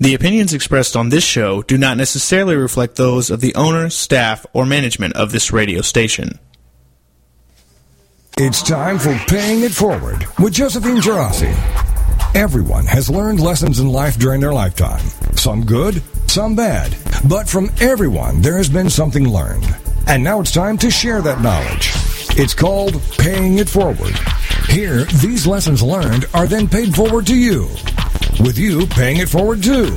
The 0.00 0.14
opinions 0.14 0.54
expressed 0.54 0.96
on 0.96 1.10
this 1.10 1.24
show 1.24 1.60
do 1.60 1.76
not 1.76 1.98
necessarily 1.98 2.56
reflect 2.56 2.96
those 2.96 3.28
of 3.28 3.42
the 3.42 3.54
owner, 3.54 3.90
staff, 3.90 4.46
or 4.54 4.64
management 4.64 5.14
of 5.14 5.30
this 5.30 5.52
radio 5.52 5.82
station. 5.82 6.38
It's 8.38 8.62
time 8.62 8.98
for 8.98 9.14
Paying 9.28 9.62
It 9.62 9.72
Forward 9.72 10.24
with 10.38 10.54
Josephine 10.54 11.02
Geraci. 11.02 11.52
Everyone 12.34 12.86
has 12.86 13.10
learned 13.10 13.40
lessons 13.40 13.78
in 13.78 13.92
life 13.92 14.18
during 14.18 14.40
their 14.40 14.54
lifetime. 14.54 15.04
Some 15.36 15.66
good, 15.66 16.02
some 16.26 16.56
bad. 16.56 16.96
But 17.28 17.46
from 17.46 17.70
everyone, 17.82 18.40
there 18.40 18.56
has 18.56 18.70
been 18.70 18.88
something 18.88 19.28
learned. 19.28 19.66
And 20.06 20.24
now 20.24 20.40
it's 20.40 20.50
time 20.50 20.78
to 20.78 20.90
share 20.90 21.20
that 21.20 21.42
knowledge. 21.42 21.90
It's 22.40 22.54
called 22.54 23.02
Paying 23.18 23.58
It 23.58 23.68
Forward. 23.68 24.18
Here, 24.70 25.04
these 25.20 25.46
lessons 25.46 25.82
learned 25.82 26.24
are 26.32 26.46
then 26.46 26.68
paid 26.68 26.94
forward 26.94 27.26
to 27.26 27.36
you 27.36 27.68
with 28.40 28.58
you 28.58 28.86
paying 28.86 29.18
it 29.18 29.28
forward 29.28 29.62
too. 29.62 29.96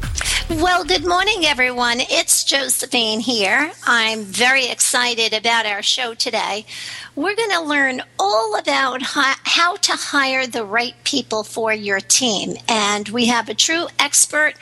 Well, 0.49 0.83
good 0.83 1.05
morning, 1.05 1.45
everyone. 1.45 1.99
It's 1.99 2.43
Josephine 2.43 3.19
here. 3.21 3.71
I'm 3.85 4.23
very 4.23 4.67
excited 4.67 5.33
about 5.33 5.65
our 5.65 5.81
show 5.81 6.13
today. 6.13 6.65
We're 7.13 7.35
going 7.35 7.51
to 7.51 7.61
learn 7.61 8.01
all 8.17 8.57
about 8.57 9.01
how 9.01 9.75
to 9.75 9.91
hire 9.91 10.47
the 10.47 10.63
right 10.63 10.95
people 11.03 11.43
for 11.43 11.73
your 11.73 11.99
team. 11.99 12.55
And 12.69 13.09
we 13.09 13.25
have 13.25 13.49
a 13.49 13.53
true 13.53 13.87
expert 13.99 14.53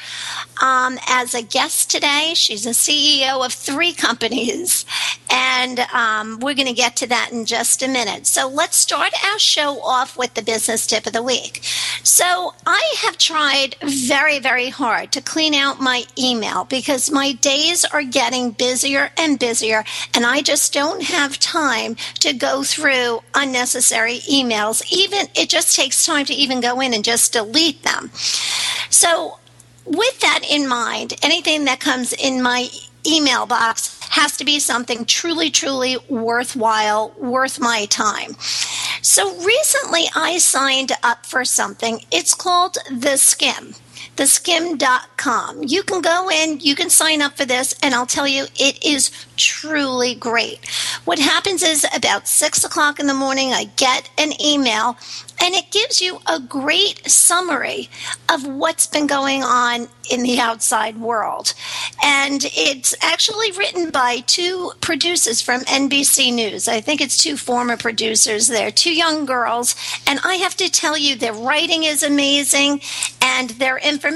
um, 0.60 0.98
as 1.08 1.36
a 1.36 1.44
guest 1.44 1.92
today. 1.92 2.34
She's 2.36 2.66
a 2.66 2.72
CEO 2.72 3.46
of 3.46 3.54
three 3.54 3.94
companies. 3.94 4.84
And 5.30 5.80
um, 5.94 6.40
we're 6.40 6.56
going 6.56 6.68
to 6.68 6.74
get 6.74 6.96
to 6.98 7.08
that 7.08 7.32
in 7.32 7.46
just 7.46 7.84
a 7.84 7.88
minute. 7.88 8.26
So 8.26 8.50
let's 8.50 8.78
start 8.78 9.14
our 9.28 9.38
show 9.38 9.80
off 9.82 10.18
with 10.18 10.34
the 10.34 10.42
business 10.42 10.88
tip 10.88 11.06
of 11.06 11.14
the 11.14 11.22
week. 11.22 11.60
So 12.02 12.56
I 12.66 12.96
have 13.04 13.20
tried 13.20 13.76
very, 13.84 14.40
very 14.40 14.70
hard 14.70 15.12
to 15.12 15.22
clean 15.22 15.54
out 15.54 15.80
my 15.80 16.06
email 16.18 16.66
because 16.66 17.12
my 17.12 17.34
days 17.34 17.86
are 17.86 18.02
getting 18.02 18.52
busier 18.52 19.12
and 19.18 19.38
busier. 19.38 19.84
And 20.16 20.26
I 20.26 20.42
just 20.42 20.74
don't 20.74 21.04
have 21.04 21.38
time 21.38 21.96
to 22.22 22.39
go 22.40 22.64
through 22.64 23.22
unnecessary 23.36 24.20
emails. 24.20 24.84
Even 24.92 25.28
it 25.36 25.50
just 25.50 25.76
takes 25.76 26.06
time 26.06 26.26
to 26.26 26.34
even 26.34 26.62
go 26.62 26.80
in 26.80 26.94
and 26.94 27.04
just 27.04 27.34
delete 27.34 27.84
them. 27.84 28.12
So, 28.90 29.40
with 29.86 30.20
that 30.22 30.42
in 30.50 30.68
mind, 30.68 31.14
anything 31.22 31.66
that 31.66 31.80
comes 31.80 32.14
in 32.14 32.42
my 32.42 32.70
email 33.06 33.46
box 33.46 34.00
has 34.10 34.38
to 34.38 34.46
be 34.46 34.60
something 34.60 35.06
truly, 35.06 35.50
truly 35.50 35.98
worthwhile, 36.10 37.14
worth 37.18 37.60
my 37.60 37.86
time. 37.86 38.36
So 39.02 39.36
recently 39.44 40.06
I 40.16 40.38
signed 40.38 40.92
up 41.04 41.26
for 41.26 41.46
something. 41.46 42.02
It's 42.12 42.34
called 42.34 42.78
The 42.92 43.18
Skim 43.18 43.74
theskim.com. 44.16 45.64
You 45.64 45.84
can 45.84 46.02
go 46.02 46.30
in, 46.30 46.60
you 46.60 46.76
can 46.76 46.90
sign 46.90 47.22
up 47.22 47.38
for 47.38 47.46
this, 47.46 47.74
and 47.82 47.94
I'll 47.94 48.06
tell 48.06 48.28
you, 48.28 48.46
it 48.58 48.84
is 48.86 49.12
truly 49.38 50.16
great. 50.16 50.68
What 51.06 51.20
happens 51.20 51.64
is 51.64 51.86
about 51.96 52.28
six 52.28 52.64
o'clock 52.64 53.00
in 53.00 53.08
the 53.08 53.14
morning, 53.14 53.54
I 53.54 53.66
get 53.76 54.10
an 54.18 54.40
email 54.42 54.98
and 55.42 55.56
it 55.56 55.72
gives 55.72 56.02
you 56.02 56.20
a 56.28 56.40
great 56.40 57.10
summary 57.10 57.90
of 58.28 58.46
what's 58.46 58.88
been 58.88 59.08
going 59.08 59.44
on 59.44 59.88
in 60.12 60.24
the 60.24 60.40
outside 60.40 60.98
world. 60.98 61.54
And 62.04 62.42
it's 62.46 62.96
actually 63.02 63.52
written 63.52 63.90
by 63.90 64.20
two 64.22 64.72
producers 64.82 65.42
from 65.42 65.62
NBC 65.62 66.34
News. 66.34 66.68
I 66.68 66.82
think 66.82 67.00
it's 67.00 67.22
two 67.22 67.38
former 67.38 67.78
producers 67.78 68.48
there, 68.48 68.72
two 68.72 68.94
young 68.94 69.26
girls. 69.26 69.76
And 70.08 70.20
I 70.24 70.36
have 70.36 70.56
to 70.58 70.70
tell 70.70 70.98
you, 70.98 71.16
their 71.16 71.34
writing 71.34 71.84
is 71.84 72.04
amazing 72.04 72.82
and 73.22 73.52
their 73.52 73.78
information, 73.78 74.09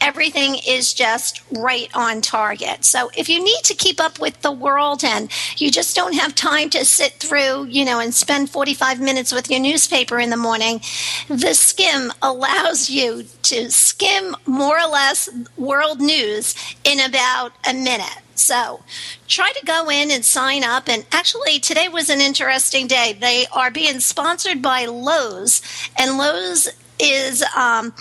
everything 0.00 0.56
is 0.66 0.94
just 0.94 1.42
right 1.50 1.90
on 1.94 2.20
target. 2.20 2.84
So 2.84 3.10
if 3.16 3.28
you 3.28 3.42
need 3.42 3.62
to 3.64 3.74
keep 3.74 4.00
up 4.00 4.18
with 4.18 4.40
the 4.42 4.52
world 4.52 5.04
and 5.04 5.30
you 5.56 5.70
just 5.70 5.96
don't 5.96 6.14
have 6.14 6.34
time 6.34 6.70
to 6.70 6.84
sit 6.84 7.14
through, 7.14 7.64
you 7.64 7.84
know, 7.84 8.00
and 8.00 8.14
spend 8.14 8.50
45 8.50 9.00
minutes 9.00 9.32
with 9.32 9.50
your 9.50 9.60
newspaper 9.60 10.18
in 10.18 10.30
the 10.30 10.36
morning, 10.36 10.80
the 11.28 11.54
skim 11.54 12.12
allows 12.22 12.90
you 12.90 13.24
to 13.42 13.70
skim 13.70 14.36
more 14.46 14.78
or 14.78 14.88
less 14.88 15.28
world 15.56 16.00
news 16.00 16.54
in 16.84 17.00
about 17.00 17.52
a 17.68 17.74
minute. 17.74 18.18
So 18.34 18.82
try 19.28 19.52
to 19.52 19.66
go 19.66 19.88
in 19.88 20.10
and 20.10 20.24
sign 20.24 20.64
up. 20.64 20.88
And 20.88 21.06
actually, 21.12 21.58
today 21.58 21.88
was 21.88 22.10
an 22.10 22.20
interesting 22.20 22.86
day. 22.86 23.16
They 23.18 23.46
are 23.52 23.70
being 23.70 24.00
sponsored 24.00 24.60
by 24.60 24.86
Lowe's, 24.86 25.62
and 25.96 26.18
Lowe's 26.18 26.68
is 26.98 27.44
um, 27.56 27.92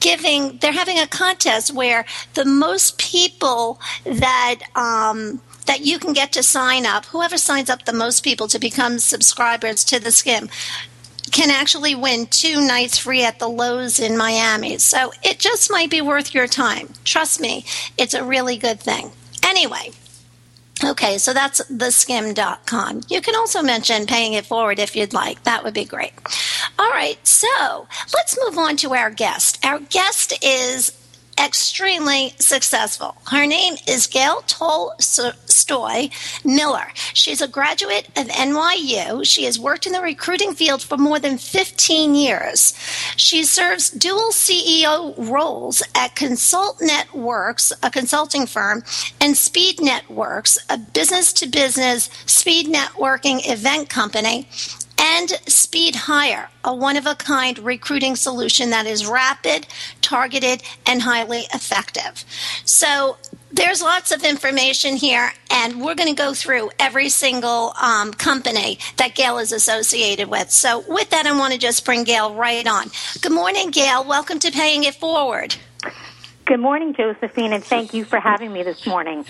giving, 0.00 0.58
they're 0.58 0.72
having 0.72 0.98
a 0.98 1.06
contest 1.06 1.74
where 1.74 2.04
the 2.34 2.44
most 2.44 2.98
people 2.98 3.80
that, 4.04 4.60
um, 4.74 5.40
that 5.66 5.80
you 5.80 5.98
can 5.98 6.12
get 6.12 6.32
to 6.32 6.42
sign 6.42 6.86
up, 6.86 7.06
whoever 7.06 7.38
signs 7.38 7.70
up 7.70 7.84
the 7.84 7.92
most 7.92 8.22
people 8.22 8.48
to 8.48 8.58
become 8.58 8.98
subscribers 8.98 9.84
to 9.84 9.98
the 9.98 10.10
skim, 10.10 10.48
can 11.30 11.50
actually 11.50 11.94
win 11.94 12.26
two 12.26 12.60
nights 12.66 12.98
free 12.98 13.24
at 13.24 13.38
the 13.38 13.48
Lowe's 13.48 13.98
in 13.98 14.16
Miami. 14.18 14.76
So 14.78 15.12
it 15.22 15.38
just 15.38 15.70
might 15.70 15.90
be 15.90 16.02
worth 16.02 16.34
your 16.34 16.46
time. 16.46 16.90
Trust 17.04 17.40
me, 17.40 17.64
it's 17.96 18.12
a 18.12 18.24
really 18.24 18.56
good 18.56 18.80
thing. 18.80 19.12
Anyway, 19.42 19.92
okay, 20.84 21.18
so 21.18 21.32
that's 21.32 21.60
theskim.com. 21.70 23.02
You 23.08 23.20
can 23.20 23.34
also 23.36 23.62
mention 23.62 24.06
paying 24.06 24.34
it 24.34 24.46
forward 24.46 24.78
if 24.78 24.96
you'd 24.96 25.12
like. 25.12 25.42
That 25.44 25.64
would 25.64 25.74
be 25.74 25.84
great. 25.84 26.12
All 26.78 26.90
right, 26.90 27.18
so 27.26 27.86
let's 28.14 28.38
move 28.44 28.58
on 28.58 28.76
to 28.78 28.94
our 28.94 29.10
guest. 29.10 29.64
Our 29.64 29.80
guest 29.80 30.34
is 30.42 30.92
extremely 31.44 32.34
successful. 32.38 33.16
Her 33.30 33.46
name 33.46 33.74
is 33.88 34.06
Gail 34.06 34.42
Tolstoi 34.42 36.10
Miller. 36.44 36.86
She's 37.12 37.40
a 37.40 37.48
graduate 37.48 38.06
of 38.16 38.28
NYU. 38.28 39.26
She 39.26 39.44
has 39.44 39.58
worked 39.58 39.86
in 39.86 39.92
the 39.92 40.00
recruiting 40.00 40.54
field 40.54 40.82
for 40.82 40.96
more 40.96 41.18
than 41.18 41.38
15 41.38 42.14
years. 42.14 42.74
She 43.16 43.44
serves 43.44 43.90
dual 43.90 44.30
CEO 44.30 45.14
roles 45.18 45.82
at 45.94 46.14
Consultnetworx, 46.14 47.72
a 47.82 47.90
consulting 47.90 48.46
firm, 48.46 48.82
and 49.20 49.34
Speednetworx, 49.34 50.58
a 50.70 50.78
business 50.78 51.32
to 51.34 51.46
business 51.48 52.08
speed 52.26 52.66
networking 52.66 53.40
event 53.50 53.88
company 53.88 54.48
and 55.02 55.30
Speed 55.48 55.96
Hire, 55.96 56.48
a 56.64 56.72
one 56.74 56.96
of 56.96 57.06
a 57.06 57.16
kind 57.16 57.58
recruiting 57.58 58.14
solution 58.14 58.70
that 58.70 58.86
is 58.86 59.04
rapid, 59.04 59.66
targeted, 60.00 60.62
and 60.86 61.02
highly 61.02 61.40
effective. 61.52 62.24
So 62.64 63.16
there's 63.50 63.82
lots 63.82 64.12
of 64.12 64.24
information 64.24 64.96
here, 64.96 65.32
and 65.50 65.82
we're 65.82 65.96
going 65.96 66.08
to 66.08 66.14
go 66.14 66.32
through 66.32 66.70
every 66.78 67.08
single 67.08 67.74
um, 67.82 68.12
company 68.12 68.78
that 68.96 69.14
Gail 69.16 69.38
is 69.38 69.52
associated 69.52 70.28
with. 70.28 70.50
So, 70.50 70.84
with 70.88 71.10
that, 71.10 71.26
I 71.26 71.36
want 71.36 71.52
to 71.52 71.58
just 71.58 71.84
bring 71.84 72.04
Gail 72.04 72.34
right 72.34 72.66
on. 72.66 72.90
Good 73.20 73.32
morning, 73.32 73.70
Gail. 73.70 74.04
Welcome 74.04 74.38
to 74.38 74.50
Paying 74.50 74.84
It 74.84 74.94
Forward. 74.94 75.56
Good 76.44 76.58
morning, 76.58 76.92
Josephine, 76.92 77.52
and 77.52 77.62
thank 77.62 77.94
you 77.94 78.04
for 78.04 78.18
having 78.18 78.52
me 78.52 78.64
this 78.64 78.84
morning. 78.84 79.24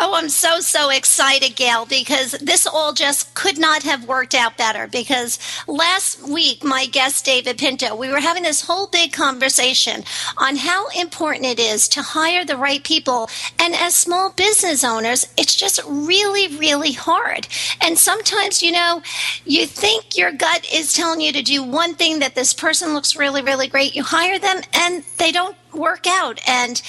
Oh, 0.00 0.14
I'm 0.14 0.30
so, 0.30 0.60
so 0.60 0.88
excited, 0.88 1.56
Gail, 1.56 1.84
because 1.84 2.32
this 2.32 2.66
all 2.66 2.94
just 2.94 3.34
could 3.34 3.58
not 3.58 3.82
have 3.82 4.08
worked 4.08 4.34
out 4.34 4.56
better. 4.56 4.86
Because 4.86 5.38
last 5.68 6.26
week, 6.26 6.64
my 6.64 6.86
guest, 6.86 7.26
David 7.26 7.58
Pinto, 7.58 7.94
we 7.94 8.08
were 8.08 8.18
having 8.20 8.44
this 8.44 8.62
whole 8.62 8.86
big 8.86 9.12
conversation 9.12 10.04
on 10.38 10.56
how 10.56 10.88
important 10.98 11.44
it 11.44 11.60
is 11.60 11.86
to 11.88 12.02
hire 12.02 12.46
the 12.46 12.56
right 12.56 12.82
people. 12.82 13.28
And 13.60 13.74
as 13.74 13.94
small 13.94 14.32
business 14.32 14.82
owners, 14.82 15.26
it's 15.36 15.54
just 15.54 15.82
really, 15.86 16.56
really 16.56 16.92
hard. 16.92 17.46
And 17.82 17.98
sometimes, 17.98 18.62
you 18.62 18.72
know, 18.72 19.02
you 19.44 19.66
think 19.66 20.16
your 20.16 20.32
gut 20.32 20.66
is 20.72 20.94
telling 20.94 21.20
you 21.20 21.32
to 21.32 21.42
do 21.42 21.62
one 21.62 21.94
thing 21.94 22.20
that 22.20 22.34
this 22.34 22.54
person 22.54 22.94
looks 22.94 23.16
really, 23.16 23.42
really 23.42 23.68
great. 23.68 23.94
You 23.94 24.02
hire 24.02 24.38
them 24.38 24.62
and 24.72 25.04
they 25.18 25.30
don't 25.30 25.56
work 25.74 26.06
out. 26.06 26.40
And, 26.46 26.80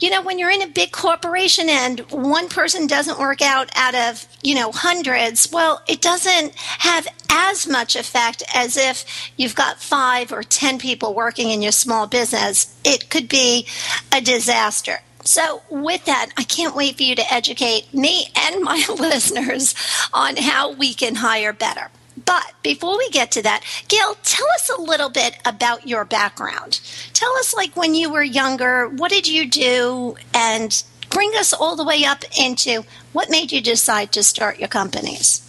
you 0.00 0.10
know, 0.10 0.22
when 0.22 0.38
you're 0.38 0.50
in 0.50 0.62
a 0.62 0.68
big 0.68 0.92
corporation 0.92 1.68
and 1.68 2.00
one 2.10 2.48
person 2.48 2.86
doesn't 2.86 3.18
work 3.18 3.42
out 3.42 3.70
out 3.74 3.94
of, 3.94 4.26
you 4.42 4.54
know, 4.54 4.72
hundreds, 4.72 5.50
well, 5.52 5.82
it 5.88 6.00
doesn't 6.00 6.54
have 6.54 7.06
as 7.30 7.66
much 7.66 7.96
effect 7.96 8.42
as 8.54 8.76
if 8.76 9.04
you've 9.36 9.54
got 9.54 9.80
five 9.80 10.32
or 10.32 10.42
ten 10.42 10.78
people 10.78 11.14
working 11.14 11.50
in 11.50 11.62
your 11.62 11.72
small 11.72 12.06
business. 12.06 12.74
It 12.84 13.10
could 13.10 13.28
be 13.28 13.66
a 14.12 14.20
disaster. 14.20 15.00
So, 15.24 15.62
with 15.68 16.06
that, 16.06 16.30
I 16.38 16.44
can't 16.44 16.74
wait 16.74 16.96
for 16.96 17.02
you 17.02 17.14
to 17.16 17.32
educate 17.32 17.92
me 17.92 18.28
and 18.34 18.62
my 18.62 18.82
listeners 18.98 19.74
on 20.12 20.36
how 20.36 20.72
we 20.72 20.94
can 20.94 21.16
hire 21.16 21.52
better. 21.52 21.90
But 22.28 22.52
before 22.62 22.98
we 22.98 23.08
get 23.08 23.30
to 23.32 23.42
that, 23.42 23.64
Gail, 23.88 24.14
tell 24.22 24.46
us 24.50 24.68
a 24.68 24.82
little 24.82 25.08
bit 25.08 25.38
about 25.46 25.88
your 25.88 26.04
background. 26.04 26.78
Tell 27.14 27.32
us, 27.36 27.54
like, 27.54 27.74
when 27.74 27.94
you 27.94 28.12
were 28.12 28.22
younger, 28.22 28.86
what 28.86 29.10
did 29.10 29.26
you 29.26 29.48
do? 29.48 30.14
And 30.34 30.82
bring 31.08 31.32
us 31.36 31.54
all 31.54 31.74
the 31.74 31.86
way 31.86 32.04
up 32.04 32.24
into 32.38 32.84
what 33.14 33.30
made 33.30 33.50
you 33.50 33.62
decide 33.62 34.12
to 34.12 34.22
start 34.22 34.58
your 34.58 34.68
companies. 34.68 35.47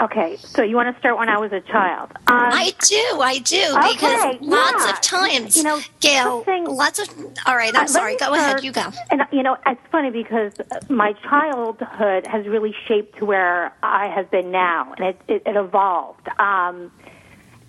Okay, 0.00 0.36
so 0.38 0.62
you 0.62 0.74
want 0.76 0.92
to 0.92 0.98
start 0.98 1.16
when 1.18 1.28
I 1.28 1.38
was 1.38 1.52
a 1.52 1.60
child? 1.60 2.10
Um, 2.26 2.34
I 2.36 2.72
do, 2.80 3.20
I 3.20 3.38
do, 3.38 3.66
because 3.92 4.24
okay, 4.34 4.38
lots 4.40 4.84
yeah. 4.84 4.90
of 4.92 5.00
times, 5.00 5.56
You 5.56 5.62
know, 5.62 5.80
Gail, 6.00 6.44
something- 6.44 6.64
lots 6.66 6.98
of. 6.98 7.08
All 7.46 7.56
right, 7.56 7.72
I'm 7.76 7.84
Uh, 7.84 7.86
sorry. 7.86 8.16
Go 8.16 8.34
ahead. 8.34 8.64
You 8.64 8.72
go. 8.72 8.90
And 9.10 9.22
you 9.30 9.42
know, 9.42 9.56
it's 9.66 9.80
funny 9.92 10.10
because 10.10 10.52
my 10.88 11.12
childhood 11.12 12.26
has 12.26 12.46
really 12.48 12.74
shaped 12.86 13.18
to 13.18 13.24
where 13.24 13.72
I 13.82 14.08
have 14.08 14.30
been 14.30 14.50
now, 14.50 14.92
and 14.98 15.06
it, 15.10 15.20
it, 15.28 15.42
it 15.46 15.56
evolved. 15.56 16.28
Um, 16.40 16.90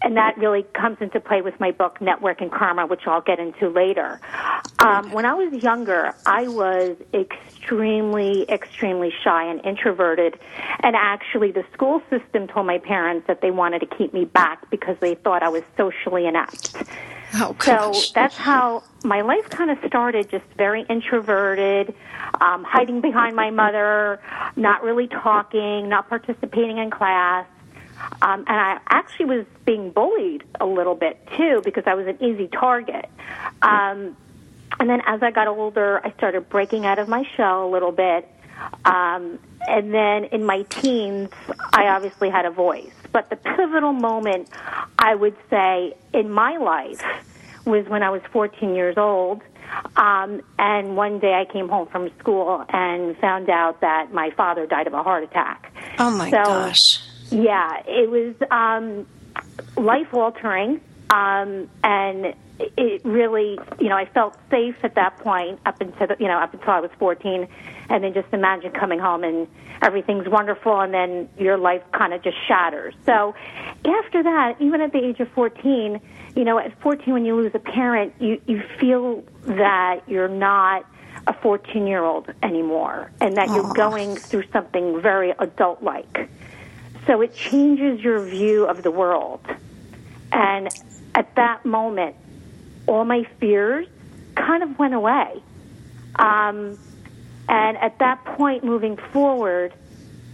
and 0.06 0.16
that 0.18 0.38
really 0.38 0.64
comes 0.74 0.98
into 1.02 1.20
play 1.20 1.42
with 1.42 1.60
my 1.60 1.72
book 1.72 2.00
Network 2.00 2.40
and 2.40 2.52
Karma, 2.52 2.86
which 2.86 3.02
I'll 3.08 3.22
get 3.22 3.40
into 3.40 3.70
later. 3.70 4.22
Um, 4.78 5.12
when 5.12 5.26
I 5.26 5.34
was 5.34 5.64
younger, 5.64 6.14
I 6.28 6.48
was 6.48 6.96
extremely, 7.12 8.44
extremely 8.48 9.12
shy 9.24 9.46
and 9.46 9.66
introverted, 9.66 10.40
and 10.82 10.96
actually, 10.96 11.52
the 11.52 11.66
school 11.74 12.04
system 12.12 12.48
told 12.48 12.68
my 12.68 12.78
parents 12.78 13.26
that 13.26 13.42
they 13.42 13.50
wanted 13.50 13.80
to 13.80 13.88
keep 13.88 14.14
me 14.14 14.26
back 14.26 14.70
because 14.70 14.96
they 15.02 15.16
thought 15.16 15.42
I 15.42 15.50
was 15.50 15.64
socially 15.76 16.28
inept. 16.28 16.76
Oh, 17.38 17.56
So 17.60 17.92
that's 18.14 18.38
how 18.38 18.84
my 19.04 19.22
life 19.22 19.50
kind 19.50 19.72
of 19.72 19.80
started, 19.88 20.30
just 20.30 20.46
very 20.56 20.86
introverted, 20.88 21.96
um, 22.40 22.64
hiding 22.64 23.02
behind 23.02 23.36
my 23.36 23.50
mother, 23.50 24.22
not 24.56 24.84
really 24.84 25.08
talking, 25.08 25.90
not 25.90 26.08
participating 26.08 26.78
in 26.78 26.92
class. 26.92 27.48
Um, 28.22 28.46
and 28.48 28.60
I 28.60 28.80
actually 28.90 29.26
was 29.26 29.46
being 29.66 29.92
bullied 29.92 30.44
a 30.60 30.66
little 30.66 30.96
bit 30.96 31.20
too 31.38 31.62
because 31.64 31.84
I 31.86 31.94
was 31.96 32.08
an 32.08 32.24
easy 32.24 32.48
target. 32.48 33.10
Um, 33.62 34.16
and 34.80 34.90
then 34.90 35.02
as 35.06 35.22
I 35.24 35.32
got 35.32 35.48
older, 35.48 36.02
I 36.04 36.12
started 36.14 36.50
breaking 36.50 36.86
out 36.86 37.00
of 37.00 37.08
my 37.08 37.24
shell 37.36 37.68
a 37.68 37.70
little 37.70 37.92
bit. 37.92 38.28
Um, 38.84 39.40
and 39.68 39.94
then 39.94 40.26
in 40.26 40.46
my 40.46 40.64
teens, 40.64 41.30
I 41.74 41.88
obviously 41.88 42.30
had 42.30 42.46
a 42.46 42.52
voice. 42.52 42.92
But 43.12 43.30
the 43.30 43.36
pivotal 43.36 43.94
moment, 43.94 44.50
I 45.00 45.16
would 45.16 45.36
say, 45.50 45.96
in 46.14 46.30
my 46.30 46.58
life 46.58 47.04
was 47.66 47.88
when 47.88 48.04
I 48.04 48.10
was 48.10 48.22
14 48.32 48.76
years 48.76 48.98
old. 48.98 49.42
Um, 49.96 50.42
and 50.60 50.96
one 50.96 51.20
day 51.20 51.34
I 51.34 51.52
came 51.52 51.68
home 51.70 51.88
from 51.88 52.10
school 52.20 52.64
and 52.70 53.18
found 53.18 53.50
out 53.50 53.82
that 53.82 54.14
my 54.14 54.30
father 54.32 54.66
died 54.68 54.88
of 54.88 54.94
a 54.94 55.02
heart 55.04 55.24
attack. 55.24 55.74
Oh 55.98 56.12
my 56.12 56.30
So, 56.30 56.44
gosh. 56.44 57.00
Yeah, 57.32 57.82
it 57.88 58.10
was 58.10 58.36
um, 58.52 59.06
life 59.76 60.14
altering, 60.14 60.82
um, 61.10 61.70
and 61.84 62.36
it 62.60 63.04
really, 63.04 63.60
you 63.80 63.90
know, 63.90 63.98
I 63.98 64.06
felt 64.06 64.38
safe 64.50 64.76
at 64.84 64.96
that 64.96 65.18
point 65.20 65.60
up 65.66 65.82
until 65.82 66.08
the, 66.08 66.16
you 66.20 66.28
know 66.28 66.38
up 66.38 66.54
until 66.54 66.72
I 66.72 66.80
was 66.80 66.92
14, 67.00 67.48
and 67.90 68.04
then 68.04 68.14
just 68.14 68.28
imagine 68.32 68.72
coming 68.72 69.00
home 69.00 69.24
and 69.24 69.48
everything's 69.82 70.28
wonderful, 70.28 70.80
and 70.80 70.94
then 70.94 71.30
your 71.38 71.58
life 71.58 71.84
kind 71.92 72.14
of 72.14 72.22
just 72.24 72.38
shatters. 72.48 72.94
So 73.06 73.36
after 73.86 74.24
that, 74.24 74.56
even 74.60 74.82
at 74.82 74.92
the 74.94 75.04
age 75.04 75.20
of 75.20 75.30
14, 75.30 76.00
you 76.36 76.44
know, 76.44 76.58
at 76.58 76.80
14 76.82 77.14
when 77.14 77.26
you 77.26 77.36
lose 77.36 77.52
a 77.56 77.60
parent, 77.60 78.14
you 78.20 78.42
you 78.48 78.64
feel 78.80 79.24
that 79.44 80.02
you're 80.08 80.28
not 80.28 80.86
a 81.28 81.34
14 81.34 81.88
year 81.88 82.04
old 82.04 82.32
anymore, 82.44 83.12
and 83.20 83.38
that 83.38 83.50
you're 83.50 83.74
going 83.74 84.16
through 84.16 84.44
something 84.52 85.02
very 85.02 85.32
adult 85.40 85.82
like. 85.84 86.30
So 87.08 87.22
it 87.22 87.36
changes 87.36 88.02
your 88.02 88.24
view 88.24 88.66
of 88.66 88.84
the 88.84 88.92
world. 88.92 89.42
And 90.32 90.70
at 91.14 91.36
that 91.36 91.66
moment, 91.66 92.16
all 92.88 93.06
my 93.06 93.24
fears 93.40 93.88
kind 94.36 94.64
of 94.64 94.78
went 94.80 94.94
away. 94.94 95.42
Um, 96.16 96.78
and 97.48 97.78
at 97.78 98.00
that 98.00 98.26
point, 98.26 98.64
moving 98.64 98.98
forward, 98.98 99.74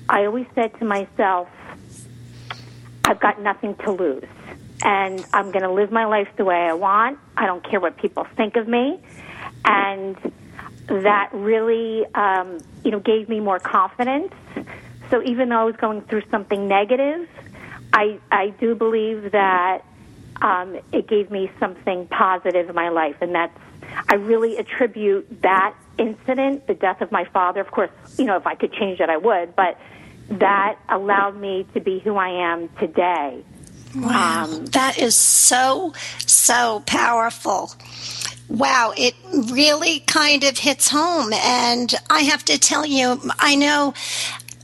I 0.07 0.25
always 0.25 0.47
said 0.55 0.77
to 0.79 0.85
myself, 0.85 1.49
I've 3.03 3.19
got 3.19 3.41
nothing 3.41 3.75
to 3.77 3.91
lose. 3.91 4.27
And 4.83 5.25
I'm 5.33 5.51
going 5.51 5.63
to 5.63 5.71
live 5.71 5.91
my 5.91 6.05
life 6.05 6.29
the 6.37 6.45
way 6.45 6.55
I 6.55 6.73
want. 6.73 7.19
I 7.37 7.45
don't 7.45 7.63
care 7.63 7.79
what 7.79 7.97
people 7.97 8.25
think 8.35 8.55
of 8.55 8.67
me. 8.67 8.99
And 9.65 10.17
that 10.87 11.29
really, 11.33 12.05
um, 12.15 12.57
you 12.83 12.91
know, 12.91 12.99
gave 12.99 13.29
me 13.29 13.39
more 13.39 13.59
confidence. 13.59 14.33
So 15.11 15.21
even 15.23 15.49
though 15.49 15.59
I 15.59 15.63
was 15.65 15.75
going 15.75 16.01
through 16.01 16.23
something 16.31 16.67
negative, 16.67 17.29
I, 17.93 18.19
I 18.31 18.49
do 18.49 18.73
believe 18.73 19.33
that 19.33 19.83
um, 20.41 20.79
it 20.91 21.07
gave 21.07 21.29
me 21.29 21.51
something 21.59 22.07
positive 22.07 22.69
in 22.69 22.75
my 22.75 22.89
life. 22.89 23.17
And 23.21 23.35
that's, 23.35 23.55
I 24.09 24.15
really 24.15 24.57
attribute 24.57 25.41
that 25.41 25.75
incident, 25.97 26.65
the 26.65 26.73
death 26.73 27.01
of 27.01 27.11
my 27.11 27.25
father. 27.25 27.59
Of 27.59 27.69
course, 27.71 27.91
you 28.17 28.25
know, 28.25 28.37
if 28.37 28.47
I 28.47 28.55
could 28.55 28.73
change 28.73 28.99
it, 29.01 29.09
I 29.09 29.17
would. 29.17 29.55
But 29.55 29.77
that 30.29 30.79
allowed 30.87 31.35
me 31.35 31.67
to 31.73 31.81
be 31.81 31.99
who 31.99 32.15
I 32.15 32.29
am 32.29 32.69
today. 32.79 33.43
Wow, 33.93 34.45
Um, 34.45 34.65
that 34.67 34.97
is 34.97 35.15
so, 35.15 35.93
so 36.25 36.81
powerful. 36.85 37.73
Wow, 38.47 38.93
it 38.97 39.15
really 39.51 39.99
kind 40.01 40.43
of 40.43 40.57
hits 40.57 40.89
home. 40.89 41.31
And 41.33 41.93
I 42.09 42.21
have 42.21 42.43
to 42.45 42.57
tell 42.57 42.85
you, 42.85 43.19
I 43.39 43.55
know, 43.55 43.93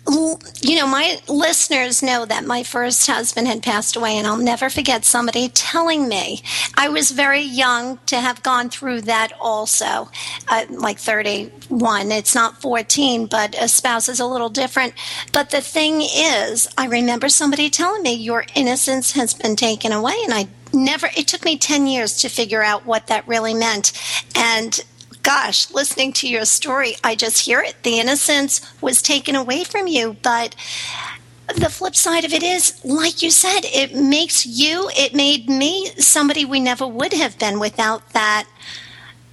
you 0.10 0.76
know, 0.78 0.88
my 0.88 1.20
listeners 1.28 2.02
know 2.02 2.26
that 2.26 2.46
my 2.46 2.64
first 2.64 3.06
husband 3.08 3.48
had 3.48 3.62
passed 3.62 3.96
away, 3.96 4.18
and 4.18 4.26
I'll 4.26 4.38
never 4.38 4.70
forget 4.70 5.04
somebody 5.04 5.50
telling 5.50 6.08
me 6.08 6.42
I 6.76 6.88
was 6.90 7.12
very 7.12 7.42
young 7.42 8.00
to 8.08 8.20
have 8.20 8.44
gone 8.44 8.70
through 8.70 9.02
that 9.02 9.34
also, 9.40 10.10
uh, 10.48 10.66
like 10.70 10.98
31. 10.98 12.12
It's 12.12 12.36
not 12.36 12.62
14, 12.62 13.26
but 13.28 13.56
a 13.62 13.68
spouse 13.68 14.08
is 14.08 14.20
a 14.20 14.26
little 14.26 14.50
different. 14.50 14.94
But 15.34 15.50
the 15.50 15.62
thing 15.62 16.02
is, 16.02 16.68
I 16.78 16.88
remember 16.88 17.28
somebody 17.28 17.70
telling 17.70 18.04
me 18.04 18.14
your 18.14 18.46
innocence 18.56 19.12
has 19.12 19.34
been 19.34 19.56
taken 19.58 19.92
away, 19.92 20.16
and 20.24 20.34
I 20.34 20.48
never, 20.74 21.10
it 21.18 21.28
took 21.28 21.44
me 21.44 21.58
10 21.58 21.88
years 21.88 22.18
to 22.22 22.30
figure 22.30 22.64
out 22.64 22.86
what 22.86 23.08
that 23.08 23.28
really 23.28 23.54
meant. 23.54 23.92
And 24.36 24.80
gosh, 25.28 25.70
listening 25.72 26.14
to 26.14 26.26
your 26.26 26.46
story, 26.46 26.96
I 27.04 27.14
just 27.14 27.46
hear 27.46 27.60
it. 27.60 27.84
The 27.84 28.00
innocence 28.00 28.62
was 28.80 29.02
taken 29.02 29.36
away 29.36 29.66
from 29.66 29.86
you, 29.86 30.16
but 30.24 30.56
the 31.54 31.70
flip 31.70 31.98
side 31.98 32.24
of 32.24 32.32
it 32.32 32.44
is, 32.44 32.80
like 32.86 33.22
you 33.22 33.30
said, 33.30 33.66
it 33.66 33.94
makes 33.94 34.46
you, 34.46 34.90
it 34.96 35.14
made 35.14 35.50
me 35.50 35.88
somebody 35.98 36.46
we 36.46 36.62
never 36.62 36.88
would 36.88 37.12
have 37.12 37.38
been 37.38 37.60
without 37.60 38.08
that, 38.14 38.48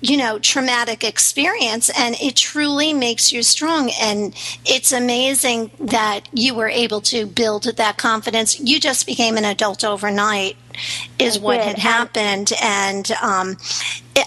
you 0.00 0.16
know, 0.16 0.40
traumatic 0.40 1.04
experience. 1.04 1.92
And 1.96 2.16
it 2.20 2.34
truly 2.34 2.92
makes 2.92 3.32
you 3.32 3.44
strong. 3.44 3.92
And 4.00 4.34
it's 4.64 4.90
amazing 4.90 5.70
that 5.78 6.28
you 6.32 6.56
were 6.56 6.68
able 6.68 7.02
to 7.02 7.24
build 7.24 7.76
that 7.76 7.98
confidence. 7.98 8.58
You 8.58 8.80
just 8.80 9.06
became 9.06 9.36
an 9.36 9.44
adult 9.44 9.84
overnight, 9.84 10.56
is 11.20 11.38
what 11.38 11.60
had 11.60 11.78
happened. 11.78 12.52
And 12.60 13.12
um, 13.22 13.58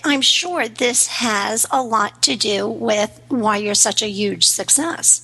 I'm 0.03 0.21
sure 0.21 0.67
this 0.67 1.07
has 1.07 1.65
a 1.71 1.81
lot 1.81 2.21
to 2.23 2.35
do 2.35 2.67
with 2.67 3.21
why 3.29 3.57
you're 3.57 3.75
such 3.75 4.01
a 4.01 4.07
huge 4.07 4.45
success. 4.45 5.23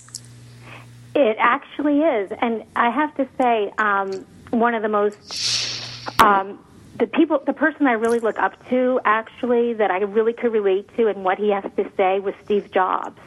It 1.16 1.38
actually 1.40 2.02
is, 2.02 2.32
and 2.42 2.64
I 2.76 2.90
have 2.90 3.16
to 3.16 3.28
say, 3.38 3.72
um, 3.78 4.26
one 4.50 4.74
of 4.74 4.82
the 4.82 4.90
most 4.90 6.20
um, 6.20 6.60
the 6.98 7.08
people, 7.08 7.42
the 7.46 7.54
person 7.54 7.88
I 7.88 7.94
really 7.94 8.20
look 8.20 8.38
up 8.38 8.54
to, 8.70 9.00
actually, 9.04 9.74
that 9.74 9.92
I 9.92 10.00
really 10.00 10.34
could 10.34 10.54
relate 10.54 10.90
to, 10.96 11.08
and 11.08 11.24
what 11.24 11.38
he 11.38 11.50
has 11.50 11.64
to 11.76 11.92
say 11.98 12.20
was 12.20 12.34
Steve 12.46 12.72
Jobs. 12.72 13.20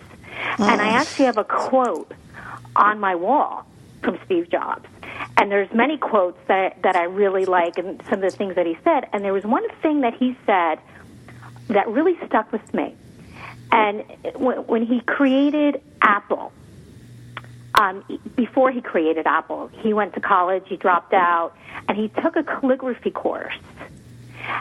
And 0.59 0.81
I 0.81 0.89
actually 0.89 1.27
have 1.27 1.39
a 1.39 1.45
quote 1.45 2.13
on 2.77 3.01
my 3.01 3.15
wall 3.15 3.67
from 4.03 4.19
Steve 4.25 4.51
Jobs. 4.51 4.89
And 5.37 5.51
there's 5.51 5.73
many 5.73 5.97
quotes 5.97 6.39
that 6.49 6.83
that 6.83 6.97
I 6.97 7.05
really 7.05 7.45
like, 7.45 7.79
and 7.79 8.03
some 8.09 8.23
of 8.23 8.31
the 8.31 8.37
things 8.37 8.55
that 8.55 8.67
he 8.67 8.77
said. 8.85 9.09
And 9.13 9.25
there 9.25 9.33
was 9.33 9.45
one 9.45 9.69
thing 9.83 10.03
that 10.03 10.15
he 10.15 10.37
said 10.47 10.79
that 11.69 11.89
really 11.89 12.17
stuck 12.27 12.53
with 12.53 12.75
me. 12.75 12.95
And 13.73 14.05
when, 14.35 14.59
when 14.67 14.87
he 14.87 15.01
created 15.01 15.83
Apple, 16.01 16.53
um, 17.75 18.05
before 18.35 18.71
he 18.71 18.81
created 18.81 19.27
Apple, 19.27 19.69
he 19.69 19.93
went 19.93 20.15
to 20.15 20.21
college, 20.21 20.65
he 20.67 20.77
dropped 20.77 21.13
out, 21.13 21.55
and 21.89 21.97
he 21.97 22.09
took 22.09 22.37
a 22.37 22.43
calligraphy 22.43 23.11
course. 23.11 23.55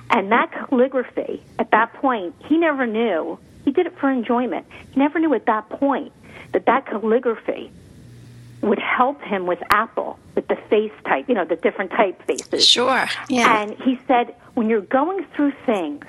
And 0.10 0.32
that 0.32 0.52
calligraphy, 0.52 1.44
at 1.60 1.72
that 1.72 1.94
point, 1.94 2.36
he 2.46 2.58
never 2.58 2.86
knew. 2.88 3.40
He 3.64 3.72
did 3.72 3.86
it 3.86 3.98
for 4.00 4.10
enjoyment. 4.10 4.66
He 4.92 5.00
never 5.00 5.20
knew 5.20 5.34
at 5.34 5.46
that 5.46 5.70
point 5.70 6.12
that 6.52 6.66
that 6.66 6.88
calligraphy 6.88 7.72
would 8.62 8.80
help 8.80 9.22
him 9.22 9.46
with 9.46 9.62
Apple, 9.70 10.18
with 10.34 10.48
the 10.48 10.56
face 10.70 10.92
type, 11.06 11.30
you 11.30 11.36
know, 11.36 11.46
the 11.46 11.56
different 11.56 11.92
typefaces. 11.92 12.68
Sure. 12.68 13.08
Yeah. 13.30 13.62
And 13.62 13.76
he 13.82 14.00
said, 14.08 14.36
when 14.56 14.70
you're 14.70 14.82
going 14.82 15.26
through 15.36 15.54
things, 15.66 16.06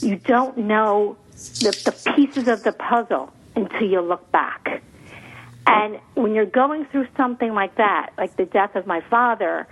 you 0.00 0.16
don't 0.16 0.56
know 0.58 1.16
the, 1.34 1.70
the 1.84 2.12
pieces 2.14 2.48
of 2.48 2.62
the 2.62 2.72
puzzle 2.72 3.32
until 3.56 3.88
you 3.88 4.00
look 4.00 4.30
back. 4.32 4.82
And 5.66 5.98
when 6.14 6.34
you're 6.34 6.46
going 6.46 6.84
through 6.86 7.06
something 7.16 7.54
like 7.54 7.76
that, 7.76 8.10
like 8.18 8.36
the 8.36 8.44
death 8.44 8.76
of 8.76 8.86
my 8.86 9.00
father, 9.08 9.66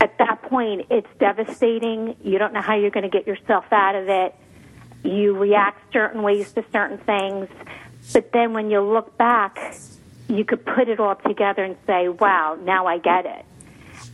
at 0.00 0.18
that 0.18 0.42
point 0.42 0.86
it's 0.90 1.08
devastating. 1.18 2.16
You 2.22 2.38
don't 2.38 2.52
know 2.52 2.60
how 2.60 2.74
you're 2.76 2.90
going 2.90 3.10
to 3.10 3.16
get 3.16 3.26
yourself 3.26 3.64
out 3.72 3.94
of 3.94 4.08
it. 4.08 4.34
You 5.02 5.36
react 5.36 5.92
certain 5.92 6.22
ways 6.22 6.52
to 6.52 6.64
certain 6.72 6.98
things. 6.98 7.48
But 8.12 8.32
then 8.32 8.52
when 8.52 8.70
you 8.70 8.80
look 8.80 9.16
back, 9.16 9.74
you 10.28 10.44
could 10.44 10.64
put 10.64 10.88
it 10.88 11.00
all 11.00 11.16
together 11.16 11.64
and 11.64 11.76
say, 11.86 12.08
wow, 12.08 12.58
now 12.62 12.86
I 12.86 12.98
get 12.98 13.26
it. 13.26 13.44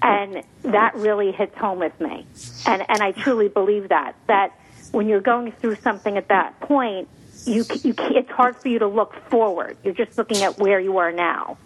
And 0.02 0.42
that 0.62 0.94
really 0.94 1.32
hits 1.32 1.56
home 1.56 1.78
with 1.78 1.98
me. 2.00 2.26
And, 2.66 2.84
and 2.88 3.02
I 3.02 3.12
truly 3.12 3.48
believe 3.48 3.88
that, 3.88 4.14
that 4.26 4.58
when 4.96 5.08
you're 5.08 5.20
going 5.20 5.52
through 5.52 5.76
something 5.76 6.16
at 6.16 6.28
that 6.28 6.58
point, 6.60 7.06
you, 7.44 7.66
you 7.84 7.94
it's 7.98 8.30
hard 8.30 8.56
for 8.56 8.68
you 8.68 8.78
to 8.78 8.86
look 8.86 9.14
forward. 9.28 9.76
You're 9.84 9.92
just 9.92 10.16
looking 10.16 10.42
at 10.42 10.58
where 10.58 10.80
you 10.80 10.96
are 10.96 11.12
now. 11.12 11.58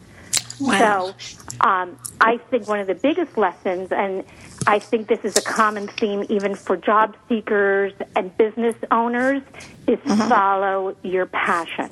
Wow. 0.58 1.14
So 1.14 1.60
um, 1.60 1.96
I 2.20 2.38
think 2.50 2.66
one 2.66 2.80
of 2.80 2.88
the 2.88 2.96
biggest 2.96 3.38
lessons, 3.38 3.92
and 3.92 4.24
I 4.66 4.80
think 4.80 5.06
this 5.06 5.24
is 5.24 5.36
a 5.36 5.42
common 5.42 5.86
theme 5.86 6.26
even 6.28 6.56
for 6.56 6.76
job 6.76 7.16
seekers 7.28 7.92
and 8.16 8.36
business 8.36 8.74
owners, 8.90 9.42
is 9.86 10.00
follow 10.00 10.96
your 11.04 11.26
passion. 11.26 11.88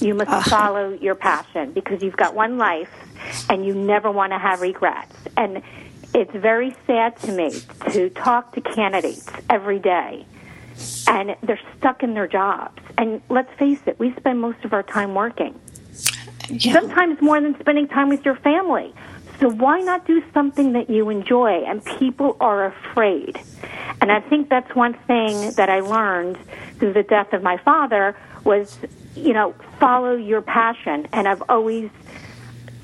You 0.00 0.14
must 0.14 0.48
follow 0.48 0.90
your 0.92 1.16
passion 1.16 1.72
because 1.72 2.00
you've 2.00 2.16
got 2.16 2.32
one 2.32 2.58
life 2.58 2.92
and 3.50 3.66
you 3.66 3.74
never 3.74 4.12
want 4.12 4.30
to 4.32 4.38
have 4.38 4.60
regrets. 4.60 5.16
And 5.36 5.62
it's 6.14 6.34
very 6.34 6.74
sad 6.86 7.16
to 7.20 7.32
me 7.32 7.52
to 7.90 8.10
talk 8.10 8.52
to 8.54 8.60
candidates 8.60 9.30
every 9.50 9.78
day 9.78 10.26
and 11.06 11.36
they're 11.42 11.60
stuck 11.78 12.02
in 12.02 12.14
their 12.14 12.26
jobs. 12.26 12.82
And 12.98 13.20
let's 13.28 13.52
face 13.58 13.80
it, 13.86 13.98
we 13.98 14.14
spend 14.14 14.40
most 14.40 14.64
of 14.64 14.72
our 14.72 14.82
time 14.82 15.14
working. 15.14 15.58
Yeah. 16.48 16.74
Sometimes 16.74 17.20
more 17.20 17.40
than 17.40 17.58
spending 17.58 17.88
time 17.88 18.08
with 18.08 18.24
your 18.24 18.36
family. 18.36 18.94
So 19.40 19.50
why 19.50 19.80
not 19.80 20.06
do 20.06 20.22
something 20.32 20.72
that 20.72 20.88
you 20.88 21.10
enjoy? 21.10 21.64
And 21.64 21.84
people 21.84 22.36
are 22.40 22.66
afraid. 22.66 23.38
And 24.00 24.10
I 24.10 24.20
think 24.20 24.48
that's 24.48 24.74
one 24.74 24.94
thing 25.06 25.52
that 25.52 25.68
I 25.68 25.80
learned 25.80 26.38
through 26.78 26.94
the 26.94 27.02
death 27.02 27.32
of 27.32 27.42
my 27.42 27.58
father 27.58 28.16
was, 28.44 28.78
you 29.14 29.32
know, 29.32 29.54
follow 29.78 30.14
your 30.14 30.40
passion. 30.40 31.06
And 31.12 31.28
I've 31.28 31.42
always 31.48 31.90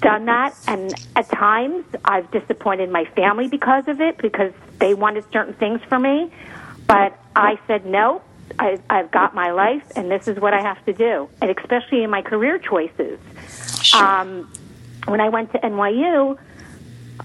done 0.02 0.26
that. 0.26 0.54
And 0.66 0.92
at 1.16 1.28
times 1.30 1.84
I've 2.04 2.30
disappointed 2.30 2.90
my 2.90 3.06
family 3.06 3.48
because 3.48 3.88
of 3.88 4.00
it, 4.00 4.18
because 4.18 4.52
they 4.78 4.94
wanted 4.94 5.24
certain 5.32 5.54
things 5.54 5.80
for 5.88 5.98
me. 5.98 6.30
But 6.86 7.18
I 7.34 7.58
said, 7.66 7.86
no, 7.86 8.22
I, 8.58 8.78
I've 8.90 9.10
got 9.10 9.34
my 9.34 9.52
life, 9.52 9.84
and 9.96 10.10
this 10.10 10.28
is 10.28 10.38
what 10.38 10.52
I 10.52 10.60
have 10.60 10.84
to 10.84 10.92
do. 10.92 11.28
And 11.40 11.50
especially 11.58 12.02
in 12.02 12.10
my 12.10 12.22
career 12.22 12.58
choices. 12.58 13.18
Sure. 13.82 14.04
Um, 14.04 14.52
when 15.06 15.20
I 15.20 15.30
went 15.30 15.52
to 15.52 15.58
NYU, 15.58 16.38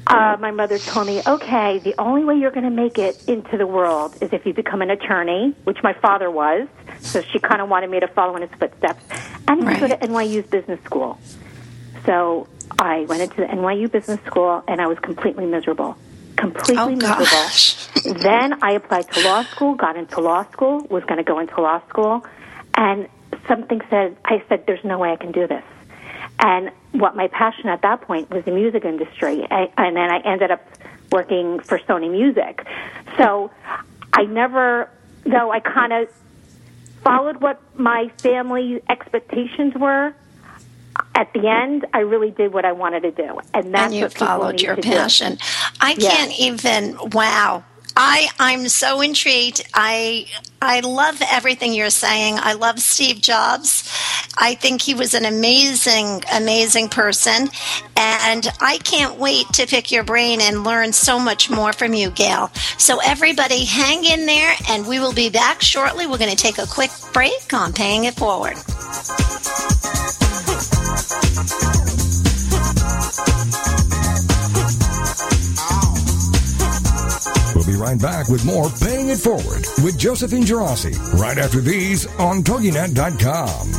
uh, 0.06 0.38
my 0.40 0.52
mother 0.52 0.78
told 0.78 1.08
me, 1.08 1.22
okay, 1.26 1.80
the 1.80 1.96
only 2.00 2.24
way 2.24 2.36
you're 2.36 2.52
going 2.52 2.64
to 2.64 2.70
make 2.70 2.98
it 2.98 3.28
into 3.28 3.58
the 3.58 3.68
world 3.68 4.16
is 4.22 4.32
if 4.32 4.46
you 4.46 4.54
become 4.54 4.82
an 4.82 4.90
attorney, 4.90 5.54
which 5.64 5.82
my 5.84 5.94
father 5.94 6.32
was. 6.32 6.68
So 7.00 7.22
she 7.22 7.40
kind 7.40 7.62
of 7.62 7.70
wanted 7.70 7.90
me 7.90 8.00
to 8.00 8.08
follow 8.08 8.36
in 8.36 8.42
his 8.42 8.52
footsteps. 8.60 9.04
And 9.48 9.62
to 9.62 9.80
go 9.80 9.88
to 9.88 9.98
NYU's 9.98 10.48
business 10.48 10.80
school. 10.84 11.20
So 12.06 12.48
I 12.80 13.06
went 13.06 13.22
into 13.22 13.38
the 13.38 13.48
NYU 13.48 13.92
business 13.92 14.20
school, 14.26 14.64
and 14.68 14.82
I 14.82 14.88
was 14.88 15.00
completely 15.00 15.46
miserable. 15.46 15.98
Completely 16.36 16.78
Oh, 16.78 16.90
miserable. 16.90 18.20
then 18.22 18.64
I 18.64 18.74
applied 18.74 19.12
to 19.14 19.24
law 19.24 19.44
school, 19.44 19.76
got 19.76 19.96
into 19.96 20.22
law 20.22 20.50
school, 20.52 20.86
was 20.90 21.04
going 21.06 21.18
to 21.18 21.24
go 21.24 21.40
into 21.40 21.60
law 21.60 21.82
school, 21.90 22.26
and 22.76 23.08
something 23.48 23.82
said, 23.90 24.16
I 24.26 24.44
said, 24.48 24.66
there's 24.68 24.84
no 24.84 25.00
way 25.00 25.12
I 25.12 25.16
can 25.16 25.32
do 25.32 25.48
this. 25.48 25.64
And 26.40 26.72
what 26.92 27.16
my 27.16 27.28
passion 27.28 27.68
at 27.68 27.82
that 27.82 28.02
point 28.02 28.30
was 28.30 28.46
the 28.46 28.52
music 28.52 28.86
industry. 28.86 29.46
I, 29.50 29.72
and 29.78 29.96
then 29.96 30.12
I 30.12 30.20
ended 30.20 30.52
up 30.52 30.62
working 31.12 31.60
for 31.62 31.80
Sony 31.80 32.12
Music. 32.12 32.66
So 33.18 33.50
I 34.14 34.24
never, 34.26 34.90
though 35.24 35.52
I 35.52 35.60
kind 35.60 35.94
of 35.94 36.10
followed 37.04 37.42
what 37.42 37.60
my 37.80 38.12
family 38.20 38.82
expectations 38.90 39.74
were, 39.76 40.14
at 41.16 41.32
the 41.34 41.48
end, 41.48 41.86
I 41.94 42.00
really 42.00 42.32
did 42.32 42.54
what 42.54 42.66
I 42.66 42.72
wanted 42.72 43.02
to 43.04 43.12
do. 43.12 43.40
And 43.54 43.74
that's 43.74 43.86
and 43.86 43.96
you 43.96 44.04
what 44.04 44.14
followed 44.14 44.52
need 44.54 44.62
your 44.62 44.76
to 44.76 44.82
do. 44.82 44.90
passion. 44.90 45.38
I 45.82 45.96
Yeah. 45.98 46.10
can't 46.12 46.40
even. 46.40 46.98
Wow. 47.12 47.64
I 48.00 48.28
I'm 48.40 48.68
so 48.70 49.02
intrigued. 49.02 49.64
I 49.74 50.28
I 50.62 50.82
love 50.82 51.20
everything 51.32 51.74
you're 51.74 51.90
saying. 51.90 52.38
I 52.40 52.54
love 52.54 52.80
Steve 52.80 53.22
Jobs. 53.22 53.92
I 54.38 54.54
think 54.54 54.84
he 54.84 54.94
was 54.94 55.16
an 55.16 55.26
amazing 55.26 56.24
amazing 56.32 56.90
person 56.90 57.50
and 57.96 58.48
I 58.62 58.78
can't 58.84 59.18
wait 59.18 59.48
to 59.54 59.66
pick 59.66 59.92
your 59.92 60.04
brain 60.04 60.42
and 60.42 60.64
learn 60.64 60.94
so 60.94 61.18
much 61.18 61.50
more 61.50 61.74
from 61.74 61.96
you, 61.96 62.12
Gail. 62.12 62.52
So 62.78 63.00
everybody 63.04 63.66
hang 63.66 64.06
in 64.06 64.28
there 64.28 64.54
and 64.70 64.86
we 64.88 65.00
will 65.00 65.14
be 65.14 65.30
back 65.32 65.62
shortly. 65.64 66.06
We're 66.06 66.20
going 66.20 66.30
to 66.30 66.38
take 66.38 66.60
a 66.60 66.68
quick 66.68 66.92
break 67.14 67.52
on 67.52 67.74
paying 67.74 68.04
it 68.04 68.14
forward. 68.14 68.58
Right 77.78 78.02
back 78.02 78.28
with 78.28 78.44
more 78.44 78.72
Paying 78.72 79.10
It 79.10 79.20
Forward 79.20 79.64
with 79.84 80.00
Josephine 80.00 80.42
Geraci 80.42 80.98
right 81.14 81.38
after 81.38 81.62
these 81.62 82.08
on 82.18 82.42
TogiNet.com. 82.42 83.72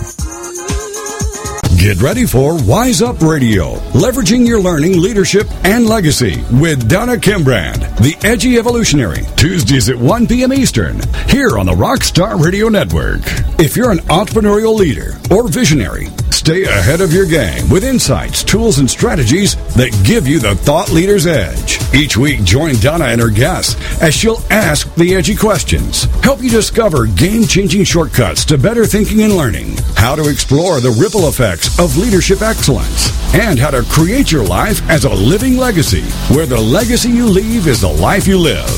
Get 1.79 2.01
ready 2.01 2.25
for 2.25 2.57
Wise 2.63 3.03
Up 3.03 3.21
Radio, 3.21 3.75
leveraging 3.91 4.47
your 4.47 4.61
learning, 4.61 5.01
leadership, 5.01 5.49
and 5.65 5.87
legacy 5.87 6.41
with 6.61 6.89
Donna 6.89 7.15
Kimbrand, 7.15 7.99
the 7.99 8.17
edgy 8.25 8.57
evolutionary, 8.57 9.25
Tuesdays 9.37 9.89
at 9.89 9.97
1 9.97 10.29
p.m. 10.29 10.53
Eastern, 10.53 11.01
here 11.29 11.59
on 11.59 11.67
the 11.67 11.73
Rockstar 11.73 12.41
Radio 12.41 12.69
Network. 12.69 13.21
If 13.59 13.77
you're 13.77 13.91
an 13.91 13.99
entrepreneurial 13.99 14.77
leader 14.77 15.19
or 15.31 15.49
visionary, 15.49 16.07
stay 16.49 16.65
ahead 16.65 17.03
of 17.03 17.13
your 17.13 17.27
game 17.27 17.69
with 17.69 17.85
insights, 17.85 18.43
tools, 18.43 18.79
and 18.79 18.89
strategies 18.89 19.55
that 19.75 19.93
give 20.03 20.27
you 20.27 20.39
the 20.39 20.55
thought 20.55 20.91
leader's 20.91 21.27
edge. 21.27 21.79
Each 21.95 22.17
week, 22.17 22.43
join 22.43 22.75
Donna 22.77 23.05
and 23.05 23.21
her 23.21 23.29
guests 23.29 23.77
as 24.01 24.15
she'll 24.15 24.41
ask 24.49 24.91
the 24.95 25.15
edgy 25.15 25.37
questions, 25.37 26.05
help 26.25 26.43
you 26.43 26.49
discover 26.49 27.05
game 27.05 27.45
changing 27.45 27.85
shortcuts 27.85 28.47
to 28.47 28.57
better 28.57 28.87
thinking 28.87 29.21
and 29.21 29.37
learning, 29.37 29.77
how 29.95 30.15
to 30.15 30.31
explore 30.31 30.81
the 30.81 30.97
ripple 30.99 31.29
effects 31.29 31.79
of 31.79 31.99
leadership 31.99 32.41
excellence, 32.41 33.13
and 33.35 33.59
how 33.59 33.71
to 33.71 33.83
create 33.83 34.33
your 34.33 34.47
life 34.47 34.81
as 34.89 35.05
a 35.05 35.13
living 35.13 35.59
legacy, 35.59 36.05
where 36.35 36.47
the 36.47 36.59
legacy 36.59 37.11
you 37.11 37.27
leave 37.27 37.67
is 37.67 37.83
the 37.83 37.93
life 37.93 38.27
you 38.27 38.39
live. 38.39 38.71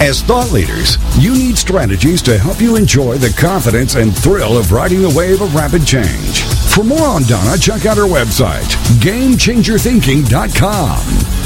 As 0.00 0.22
thought 0.22 0.50
leaders, 0.50 0.96
you 1.20 1.32
need 1.32 1.58
strategies 1.58 2.22
to 2.22 2.38
help 2.38 2.60
you 2.60 2.76
enjoy 2.76 3.16
the 3.18 3.34
confidence 3.38 3.94
and 3.96 4.16
thrill 4.16 4.56
of 4.56 4.72
riding 4.72 5.02
the 5.02 5.12
wave 5.16 5.40
of 5.40 5.54
rapid 5.54 5.86
change. 5.86 6.42
For 6.72 6.84
more 6.84 7.06
on 7.06 7.22
Donna, 7.24 7.58
check 7.58 7.86
out 7.86 7.96
her 7.96 8.04
website, 8.04 8.68
GameChangerThinking.com. 9.00 10.98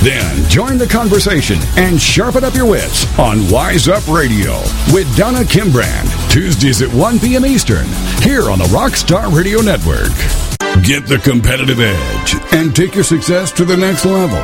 Then 0.05 0.49
join 0.51 0.79
the 0.79 0.87
conversation 0.87 1.59
and 1.77 2.01
sharpen 2.01 2.45
up 2.45 2.55
your 2.55 2.67
wits 2.67 3.07
on 3.19 3.49
Wise 3.51 3.89
Up 3.89 4.07
Radio 4.09 4.61
with 4.93 5.17
Donna 5.17 5.41
Kimbrand, 5.41 6.31
Tuesdays 6.31 6.83
at 6.83 6.93
1 6.93 7.19
p.m. 7.21 7.47
Eastern, 7.47 7.87
here 8.21 8.51
on 8.51 8.59
the 8.59 8.67
Rockstar 8.67 9.35
Radio 9.35 9.61
Network. 9.61 10.52
Get 10.81 11.07
the 11.07 11.19
competitive 11.19 11.79
edge 11.81 12.35
and 12.55 12.75
take 12.75 12.95
your 12.95 13.05
success 13.05 13.53
to 13.53 13.65
the 13.67 13.77
next 13.77 14.07
level 14.07 14.43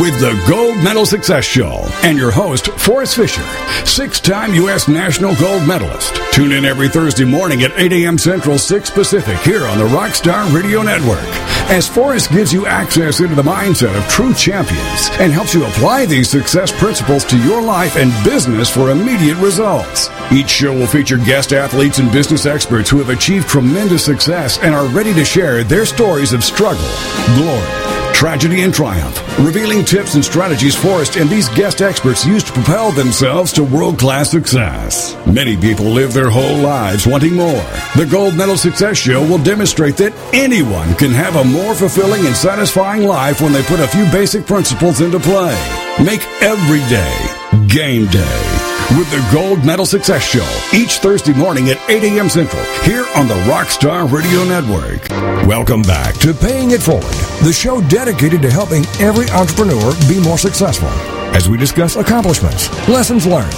with 0.00 0.18
the 0.18 0.42
Gold 0.48 0.82
Medal 0.82 1.04
Success 1.04 1.44
Show 1.44 1.86
and 2.02 2.16
your 2.16 2.30
host, 2.30 2.68
Forrest 2.68 3.14
Fisher, 3.14 3.44
six 3.84 4.18
time 4.18 4.54
U.S. 4.54 4.88
National 4.88 5.36
Gold 5.36 5.68
Medalist. 5.68 6.16
Tune 6.32 6.52
in 6.52 6.64
every 6.64 6.88
Thursday 6.88 7.26
morning 7.26 7.62
at 7.62 7.78
8 7.78 7.92
a.m. 7.92 8.16
Central, 8.16 8.58
6 8.58 8.90
Pacific 8.90 9.38
here 9.40 9.66
on 9.66 9.78
the 9.78 9.84
Rockstar 9.84 10.52
Radio 10.52 10.82
Network 10.82 11.22
as 11.68 11.88
Forrest 11.88 12.30
gives 12.30 12.52
you 12.52 12.66
access 12.66 13.20
into 13.20 13.34
the 13.34 13.42
mindset 13.42 13.96
of 13.96 14.08
true 14.08 14.32
champions 14.34 15.08
and 15.18 15.32
helps 15.32 15.52
you 15.52 15.64
apply 15.64 16.06
these 16.06 16.30
success 16.30 16.70
principles 16.78 17.24
to 17.24 17.36
your 17.42 17.60
life 17.60 17.96
and 17.96 18.12
business 18.24 18.70
for 18.70 18.90
immediate 18.90 19.36
results. 19.38 20.08
Each 20.30 20.48
show 20.48 20.72
will 20.72 20.86
feature 20.86 21.18
guest 21.18 21.52
athletes 21.52 21.98
and 21.98 22.12
business 22.12 22.46
experts 22.46 22.88
who 22.88 22.98
have 22.98 23.08
achieved 23.08 23.48
tremendous 23.48 24.04
success 24.04 24.58
and 24.58 24.74
are 24.74 24.86
ready 24.86 25.12
to 25.14 25.24
share 25.24 25.58
their 25.68 25.86
stories 25.86 26.32
of 26.32 26.42
struggle, 26.42 26.88
glory, 27.36 28.12
tragedy, 28.14 28.62
and 28.62 28.72
triumph, 28.72 29.20
revealing 29.38 29.84
tips 29.84 30.14
and 30.14 30.24
strategies 30.24 30.74
Forrest 30.74 31.16
and 31.16 31.28
these 31.28 31.48
guest 31.50 31.82
experts 31.82 32.24
use 32.24 32.42
to 32.44 32.52
propel 32.52 32.92
themselves 32.92 33.52
to 33.52 33.64
world 33.64 33.98
class 33.98 34.30
success. 34.30 35.16
Many 35.26 35.56
people 35.56 35.86
live 35.86 36.12
their 36.12 36.30
whole 36.30 36.58
lives 36.58 37.06
wanting 37.06 37.34
more. 37.34 37.64
The 37.96 38.08
Gold 38.10 38.34
Medal 38.34 38.56
Success 38.56 38.96
Show 38.96 39.22
will 39.22 39.42
demonstrate 39.42 39.96
that 39.98 40.14
anyone 40.32 40.94
can 40.94 41.10
have 41.10 41.36
a 41.36 41.44
more 41.44 41.74
fulfilling 41.74 42.24
and 42.26 42.36
satisfying 42.36 43.02
life 43.02 43.40
when 43.40 43.52
they 43.52 43.62
put 43.62 43.80
a 43.80 43.88
few 43.88 44.04
basic 44.10 44.46
principles 44.46 45.00
into 45.00 45.20
play. 45.20 45.54
Make 46.02 46.26
every 46.42 46.80
day 46.88 47.36
game 47.68 48.06
day. 48.06 48.65
With 48.90 49.10
the 49.10 49.28
Gold 49.32 49.64
Medal 49.64 49.84
Success 49.84 50.22
Show 50.22 50.46
each 50.72 50.98
Thursday 50.98 51.34
morning 51.34 51.70
at 51.70 51.90
8 51.90 52.04
a.m. 52.04 52.28
Central 52.28 52.62
here 52.82 53.04
on 53.16 53.26
the 53.26 53.34
Rockstar 53.44 54.10
Radio 54.10 54.44
Network. 54.44 55.08
Welcome 55.46 55.82
back 55.82 56.14
to 56.18 56.32
Paying 56.32 56.70
It 56.70 56.80
Forward, 56.80 57.02
the 57.44 57.52
show 57.52 57.80
dedicated 57.88 58.40
to 58.42 58.50
helping 58.50 58.86
every 59.00 59.28
entrepreneur 59.30 59.92
be 60.08 60.20
more 60.22 60.38
successful 60.38 60.88
as 61.34 61.48
we 61.48 61.58
discuss 61.58 61.96
accomplishments, 61.96 62.70
lessons 62.88 63.26
learned, 63.26 63.52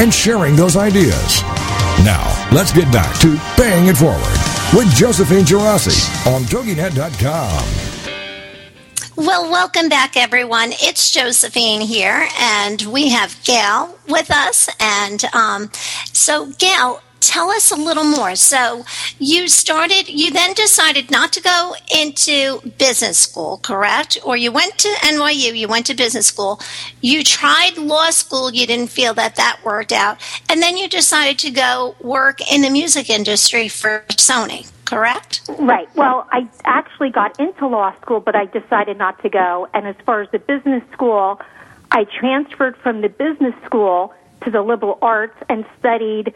and 0.00 0.12
sharing 0.12 0.56
those 0.56 0.76
ideas. 0.76 1.42
Now, 2.04 2.26
let's 2.50 2.72
get 2.72 2.90
back 2.92 3.16
to 3.20 3.38
Paying 3.56 3.86
It 3.86 3.96
Forward 3.96 4.36
with 4.76 4.92
Josephine 4.96 5.44
Geraci 5.44 6.26
on 6.26 6.42
TogiNet.com. 6.42 7.91
Well, 9.14 9.50
welcome 9.50 9.90
back, 9.90 10.16
everyone. 10.16 10.70
It's 10.72 11.10
Josephine 11.10 11.82
here, 11.82 12.28
and 12.40 12.80
we 12.80 13.10
have 13.10 13.38
Gail 13.44 13.98
with 14.08 14.30
us. 14.30 14.70
And 14.80 15.22
um, 15.34 15.70
so, 16.14 16.46
Gail, 16.52 17.02
tell 17.20 17.50
us 17.50 17.70
a 17.70 17.76
little 17.76 18.04
more. 18.04 18.34
So, 18.36 18.86
you 19.18 19.48
started, 19.48 20.08
you 20.08 20.30
then 20.30 20.54
decided 20.54 21.10
not 21.10 21.30
to 21.34 21.42
go 21.42 21.74
into 21.94 22.62
business 22.78 23.18
school, 23.18 23.58
correct? 23.58 24.16
Or 24.24 24.34
you 24.38 24.50
went 24.50 24.78
to 24.78 24.88
NYU, 24.88 25.58
you 25.58 25.68
went 25.68 25.84
to 25.86 25.94
business 25.94 26.28
school, 26.28 26.58
you 27.02 27.22
tried 27.22 27.76
law 27.76 28.08
school, 28.08 28.50
you 28.50 28.66
didn't 28.66 28.88
feel 28.88 29.12
that 29.12 29.36
that 29.36 29.60
worked 29.62 29.92
out, 29.92 30.16
and 30.48 30.62
then 30.62 30.78
you 30.78 30.88
decided 30.88 31.38
to 31.40 31.50
go 31.50 31.96
work 32.00 32.40
in 32.50 32.62
the 32.62 32.70
music 32.70 33.10
industry 33.10 33.68
for 33.68 34.04
Sony 34.08 34.72
correct? 34.92 35.42
Right. 35.58 35.88
Well, 35.94 36.28
I 36.30 36.48
actually 36.64 37.10
got 37.10 37.38
into 37.40 37.66
law 37.66 37.94
school, 38.00 38.20
but 38.20 38.36
I 38.36 38.46
decided 38.46 38.98
not 38.98 39.22
to 39.22 39.28
go. 39.28 39.68
And 39.74 39.86
as 39.86 39.96
far 40.04 40.20
as 40.20 40.30
the 40.30 40.38
business 40.38 40.82
school, 40.92 41.40
I 41.90 42.04
transferred 42.04 42.76
from 42.76 43.00
the 43.00 43.08
business 43.08 43.54
school 43.64 44.14
to 44.44 44.50
the 44.50 44.62
liberal 44.62 44.98
arts 45.00 45.36
and 45.48 45.64
studied 45.78 46.34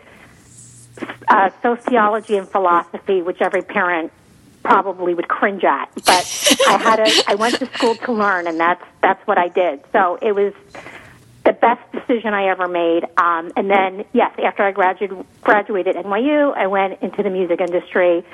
uh, 1.29 1.51
sociology 1.63 2.37
and 2.37 2.49
philosophy, 2.49 3.23
which 3.23 3.41
every 3.41 3.63
parent 3.63 4.13
probably 4.63 5.15
would 5.15 5.29
cringe 5.29 5.65
at. 5.65 5.91
But 5.95 6.57
I 6.67 6.79
had 6.79 7.01
a, 7.01 7.11
I 7.29 7.35
went 7.37 7.57
to 7.57 7.67
school 7.67 7.95
to 7.95 8.13
learn, 8.13 8.47
and 8.47 8.59
that's 8.59 8.85
that's 9.03 9.25
what 9.27 9.39
I 9.39 9.49
did. 9.49 9.85
So 9.93 10.19
it 10.21 10.35
was 10.35 10.53
the 11.47 11.53
best 11.53 11.81
decision 11.93 12.35
I 12.35 12.49
ever 12.49 12.67
made. 12.67 13.05
Um, 13.17 13.53
and 13.57 13.71
then, 13.71 14.05
yes, 14.13 14.35
after 14.43 14.65
I 14.65 14.73
graduated, 14.73 15.25
graduated 15.43 15.97
at 15.97 16.05
NYU, 16.05 16.53
I 16.57 16.67
went 16.67 17.01
into 17.03 17.23
the 17.23 17.31
music 17.31 17.61
industry 17.61 18.25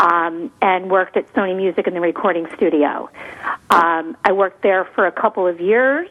um, 0.00 0.50
and 0.62 0.90
worked 0.90 1.18
at 1.18 1.30
Sony 1.34 1.54
Music 1.54 1.86
in 1.86 1.92
the 1.92 2.00
recording 2.00 2.48
studio. 2.56 3.10
Um, 3.68 4.16
I 4.24 4.32
worked 4.32 4.62
there 4.62 4.86
for 4.86 5.06
a 5.06 5.12
couple 5.12 5.46
of 5.46 5.60
years. 5.60 6.08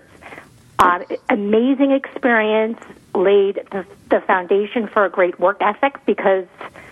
Um, 0.77 1.03
amazing 1.29 1.91
experience, 1.91 2.79
laid 3.15 3.55
the, 3.71 3.85
the 4.09 4.21
foundation 4.21 4.87
for 4.87 5.05
a 5.05 5.09
great 5.09 5.39
work 5.39 5.57
ethic 5.61 5.97
because 6.05 6.45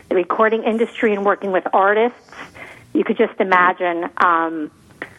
the 0.10 0.16
recording 0.16 0.64
industry 0.64 1.14
and 1.14 1.24
working 1.24 1.52
with 1.52 1.66
artists, 1.74 2.34
you 2.94 3.04
could 3.04 3.18
just 3.18 3.40
imagine 3.40 4.10
um, 4.18 4.72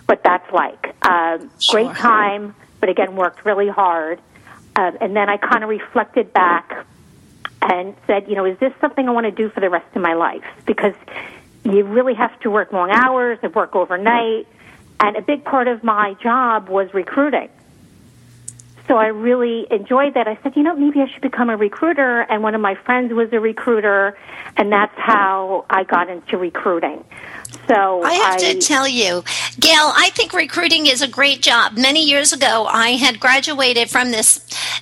what 0.07 0.25
that's 0.25 0.53
like. 0.53 0.95
Uh, 1.03 1.39
sure. 1.61 1.85
Great 1.85 1.97
time, 1.97 2.55
but 2.81 2.89
again, 2.89 3.15
worked 3.15 3.45
really 3.45 3.69
hard. 3.69 4.21
Uh, 4.77 4.93
and 5.01 5.17
then 5.17 5.29
I 5.29 5.37
kind 5.37 5.63
of 5.63 5.71
reflected 5.71 6.33
back 6.33 6.87
and 7.63 7.95
said, 8.07 8.29
you 8.29 8.35
know, 8.35 8.45
is 8.45 8.59
this 8.59 8.73
something 8.81 9.09
I 9.09 9.13
want 9.13 9.25
to 9.25 9.31
do 9.31 9.51
for 9.51 9.61
the 9.61 9.69
rest 9.69 9.95
of 9.95 10.03
my 10.03 10.15
life? 10.15 10.45
Because 10.67 10.95
you 11.65 11.85
really 11.85 12.15
have 12.15 12.39
to 12.41 12.51
work 12.51 12.73
long 12.73 12.91
hours 12.91 13.39
and 13.43 13.55
work 13.55 13.75
overnight. 13.75 14.47
And 14.99 15.17
a 15.17 15.23
big 15.23 15.45
part 15.45 15.69
of 15.69 15.83
my 15.83 16.15
job 16.23 16.69
was 16.69 16.93
recruiting. 16.95 17.49
So 18.89 18.97
I 18.97 19.07
really 19.07 19.67
enjoyed 19.71 20.15
that. 20.15 20.27
I 20.27 20.37
said, 20.43 20.57
you 20.57 20.63
know, 20.63 20.75
maybe 20.75 21.01
I 21.01 21.07
should 21.07 21.23
become 21.23 21.49
a 21.49 21.57
recruiter. 21.57 22.23
And 22.23 22.43
one 22.43 22.55
of 22.55 22.61
my 22.61 22.75
friends 22.75 23.13
was 23.13 23.33
a 23.33 23.39
recruiter, 23.39 24.19
and 24.57 24.73
that's 24.73 24.97
how 24.97 25.65
I 25.71 25.85
got 25.85 26.11
into 26.11 26.37
recruiting. 26.37 27.05
So 27.67 28.03
I 28.03 28.13
have 28.15 28.35
I, 28.35 28.53
to 28.53 28.59
tell 28.59 28.89
you, 28.89 29.23
Gail, 29.59 29.93
I 29.95 30.11
think 30.15 30.33
recruiting 30.33 30.87
is 30.87 31.03
a 31.03 31.09
great 31.09 31.43
job. 31.43 31.77
Many 31.77 32.05
years 32.05 32.33
ago, 32.33 32.67
I 32.67 32.91
had 32.91 33.21
graduated 33.21 33.91
from 33.91 34.11
this 34.11 34.39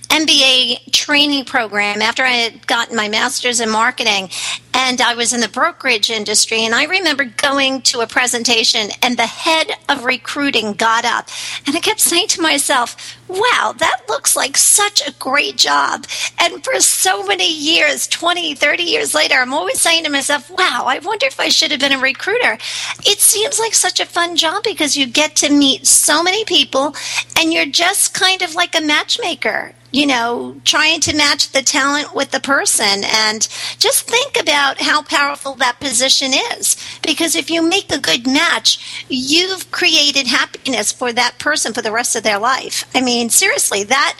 MBA 0.09 0.90
training 0.92 1.45
program 1.45 2.03
after 2.03 2.23
I 2.23 2.31
had 2.31 2.66
gotten 2.66 2.97
my 2.97 3.09
master's 3.09 3.61
in 3.61 3.71
marketing, 3.71 4.31
and 4.75 5.01
I 5.01 5.14
was 5.14 5.33
in 5.33 5.40
the 5.40 5.49
brokerage 5.49 6.11
industry. 6.11 6.64
And 6.64 6.75
I 6.75 6.85
remember 6.85 7.25
going 7.25 7.83
to 7.83 8.01
a 8.01 8.07
presentation, 8.07 8.90
and 9.03 9.16
the 9.16 9.27
head 9.27 9.71
of 9.88 10.05
recruiting 10.05 10.73
got 10.73 11.05
up, 11.05 11.29
and 11.66 11.77
I 11.77 11.81
kept 11.81 12.01
saying 12.01 12.29
to 12.29 12.42
myself, 12.42 13.16
wow, 13.29 13.75
that 13.79 14.03
looks 14.09 14.35
like 14.35 14.57
such 14.57 15.07
a 15.07 15.12
great 15.12 15.57
job. 15.57 16.07
And 16.38 16.64
for 16.64 16.81
so 16.81 17.25
many 17.25 17.53
years, 17.53 18.07
20, 18.07 18.55
30 18.55 18.83
years 18.83 19.14
later, 19.14 19.37
I'm 19.37 19.55
always 19.55 19.81
saying 19.81 20.05
to 20.05 20.11
myself, 20.11 20.51
wow, 20.51 20.85
I 20.87 20.99
wonder 21.01 21.27
if 21.27 21.38
I 21.38 21.49
should 21.49 21.71
have 21.71 21.81
been 21.81 21.92
a 21.92 21.99
recruiter. 21.99 22.58
It 23.05 23.21
seems 23.21 23.59
like 23.59 23.75
such 23.75 24.01
a 24.01 24.07
fun 24.07 24.37
job 24.37 24.62
because 24.64 24.97
you 24.97 25.07
get 25.07 25.37
to 25.37 25.51
meet 25.51 25.87
so 25.87 26.23
many 26.23 26.44
people 26.44 26.94
and 27.38 27.53
you're 27.53 27.66
just 27.66 28.14
kind 28.14 28.42
of 28.42 28.55
like 28.55 28.75
a 28.75 28.81
matchmaker 28.81 29.75
you 29.90 30.07
know, 30.07 30.61
trying 30.64 31.01
to 31.01 31.16
match 31.16 31.51
the 31.53 31.62
talent 31.62 32.14
with 32.14 32.31
the 32.31 32.40
person. 32.40 33.05
And 33.05 33.42
just 33.79 34.09
think 34.09 34.38
about 34.38 34.81
how 34.81 35.03
powerful 35.03 35.55
that 35.57 35.81
position 35.81 36.33
is. 36.53 36.77
Because 37.03 37.35
if 37.35 37.51
you 37.51 37.62
make 37.62 37.90
a 37.90 38.01
good 38.01 38.27
match, 38.27 39.05
you've 39.09 39.71
created 39.71 40.27
happiness 40.27 40.92
for 40.92 41.12
that 41.12 41.38
person 41.38 41.73
for 41.73 41.83
the 41.83 41.92
rest 41.92 42.16
of 42.16 42.23
their 42.23 42.38
life. 42.38 42.85
I 42.94 43.01
mean, 43.01 43.31
seriously, 43.31 43.85
that 43.85 44.18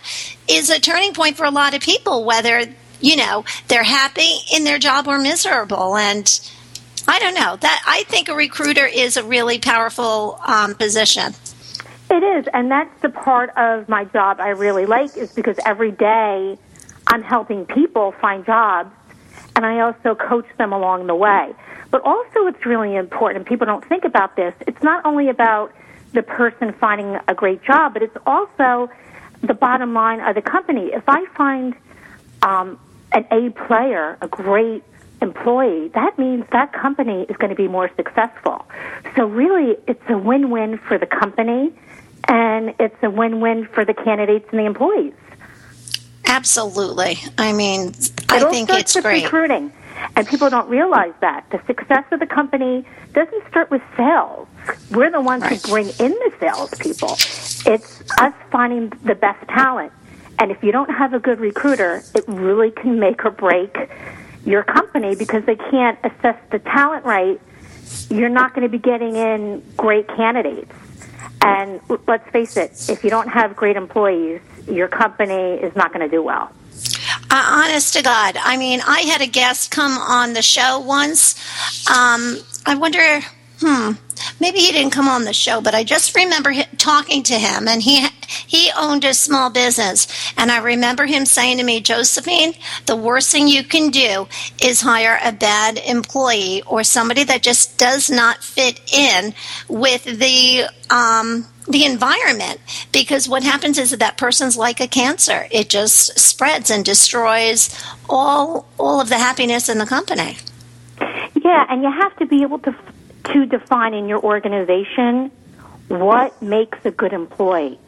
is 0.49 0.71
a 0.71 0.81
turning 0.81 1.13
point 1.13 1.37
for 1.37 1.45
a 1.45 1.51
lot 1.51 1.75
of 1.75 1.83
people, 1.83 2.25
whether, 2.25 2.65
you 3.01 3.17
know, 3.17 3.45
they're 3.69 3.83
happy 3.83 4.39
in 4.55 4.65
their 4.65 4.79
job 4.79 5.07
or 5.07 5.19
miserable. 5.19 5.97
And 5.97 6.41
I 7.09 7.19
don't 7.19 7.35
know. 7.35 7.57
That 7.57 7.83
I 7.87 8.05
think 8.05 8.29
a 8.29 8.35
recruiter 8.35 8.85
is 8.87 9.17
a 9.17 9.25
really 9.25 9.59
powerful 9.59 10.39
um, 10.47 10.75
position. 10.75 11.33
It 12.11 12.23
is, 12.23 12.47
and 12.53 12.71
that's 12.71 13.03
the 13.03 13.09
part 13.09 13.51
of 13.57 13.89
my 13.89 14.05
job 14.05 14.41
I 14.41 14.51
really 14.51 14.87
like 14.87 15.17
is 15.17 15.33
because 15.33 15.57
every 15.65 15.91
day 15.91 16.59
I'm 17.07 17.23
helping 17.23 17.65
people 17.65 18.13
find 18.13 18.45
jobs 18.45 18.91
and 19.57 19.65
I 19.67 19.81
also 19.81 20.15
coach 20.15 20.47
them 20.59 20.73
along 20.73 21.07
the 21.07 21.15
way. 21.15 21.55
But 21.91 22.03
also 22.05 22.47
it's 22.47 22.65
really 22.67 22.95
important, 22.95 23.47
people 23.47 23.67
don't 23.67 23.85
think 23.85 24.05
about 24.05 24.37
this, 24.37 24.55
it's 24.67 24.83
not 24.83 25.05
only 25.05 25.29
about 25.29 25.73
the 26.13 26.23
person 26.23 26.73
finding 26.75 27.19
a 27.27 27.35
great 27.35 27.63
job, 27.63 27.95
but 27.95 28.03
it's 28.03 28.17
also 28.27 28.91
the 29.43 29.55
bottom 29.55 29.95
line 29.95 30.21
of 30.21 30.35
the 30.35 30.43
company. 30.43 30.91
If 30.93 31.05
I 31.09 31.25
find 31.37 31.75
um, 32.43 32.79
an 33.13 33.27
A 33.31 33.51
player, 33.51 34.17
a 34.21 34.29
great 34.29 34.83
employee, 35.21 35.89
that 35.95 36.19
means 36.19 36.45
that 36.53 36.73
company 36.73 37.27
is 37.29 37.37
going 37.37 37.51
to 37.51 37.57
be 37.57 37.69
more 37.69 37.91
successful. 37.97 38.67
So 39.17 39.27
really, 39.27 39.77
it's 39.87 40.03
a 40.09 40.17
win-win 40.17 40.79
for 40.79 40.99
the 40.99 41.07
company 41.07 41.73
and 42.29 42.75
it's 42.79 42.97
a 43.03 43.11
win-win 43.11 43.67
for 43.67 43.85
the 43.85 43.95
candidates 43.95 44.47
and 44.51 44.61
the 44.61 44.67
employees. 44.67 45.15
Absolutely. 46.27 47.19
I 47.39 47.53
mean, 47.53 47.95
I 48.29 48.51
think 48.51 48.71
it's 48.71 48.95
with 48.95 49.05
great. 49.05 49.25
Recruiting, 49.25 49.73
and 50.15 50.29
people 50.29 50.51
don't 50.51 50.69
realize 50.69 51.15
that 51.21 51.47
the 51.51 51.61
success 51.67 52.05
of 52.13 52.21
the 52.21 52.27
company 52.27 52.85
doesn't 53.15 53.49
start 53.49 53.71
with 53.71 53.83
sales. 53.97 54.47
We're 54.91 55.11
the 55.11 55.23
ones 55.23 55.43
right. 55.43 55.61
who 55.61 55.69
bring 55.69 55.89
in 55.99 56.11
the 56.11 56.33
salespeople. 56.39 57.13
It's 57.73 58.03
us 58.19 58.35
finding 58.53 58.91
the 59.05 59.15
best 59.15 59.49
talent, 59.49 59.93
and 60.39 60.51
if 60.51 60.63
you 60.63 60.71
don't 60.71 60.91
have 60.91 61.15
a 61.15 61.19
good 61.19 61.41
recruiter, 61.41 62.03
it 62.15 62.25
really 62.29 62.71
can 62.71 63.01
make 63.01 63.25
or 63.25 63.31
break 63.31 63.75
your 64.49 64.65
company 64.65 65.15
because 65.15 65.45
they 65.45 65.57
can't 65.57 65.99
assess 66.03 66.37
the 66.51 66.59
talent 66.59 67.05
right. 67.05 67.41
You're 68.09 68.31
not 68.31 68.55
going 68.55 68.63
to 68.63 68.69
be 68.69 68.79
getting 68.79 69.15
in 69.15 69.63
great 69.77 70.09
candidates. 70.09 70.73
And 71.43 71.81
let's 72.07 72.29
face 72.31 72.57
it, 72.57 72.89
if 72.89 73.05
you 73.05 73.11
don't 73.11 73.29
have 73.29 73.55
great 73.55 73.77
employees, 73.77 74.41
your 74.67 74.89
company 74.89 75.35
is 75.35 75.75
not 75.77 75.93
going 75.93 76.09
to 76.09 76.11
do 76.11 76.23
well. 76.23 76.51
Uh, 77.31 77.65
honest 77.65 77.95
to 77.95 78.03
God, 78.03 78.37
I 78.43 78.57
mean, 78.57 78.81
I 78.87 79.01
had 79.01 79.21
a 79.21 79.27
guest 79.27 79.71
come 79.71 79.93
on 79.93 80.33
the 80.33 80.43
show 80.43 80.81
once. 80.81 81.35
Um, 81.89 82.39
I 82.65 82.75
wonder, 82.77 83.21
hmm, 83.61 83.93
maybe 84.41 84.59
he 84.59 84.73
didn't 84.73 84.93
come 84.93 85.09
on 85.09 85.25
the 85.25 85.33
show, 85.33 85.61
but 85.61 85.75
I 85.75 85.85
just 85.85 86.15
remember 86.17 86.53
talking 86.77 87.23
to 87.25 87.35
him, 87.35 87.69
and 87.69 87.83
he 87.83 88.07
he 88.47 88.71
owned 88.77 89.05
a 89.05 89.15
small 89.15 89.51
business, 89.51 90.07
and 90.37 90.51
I 90.51 90.59
remember 90.59 91.07
him 91.07 91.27
saying 91.27 91.59
to 91.59 91.65
me, 91.65 91.81
Josephine, 91.81 92.55
the 92.87 92.97
worst 92.97 93.31
thing 93.31 93.49
you 93.49 93.65
can 93.65 93.91
do 93.91 94.29
is 94.63 94.83
hire 94.83 95.19
a 95.23 95.33
bad 95.33 95.79
employee 95.79 96.63
or 96.67 96.85
somebody 96.85 97.25
that 97.25 97.43
just 97.43 97.79
does 97.79 98.11
not 98.11 98.45
fit 98.45 98.81
in 98.93 99.35
with 99.69 100.05
the 100.05 100.69
um, 100.91 101.47
the 101.69 101.85
environment. 101.85 102.61
Because 102.93 103.29
what 103.29 103.43
happens 103.43 103.79
is 103.79 103.91
that 103.91 104.01
that 104.01 104.17
person's 104.17 104.57
like 104.57 104.81
a 104.81 104.89
cancer. 104.89 105.47
It 105.51 105.69
just 105.69 106.19
spreads 106.19 106.71
and 106.71 106.85
destroys 106.85 107.71
all 108.09 108.67
all 108.79 109.01
of 109.01 109.09
the 109.09 109.19
happiness 109.19 109.69
in 109.69 109.79
the 109.79 109.87
company. 109.87 110.37
Yeah 111.01 111.67
and 111.69 111.83
you 111.83 111.91
have 111.91 112.17
to 112.17 112.27
be 112.27 112.43
able 112.43 112.59
to 112.61 112.75
to 113.33 113.47
define 113.47 113.95
in 113.95 114.09
your 114.09 114.23
organization 114.23 115.31
what 115.89 116.41
makes 116.43 116.79
a 116.85 116.91
good 116.91 117.13
employee. 117.13 117.79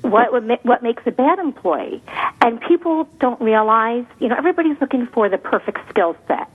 what 0.00 0.32
would 0.32 0.44
ma- 0.46 0.56
what 0.62 0.82
makes 0.82 1.02
a 1.06 1.10
bad 1.10 1.38
employee. 1.38 2.02
And 2.40 2.60
people 2.60 3.08
don't 3.20 3.40
realize, 3.40 4.04
you 4.18 4.28
know, 4.28 4.36
everybody's 4.36 4.80
looking 4.80 5.06
for 5.06 5.28
the 5.28 5.38
perfect 5.38 5.88
skill 5.90 6.16
set. 6.26 6.48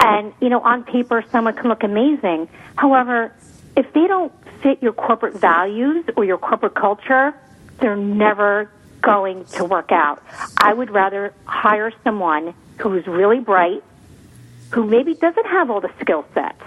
And 0.00 0.32
you 0.40 0.48
know, 0.48 0.60
on 0.60 0.84
paper, 0.84 1.24
someone 1.30 1.54
can 1.54 1.68
look 1.68 1.82
amazing. 1.82 2.48
However, 2.76 3.32
if 3.76 3.92
they 3.92 4.06
don't 4.06 4.32
fit 4.62 4.82
your 4.82 4.92
corporate 4.92 5.34
values 5.34 6.04
or 6.16 6.24
your 6.24 6.38
corporate 6.38 6.74
culture, 6.74 7.34
they're 7.80 7.96
never 7.96 8.70
going 9.02 9.44
to 9.56 9.64
work 9.64 9.92
out. 9.92 10.22
I 10.58 10.72
would 10.72 10.90
rather 10.90 11.32
hire 11.44 11.92
someone 12.04 12.54
who's 12.78 13.06
really 13.06 13.40
bright, 13.40 13.82
who 14.70 14.84
maybe 14.84 15.14
doesn't 15.14 15.46
have 15.46 15.70
all 15.70 15.80
the 15.80 15.90
skill 16.00 16.24
sets, 16.34 16.62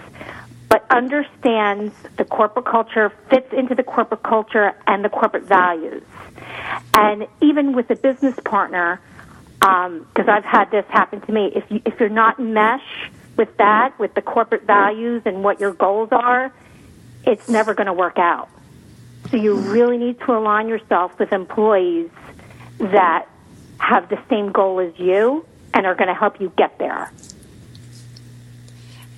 but 0.74 0.84
understands 0.90 1.94
the 2.18 2.26
corporate 2.26 2.66
culture, 2.66 3.12
fits 3.30 3.54
into 3.54 3.76
the 3.76 3.84
corporate 3.84 4.24
culture 4.24 4.74
and 4.88 5.06
the 5.06 5.10
corporate 5.10 5.44
values. 5.44 6.02
And 6.96 7.28
even 7.42 7.74
with 7.74 7.92
a 7.92 7.96
business 7.96 8.34
partner, 8.44 9.00
because 9.60 10.28
um, 10.28 10.30
I've 10.30 10.44
had 10.44 10.72
this 10.72 10.84
happen 10.90 11.22
to 11.22 11.32
me, 11.32 11.52
if 11.54 11.64
you, 11.70 11.80
if 11.86 12.00
you're 12.00 12.10
not 12.10 12.40
mesh 12.40 13.12
with 13.38 13.56
that, 13.58 13.94
with 14.00 14.16
the 14.16 14.24
corporate 14.24 14.64
values 14.64 15.22
and 15.26 15.44
what 15.44 15.60
your 15.60 15.74
goals 15.74 16.10
are, 16.12 16.52
it's 17.24 17.48
never 17.48 17.76
going 17.76 17.86
to 17.86 17.94
work 17.94 18.18
out. 18.18 18.50
So 19.30 19.38
you 19.38 19.54
really 19.54 20.00
need 20.00 20.20
to 20.22 20.32
align 20.36 20.68
yourself 20.68 21.20
with 21.20 21.32
employees 21.34 22.10
that 22.80 23.28
have 23.78 24.10
the 24.10 24.18
same 24.28 24.52
goal 24.52 24.80
as 24.80 24.98
you 24.98 25.46
and 25.76 25.86
are 25.86 25.94
going 25.94 26.08
to 26.08 26.16
help 26.16 26.42
you 26.42 26.52
get 26.58 26.80
there. 26.80 27.12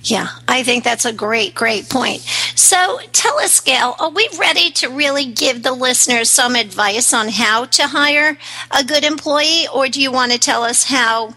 Yeah, 0.06 0.28
I 0.46 0.62
think 0.62 0.84
that's 0.84 1.04
a 1.04 1.12
great, 1.12 1.52
great 1.56 1.88
point. 1.88 2.20
So 2.54 3.00
tell 3.10 3.40
us, 3.40 3.58
Gail, 3.60 3.96
are 3.98 4.10
we 4.10 4.28
ready 4.38 4.70
to 4.70 4.88
really 4.88 5.26
give 5.26 5.64
the 5.64 5.72
listeners 5.72 6.30
some 6.30 6.54
advice 6.54 7.12
on 7.12 7.28
how 7.28 7.64
to 7.64 7.88
hire 7.88 8.38
a 8.70 8.84
good 8.84 9.02
employee, 9.02 9.66
or 9.74 9.88
do 9.88 10.00
you 10.00 10.12
want 10.12 10.30
to 10.30 10.38
tell 10.38 10.62
us 10.62 10.84
how 10.84 11.34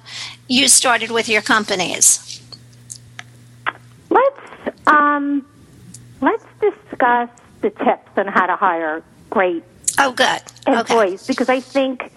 you 0.48 0.68
started 0.68 1.10
with 1.10 1.28
your 1.28 1.42
companies? 1.42 2.42
Let's 4.12 4.78
um, 4.86 5.44
let's 6.22 6.46
discuss 6.62 7.30
the 7.62 7.72
tips 7.72 8.12
on 8.18 8.28
how 8.28 8.46
to 8.46 8.56
hire 8.56 9.04
great 9.32 9.64
oh 9.98 10.12
good 10.12 10.42
employees 10.68 11.24
okay. 11.24 11.34
because 11.34 11.50
I 11.50 11.60
think 11.60 12.12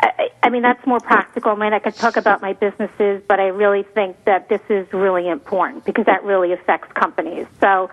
I, 0.00 0.30
I 0.42 0.50
mean, 0.50 0.62
that's 0.62 0.84
more 0.86 1.00
practical. 1.00 1.52
I 1.52 1.54
mean, 1.54 1.72
I 1.72 1.78
could 1.78 1.94
talk 1.94 2.16
about 2.16 2.42
my 2.42 2.52
businesses, 2.52 3.22
but 3.26 3.40
I 3.40 3.48
really 3.48 3.82
think 3.82 4.24
that 4.24 4.48
this 4.48 4.60
is 4.68 4.92
really 4.92 5.28
important 5.28 5.84
because 5.84 6.06
that 6.06 6.24
really 6.24 6.52
affects 6.52 6.92
companies. 6.92 7.46
So, 7.60 7.90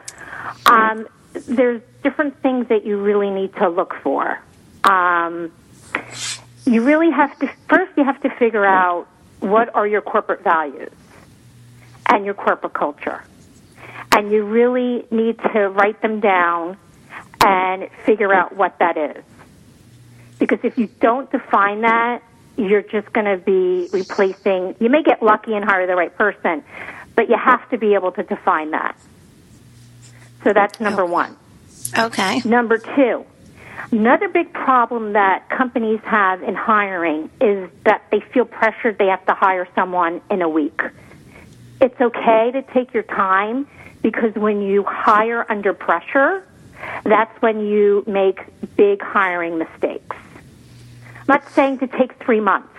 um, 0.66 1.08
there's 1.34 1.82
different 2.04 2.42
things 2.42 2.68
that 2.68 2.86
you 2.86 2.98
really 2.98 3.30
need 3.30 3.56
to 3.56 3.70
look 3.70 3.96
for. 4.04 4.40
Um, 4.84 5.52
you 6.66 6.84
really 6.84 7.12
have 7.12 7.38
to, 7.40 7.50
first, 7.70 7.92
you 7.98 8.04
have 8.04 8.22
to 8.22 8.30
figure 8.32 8.66
out 8.66 9.08
what 9.40 9.74
are 9.76 9.88
your 9.88 10.02
corporate 10.02 10.44
values 10.44 10.92
and 12.08 12.26
your 12.26 12.34
corporate 12.34 12.74
culture. 12.74 13.24
And 14.12 14.32
you 14.32 14.44
really 14.44 15.06
need 15.10 15.40
to 15.54 15.70
write 15.70 16.02
them 16.02 16.20
down 16.20 16.78
and 17.44 17.90
figure 18.06 18.34
out 18.34 18.56
what 18.56 18.78
that 18.80 18.98
is. 18.98 19.24
Because 20.42 20.58
if 20.64 20.76
you 20.80 20.88
don't 21.00 21.32
define 21.32 21.82
that, 21.82 22.24
you're 22.58 22.82
just 22.82 23.14
going 23.14 23.28
to 23.28 23.38
be 23.38 23.88
replacing, 23.94 24.76
you 24.80 24.90
may 24.90 25.04
get 25.04 25.22
lucky 25.22 25.54
and 25.54 25.64
hire 25.64 25.86
the 25.86 25.96
right 25.96 26.18
person, 26.18 26.64
but 27.16 27.30
you 27.30 27.38
have 27.38 27.70
to 27.70 27.78
be 27.78 27.94
able 27.94 28.12
to 28.14 28.24
define 28.24 28.72
that. 28.72 28.98
So 30.44 30.52
that's 30.52 30.80
number 30.80 31.06
one. 31.06 31.38
Okay. 31.96 32.42
Number 32.44 32.80
two, 32.80 33.24
another 33.92 34.30
big 34.30 34.52
problem 34.52 35.14
that 35.14 35.48
companies 35.48 36.00
have 36.06 36.42
in 36.42 36.56
hiring 36.56 37.30
is 37.40 37.70
that 37.84 38.06
they 38.10 38.22
feel 38.34 38.46
pressured 38.46 38.98
they 38.98 39.10
have 39.10 39.24
to 39.28 39.36
hire 39.36 39.68
someone 39.76 40.22
in 40.32 40.42
a 40.42 40.50
week. 40.50 40.82
It's 41.80 42.02
okay 42.02 42.50
to 42.52 42.64
take 42.74 42.96
your 42.96 43.04
time 43.04 43.68
because 44.02 44.34
when 44.34 44.64
you 44.64 44.84
hire 44.88 45.46
under 45.52 45.76
pressure, 45.76 46.44
that's 47.04 47.40
when 47.44 47.60
you 47.60 48.04
make 48.08 48.40
big 48.76 49.04
hiring 49.04 49.60
mistakes 49.60 50.16
not 51.28 51.48
saying 51.52 51.80
to 51.80 51.88
take 51.88 52.14
three 52.24 52.40
months 52.40 52.74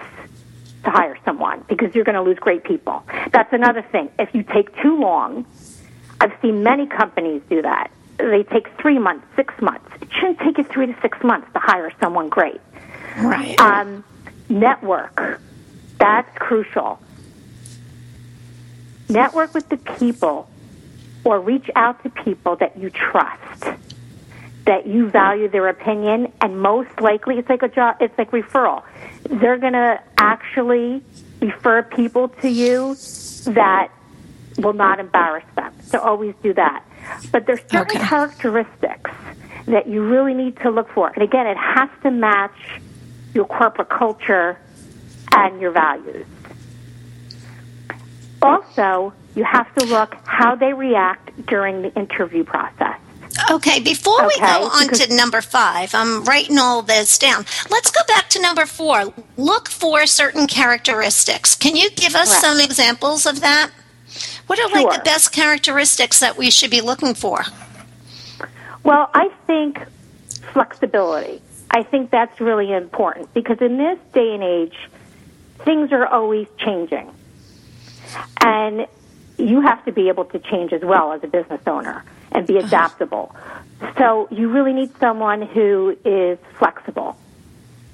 to 0.84 0.90
hire 0.90 1.16
someone 1.24 1.64
because 1.68 1.94
you're 1.94 2.04
going 2.04 2.16
to 2.16 2.22
lose 2.22 2.38
great 2.38 2.64
people. 2.64 3.02
That's 3.32 3.52
another 3.52 3.82
thing. 3.82 4.10
If 4.18 4.34
you 4.34 4.42
take 4.42 4.74
too 4.82 4.98
long, 4.98 5.46
I've 6.20 6.32
seen 6.40 6.62
many 6.62 6.86
companies 6.86 7.42
do 7.48 7.62
that. 7.62 7.90
They 8.18 8.42
take 8.44 8.68
three 8.80 8.98
months, 8.98 9.26
six 9.36 9.54
months. 9.60 9.88
It 10.00 10.08
shouldn't 10.12 10.40
take 10.40 10.58
you 10.58 10.64
three 10.64 10.86
to 10.86 10.96
six 11.00 11.22
months 11.22 11.48
to 11.52 11.58
hire 11.58 11.92
someone 12.00 12.28
great. 12.28 12.60
Right. 13.18 13.58
Um, 13.60 14.04
network. 14.48 15.40
That's 15.98 16.38
crucial. 16.38 17.00
Network 19.08 19.54
with 19.54 19.68
the 19.68 19.76
people 19.76 20.48
or 21.24 21.40
reach 21.40 21.70
out 21.76 22.02
to 22.02 22.10
people 22.10 22.56
that 22.56 22.76
you 22.78 22.90
trust 22.90 23.64
that 24.64 24.86
you 24.86 25.08
value 25.08 25.48
their 25.48 25.68
opinion, 25.68 26.32
and 26.40 26.60
most 26.60 27.00
likely 27.00 27.38
it's 27.38 27.48
like 27.48 27.62
a 27.62 27.68
job, 27.68 27.96
it's 28.00 28.16
like 28.16 28.30
referral. 28.30 28.82
They're 29.28 29.58
going 29.58 29.72
to 29.72 30.00
actually 30.18 31.02
refer 31.40 31.82
people 31.82 32.28
to 32.28 32.48
you 32.48 32.96
that 33.54 33.90
will 34.58 34.72
not 34.72 35.00
embarrass 35.00 35.44
them. 35.56 35.72
So 35.82 35.98
always 35.98 36.34
do 36.42 36.54
that. 36.54 36.84
But 37.32 37.46
there's 37.46 37.60
certain 37.70 37.96
okay. 37.96 38.06
characteristics 38.06 39.10
that 39.66 39.88
you 39.88 40.04
really 40.06 40.34
need 40.34 40.56
to 40.58 40.70
look 40.70 40.88
for. 40.90 41.08
And 41.08 41.22
again, 41.22 41.46
it 41.46 41.56
has 41.56 41.88
to 42.02 42.10
match 42.10 42.80
your 43.34 43.46
corporate 43.46 43.88
culture 43.88 44.58
and 45.32 45.60
your 45.60 45.72
values. 45.72 46.26
Also, 48.40 49.12
you 49.34 49.44
have 49.44 49.72
to 49.76 49.86
look 49.86 50.16
how 50.24 50.54
they 50.54 50.72
react 50.72 51.46
during 51.46 51.82
the 51.82 51.94
interview 51.94 52.44
process. 52.44 52.98
Okay, 53.50 53.80
before 53.80 54.24
okay, 54.24 54.34
we 54.34 54.40
go 54.40 54.64
on 54.64 54.88
to 54.88 55.14
number 55.14 55.40
five, 55.40 55.94
I'm 55.94 56.24
writing 56.24 56.58
all 56.58 56.82
this 56.82 57.18
down. 57.18 57.44
Let's 57.70 57.90
go 57.90 58.00
back 58.06 58.28
to 58.30 58.42
number 58.42 58.66
four. 58.66 59.12
Look 59.36 59.68
for 59.68 60.06
certain 60.06 60.46
characteristics. 60.46 61.54
Can 61.54 61.76
you 61.76 61.90
give 61.90 62.14
us 62.14 62.28
correct. 62.28 62.44
some 62.44 62.60
examples 62.60 63.26
of 63.26 63.40
that? 63.40 63.70
What 64.46 64.58
are 64.58 64.68
sure. 64.68 64.82
like 64.82 64.98
the 64.98 65.04
best 65.04 65.32
characteristics 65.32 66.20
that 66.20 66.36
we 66.36 66.50
should 66.50 66.70
be 66.70 66.80
looking 66.80 67.14
for? 67.14 67.42
Well, 68.84 69.10
I 69.14 69.30
think 69.46 69.80
flexibility. 70.52 71.40
I 71.70 71.82
think 71.82 72.10
that's 72.10 72.38
really 72.40 72.72
important 72.72 73.32
because 73.32 73.62
in 73.62 73.78
this 73.78 73.98
day 74.12 74.34
and 74.34 74.42
age, 74.42 74.76
things 75.60 75.90
are 75.92 76.06
always 76.06 76.46
changing. 76.58 77.10
And 78.42 78.86
you 79.38 79.62
have 79.62 79.82
to 79.86 79.92
be 79.92 80.08
able 80.08 80.26
to 80.26 80.38
change 80.38 80.74
as 80.74 80.82
well 80.82 81.12
as 81.12 81.24
a 81.24 81.28
business 81.28 81.62
owner 81.66 82.04
and 82.32 82.46
be 82.46 82.58
uh-huh. 82.58 82.66
adaptable. 82.66 83.34
So 83.98 84.28
you 84.30 84.48
really 84.50 84.72
need 84.72 84.96
someone 84.98 85.42
who 85.42 85.96
is 86.04 86.38
flexible. 86.58 87.16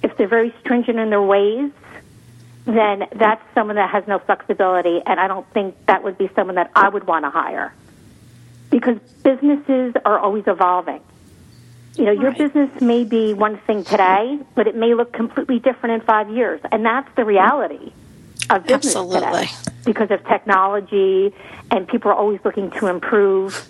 If 0.03 0.16
they're 0.16 0.29
very 0.29 0.55
stringent 0.61 0.98
in 0.98 1.11
their 1.11 1.22
ways, 1.22 1.70
then 2.66 3.07
that's 3.14 3.42
someone 3.55 3.77
that 3.77 3.90
has 3.90 4.07
no 4.07 4.18
flexibility, 4.18 5.01
and 5.05 5.18
I 5.18 5.27
don't 5.27 5.51
think 5.53 5.74
that 5.87 6.05
would 6.05 6.18
be 6.18 6.29
someone 6.37 6.57
that 6.57 6.70
I 6.74 6.88
would 6.88 7.07
want 7.07 7.24
to 7.24 7.31
hire. 7.31 7.72
Because 8.70 8.98
businesses 9.22 9.94
are 10.05 10.18
always 10.18 10.44
evolving. 10.46 11.01
You 11.96 12.05
know, 12.05 12.12
your 12.12 12.31
right. 12.31 12.38
business 12.38 12.81
may 12.81 13.05
be 13.05 13.33
one 13.33 13.57
thing 13.66 13.85
today, 13.85 14.38
but 14.55 14.66
it 14.66 14.77
may 14.77 14.94
look 14.94 15.12
completely 15.12 15.59
different 15.59 16.01
in 16.01 16.07
five 16.07 16.31
years, 16.31 16.61
and 16.70 16.85
that's 16.85 17.09
the 17.16 17.24
reality 17.24 17.92
of 18.51 18.64
business 18.64 18.94
Absolutely. 18.94 19.46
today 19.46 19.48
because 19.85 20.11
of 20.11 20.24
technology, 20.27 21.35
and 21.70 21.88
people 21.88 22.11
are 22.11 22.14
always 22.14 22.40
looking 22.44 22.70
to 22.72 22.87
improve. 22.87 23.66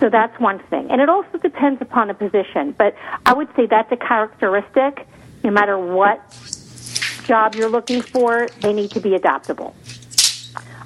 So 0.00 0.10
that's 0.10 0.38
one 0.40 0.58
thing. 0.70 0.90
And 0.90 1.00
it 1.00 1.08
also 1.08 1.38
depends 1.38 1.80
upon 1.80 2.08
the 2.08 2.14
position. 2.14 2.74
But 2.76 2.94
I 3.24 3.32
would 3.32 3.48
say 3.54 3.66
that's 3.66 3.90
a 3.92 3.96
characteristic. 3.96 5.06
No 5.42 5.50
matter 5.50 5.78
what 5.78 6.20
job 7.24 7.54
you're 7.54 7.68
looking 7.68 8.02
for, 8.02 8.48
they 8.60 8.72
need 8.72 8.90
to 8.92 9.00
be 9.00 9.14
adaptable. 9.14 9.74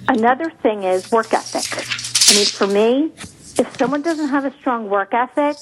Another 0.09 0.51
thing 0.51 0.85
is 0.85 1.11
work 1.11 1.33
ethic. 1.33 1.85
I 2.31 2.37
mean, 2.37 2.47
for 2.47 2.67
me, 2.67 3.13
if 3.59 3.77
someone 3.77 4.03
doesn't 4.03 4.29
have 4.29 4.45
a 4.45 4.53
strong 4.59 4.89
work 4.89 5.13
ethic, 5.13 5.57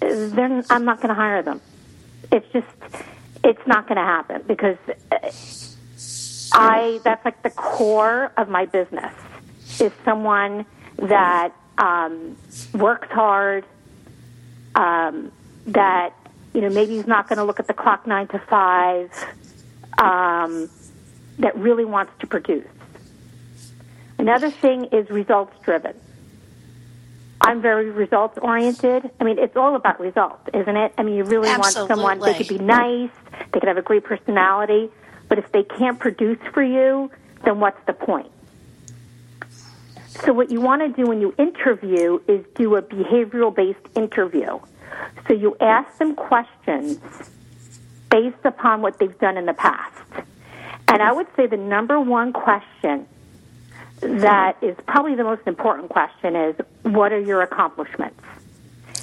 then 0.00 0.64
I'm 0.70 0.84
not 0.84 0.98
going 0.98 1.08
to 1.08 1.14
hire 1.14 1.42
them. 1.42 1.60
It's 2.30 2.46
just, 2.52 2.66
it's 3.44 3.66
not 3.66 3.88
going 3.88 3.96
to 3.96 4.02
happen 4.02 4.42
because 4.46 4.76
uh, 5.10 5.30
I, 6.52 7.00
that's 7.04 7.24
like 7.24 7.42
the 7.42 7.50
core 7.50 8.32
of 8.36 8.48
my 8.48 8.66
business 8.66 9.12
is 9.80 9.92
someone 10.04 10.66
that 10.98 11.54
um, 11.78 12.36
works 12.72 13.08
hard, 13.10 13.64
um, 14.74 15.32
that 15.66 16.14
you 16.54 16.60
know 16.60 16.70
maybe 16.70 16.96
he's 16.96 17.06
not 17.06 17.28
going 17.28 17.38
to 17.38 17.44
look 17.44 17.60
at 17.60 17.66
the 17.66 17.74
clock 17.74 18.06
nine 18.06 18.28
to 18.28 18.38
five, 18.38 19.10
um, 19.98 20.68
that 21.38 21.56
really 21.56 21.84
wants 21.84 22.12
to 22.20 22.26
produce. 22.26 22.66
Another 24.18 24.50
thing 24.50 24.84
is 24.86 25.10
results 25.10 25.54
driven. 25.62 25.94
I'm 27.40 27.60
very 27.60 27.90
results 27.90 28.38
oriented. 28.40 29.10
I 29.20 29.24
mean, 29.24 29.38
it's 29.38 29.56
all 29.56 29.76
about 29.76 30.00
results, 30.00 30.48
isn't 30.54 30.76
it? 30.76 30.94
I 30.96 31.02
mean, 31.02 31.16
you 31.16 31.24
really 31.24 31.48
Absolutely. 31.48 31.80
want 31.80 32.18
someone, 32.18 32.18
they 32.20 32.36
could 32.36 32.48
be 32.48 32.58
nice, 32.58 33.10
they 33.52 33.60
could 33.60 33.68
have 33.68 33.76
a 33.76 33.82
great 33.82 34.04
personality, 34.04 34.90
but 35.28 35.38
if 35.38 35.52
they 35.52 35.62
can't 35.62 35.98
produce 35.98 36.38
for 36.52 36.62
you, 36.62 37.10
then 37.44 37.60
what's 37.60 37.78
the 37.86 37.92
point? 37.92 38.30
So, 40.24 40.32
what 40.32 40.50
you 40.50 40.60
want 40.60 40.82
to 40.82 40.88
do 40.88 41.08
when 41.08 41.20
you 41.20 41.34
interview 41.38 42.20
is 42.28 42.44
do 42.54 42.76
a 42.76 42.82
behavioral 42.82 43.54
based 43.54 43.78
interview. 43.94 44.58
So, 45.26 45.34
you 45.34 45.56
ask 45.60 45.98
them 45.98 46.14
questions 46.14 46.98
based 48.10 48.44
upon 48.44 48.82
what 48.82 48.98
they've 48.98 49.18
done 49.18 49.36
in 49.36 49.46
the 49.46 49.54
past. 49.54 49.92
And 50.88 51.02
I 51.02 51.12
would 51.12 51.26
say 51.36 51.46
the 51.46 51.56
number 51.56 52.00
one 52.00 52.32
question 52.32 53.06
that 54.00 54.56
is 54.62 54.76
probably 54.86 55.14
the 55.14 55.24
most 55.24 55.46
important 55.46 55.88
question 55.90 56.36
is 56.36 56.56
what 56.82 57.12
are 57.12 57.20
your 57.20 57.42
accomplishments? 57.42 58.20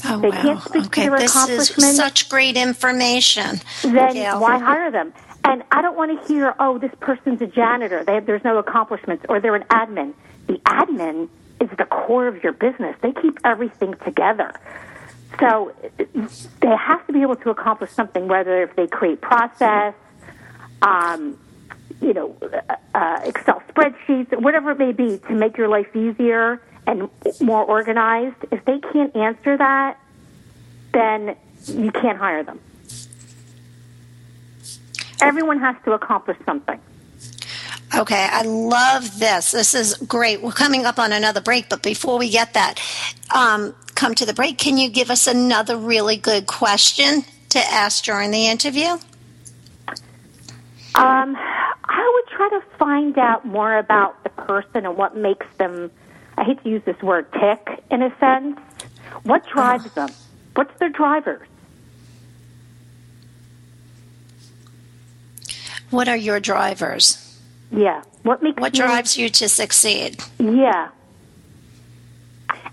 Oh, 0.06 0.20
They 0.20 0.30
wow. 0.30 0.42
can't 0.42 0.62
speak 0.62 0.82
to 0.84 0.88
okay, 0.88 1.10
their 1.10 1.20
this 1.20 1.36
is 1.78 1.96
such 1.96 2.30
great 2.30 2.58
information. 2.58 3.60
Then 3.82 4.40
why 4.40 4.58
hire 4.60 4.92
them? 4.92 5.14
And 5.46 5.64
I 5.72 5.82
don't 5.82 5.98
want 5.98 6.20
to 6.20 6.28
hear, 6.28 6.56
oh, 6.60 6.78
this 6.78 6.92
person's 7.00 7.42
a 7.42 7.48
janitor. 7.48 8.04
They 8.04 8.16
have, 8.16 8.26
there's 8.26 8.44
no 8.44 8.58
accomplishments, 8.60 9.26
or 9.28 9.40
they're 9.42 9.56
an 9.56 9.64
admin. 9.64 10.14
The 10.48 10.58
admin 10.66 11.30
is 11.60 11.70
the 11.78 11.86
core 11.86 12.28
of 12.28 12.44
your 12.44 12.54
business. 12.54 12.96
They 13.02 13.12
keep 13.14 13.40
everything 13.44 13.96
together. 14.06 14.54
So 15.40 15.74
they 15.98 16.76
have 16.76 17.06
to 17.08 17.14
be 17.14 17.22
able 17.22 17.38
to 17.38 17.50
accomplish 17.50 17.92
something, 17.92 18.28
whether 18.28 18.64
if 18.64 18.76
they 18.76 18.88
create 18.88 19.22
process, 19.22 19.96
um, 20.82 21.40
you 22.02 22.14
know, 22.14 22.36
uh, 22.42 22.76
uh, 22.94 23.22
Excel 23.24 23.64
spreadsheets, 23.70 24.40
whatever 24.40 24.72
it 24.72 24.80
may 24.80 24.92
be, 24.92 25.18
to 25.18 25.34
make 25.34 25.58
your 25.58 25.70
life 25.70 25.96
easier 25.96 26.62
and 26.86 27.10
more 27.42 27.64
organized. 27.64 28.36
If 28.52 28.64
they 28.66 28.80
can't 28.80 29.16
answer 29.16 29.58
that, 29.58 29.98
then 30.94 31.36
you 31.66 31.92
can't 31.92 32.18
hire 32.18 32.44
them. 32.44 32.60
Everyone 35.22 35.60
has 35.60 35.76
to 35.86 35.94
accomplish 35.94 36.38
something. 36.46 36.80
Okay, 37.96 38.28
I 38.32 38.42
love 38.42 39.20
this. 39.20 39.52
This 39.52 39.76
is 39.76 39.94
great. 40.08 40.42
We're 40.42 40.52
coming 40.52 40.86
up 40.86 40.98
on 40.98 41.12
another 41.12 41.42
break, 41.42 41.70
but 41.70 41.84
before 41.84 42.18
we 42.18 42.30
get 42.30 42.56
that, 42.56 42.82
um, 43.34 43.76
come 43.94 44.16
to 44.16 44.26
the 44.26 44.34
break, 44.34 44.58
can 44.58 44.80
you 44.80 44.90
give 44.90 45.12
us 45.12 45.28
another 45.28 45.78
really 45.78 46.18
good 46.18 46.48
question 46.48 47.24
to 47.50 47.60
ask 47.60 48.04
during 48.04 48.32
the 48.32 48.48
interview? 48.48 48.98
Um, 50.96 51.38
I 51.86 52.12
would 52.16 52.36
try 52.36 52.50
to 52.50 52.62
find 52.78 53.18
out 53.20 53.46
more 53.46 53.78
about 53.78 54.24
the 54.24 54.30
person 54.30 54.88
and 54.88 54.98
what 54.98 55.16
makes 55.16 55.46
them, 55.60 55.92
I 56.36 56.46
hate 56.46 56.64
to 56.64 56.70
use 56.70 56.82
this 56.86 57.00
word, 57.04 57.32
tick, 57.34 57.84
in 57.92 58.02
a 58.02 58.18
sense. 58.18 58.60
What 59.22 59.46
drives 59.48 59.92
them? 59.94 60.10
What's 60.56 60.78
their 60.80 60.90
drivers? 60.90 61.48
What 65.92 66.08
are 66.08 66.18
your 66.18 66.40
drivers? 66.40 67.23
Yeah. 67.76 68.04
What 68.24 68.42
makes 68.44 68.62
What 68.62 68.78
you- 68.78 68.84
drives 68.84 69.18
you 69.18 69.30
to 69.30 69.50
succeed? 69.50 70.18
Yeah. 70.40 70.90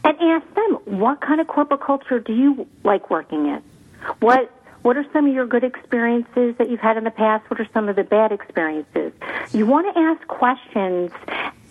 And 0.02 0.16
ask 0.20 0.54
them, 0.54 0.78
what 0.84 1.20
kind 1.20 1.40
of 1.40 1.46
corporate 1.46 1.80
culture 1.80 2.20
do 2.20 2.32
you 2.32 2.66
like 2.84 3.10
working 3.10 3.46
in? 3.46 3.62
What 4.20 4.50
what 4.82 4.96
are 4.96 5.04
some 5.12 5.26
of 5.26 5.34
your 5.34 5.46
good 5.46 5.62
experiences 5.64 6.56
that 6.56 6.70
you've 6.70 6.80
had 6.80 6.96
in 6.96 7.04
the 7.04 7.10
past? 7.10 7.50
What 7.50 7.60
are 7.60 7.68
some 7.74 7.90
of 7.90 7.96
the 7.96 8.04
bad 8.04 8.32
experiences? 8.32 9.12
You 9.52 9.66
want 9.66 9.94
to 9.94 10.00
ask 10.00 10.26
questions 10.26 11.10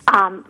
um, 0.06 0.44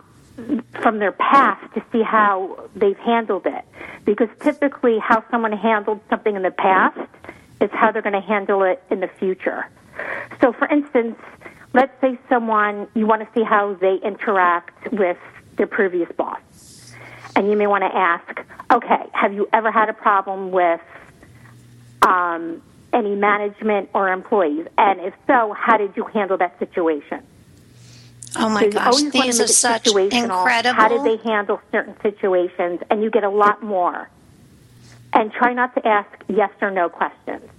from 0.79 0.99
their 0.99 1.11
past 1.11 1.73
to 1.73 1.83
see 1.91 2.03
how 2.03 2.69
they've 2.75 2.99
handled 2.99 3.47
it. 3.47 3.65
Because 4.05 4.29
typically, 4.41 4.99
how 4.99 5.23
someone 5.31 5.51
handled 5.53 6.01
something 6.07 6.35
in 6.35 6.43
the 6.43 6.51
past 6.51 6.99
is 7.61 7.71
how 7.73 7.91
they're 7.91 8.03
going 8.03 8.13
to 8.13 8.21
handle 8.21 8.61
it 8.61 8.83
in 8.91 8.99
the 8.99 9.07
future. 9.07 9.65
So, 10.39 10.53
for 10.53 10.67
instance, 10.67 11.17
let's 11.73 11.99
say 12.01 12.19
someone, 12.29 12.87
you 12.93 13.07
want 13.07 13.21
to 13.21 13.27
see 13.33 13.43
how 13.43 13.73
they 13.75 13.95
interact 14.03 14.91
with 14.91 15.17
their 15.57 15.67
previous 15.67 16.11
boss. 16.13 16.39
And 17.35 17.49
you 17.49 17.55
may 17.55 17.67
want 17.67 17.83
to 17.83 17.95
ask, 17.95 18.41
okay, 18.71 19.09
have 19.13 19.33
you 19.33 19.47
ever 19.53 19.71
had 19.71 19.89
a 19.89 19.93
problem 19.93 20.51
with 20.51 20.81
um, 22.01 22.61
any 22.91 23.15
management 23.15 23.89
or 23.93 24.09
employees? 24.09 24.67
And 24.77 24.99
if 24.99 25.13
so, 25.27 25.53
how 25.53 25.77
did 25.77 25.95
you 25.95 26.03
handle 26.05 26.37
that 26.37 26.59
situation? 26.59 27.25
Oh 28.35 28.49
my 28.49 28.61
so 28.61 28.71
gosh, 28.71 28.87
always 28.87 29.03
want 29.03 29.13
to 29.13 29.21
these 29.21 29.39
are 29.41 29.47
such 29.47 29.87
incredible. 29.87 30.73
How 30.73 30.87
did 30.87 31.03
they 31.03 31.17
handle 31.23 31.61
certain 31.71 31.95
situations? 32.01 32.79
And 32.89 33.03
you 33.03 33.09
get 33.09 33.23
a 33.23 33.29
lot 33.29 33.61
more. 33.63 34.09
And 35.13 35.31
try 35.31 35.53
not 35.53 35.75
to 35.75 35.85
ask 35.85 36.09
yes 36.29 36.51
or 36.61 36.71
no 36.71 36.87
questions. 36.87 37.49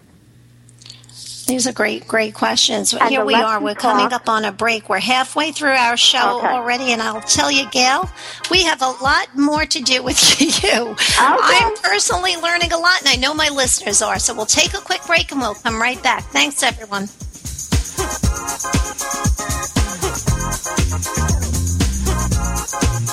These 1.46 1.66
are 1.66 1.72
great, 1.72 2.06
great 2.06 2.34
questions. 2.34 2.94
And 2.94 3.02
Here 3.10 3.24
we 3.24 3.34
are. 3.34 3.60
We're 3.60 3.74
coming 3.74 4.12
up 4.12 4.28
on 4.28 4.44
a 4.44 4.52
break. 4.52 4.88
We're 4.88 5.00
halfway 5.00 5.52
through 5.52 5.70
our 5.72 5.96
show 5.96 6.38
Okay. 6.38 6.46
already, 6.48 6.92
and 6.92 7.02
I'll 7.02 7.20
tell 7.20 7.50
you, 7.50 7.68
Gail, 7.70 8.08
we 8.50 8.62
have 8.62 8.80
a 8.80 8.90
lot 9.02 9.36
more 9.36 9.66
to 9.66 9.80
do 9.80 10.02
with 10.02 10.40
you. 10.64 10.96
I'm 11.18 11.74
personally 11.82 12.36
learning 12.36 12.72
a 12.72 12.78
lot, 12.78 13.00
and 13.00 13.08
I 13.08 13.16
know 13.16 13.34
my 13.34 13.48
listeners 13.48 14.02
are. 14.02 14.18
So 14.18 14.34
we'll 14.34 14.46
take 14.46 14.72
a 14.74 14.78
quick 14.80 15.04
break, 15.06 15.32
and 15.32 15.40
we'll 15.40 15.54
come 15.54 15.80
right 15.80 16.00
back. 16.02 16.24
Thanks, 16.24 16.62
everyone. 16.62 17.08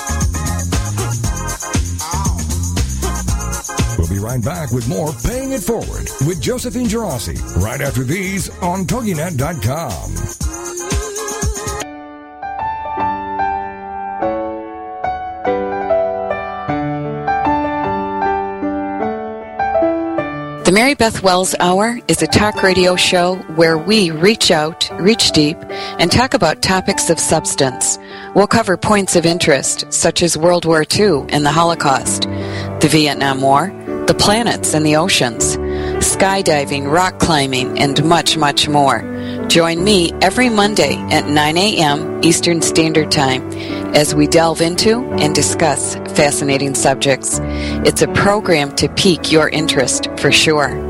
be 4.10 4.18
right 4.18 4.42
back 4.42 4.72
with 4.72 4.88
more 4.88 5.12
Paying 5.24 5.52
It 5.52 5.62
Forward 5.62 6.08
with 6.26 6.40
Josephine 6.40 6.86
Geraci 6.86 7.38
right 7.62 7.80
after 7.80 8.02
these 8.02 8.50
on 8.58 8.84
TogiNet.com. 8.84 10.40
The 20.70 20.74
Mary 20.74 20.94
Beth 20.94 21.24
Wells 21.24 21.56
Hour 21.58 21.98
is 22.06 22.22
a 22.22 22.28
talk 22.28 22.62
radio 22.62 22.94
show 22.94 23.34
where 23.56 23.76
we 23.76 24.12
reach 24.12 24.52
out, 24.52 24.88
reach 25.00 25.32
deep, 25.32 25.56
and 25.98 26.12
talk 26.12 26.32
about 26.32 26.62
topics 26.62 27.10
of 27.10 27.18
substance. 27.18 27.98
We'll 28.36 28.46
cover 28.46 28.76
points 28.76 29.16
of 29.16 29.26
interest 29.26 29.92
such 29.92 30.22
as 30.22 30.36
World 30.36 30.64
War 30.64 30.84
II 30.88 31.24
and 31.30 31.44
the 31.44 31.50
Holocaust, 31.50 32.22
the 32.22 32.88
Vietnam 32.88 33.40
War, 33.40 33.72
the 34.10 34.14
planets 34.14 34.74
and 34.74 34.84
the 34.84 34.96
oceans, 34.96 35.56
skydiving, 36.04 36.90
rock 36.90 37.20
climbing, 37.20 37.78
and 37.78 38.04
much, 38.04 38.36
much 38.36 38.68
more. 38.68 39.02
Join 39.46 39.84
me 39.84 40.12
every 40.20 40.48
Monday 40.48 40.96
at 41.12 41.28
9 41.28 41.56
a.m. 41.56 42.20
Eastern 42.24 42.60
Standard 42.60 43.12
Time 43.12 43.48
as 43.94 44.12
we 44.12 44.26
delve 44.26 44.62
into 44.62 45.04
and 45.20 45.32
discuss 45.32 45.94
fascinating 46.16 46.74
subjects. 46.74 47.38
It's 47.86 48.02
a 48.02 48.08
program 48.08 48.74
to 48.76 48.88
pique 48.88 49.30
your 49.30 49.48
interest 49.48 50.08
for 50.16 50.32
sure. 50.32 50.89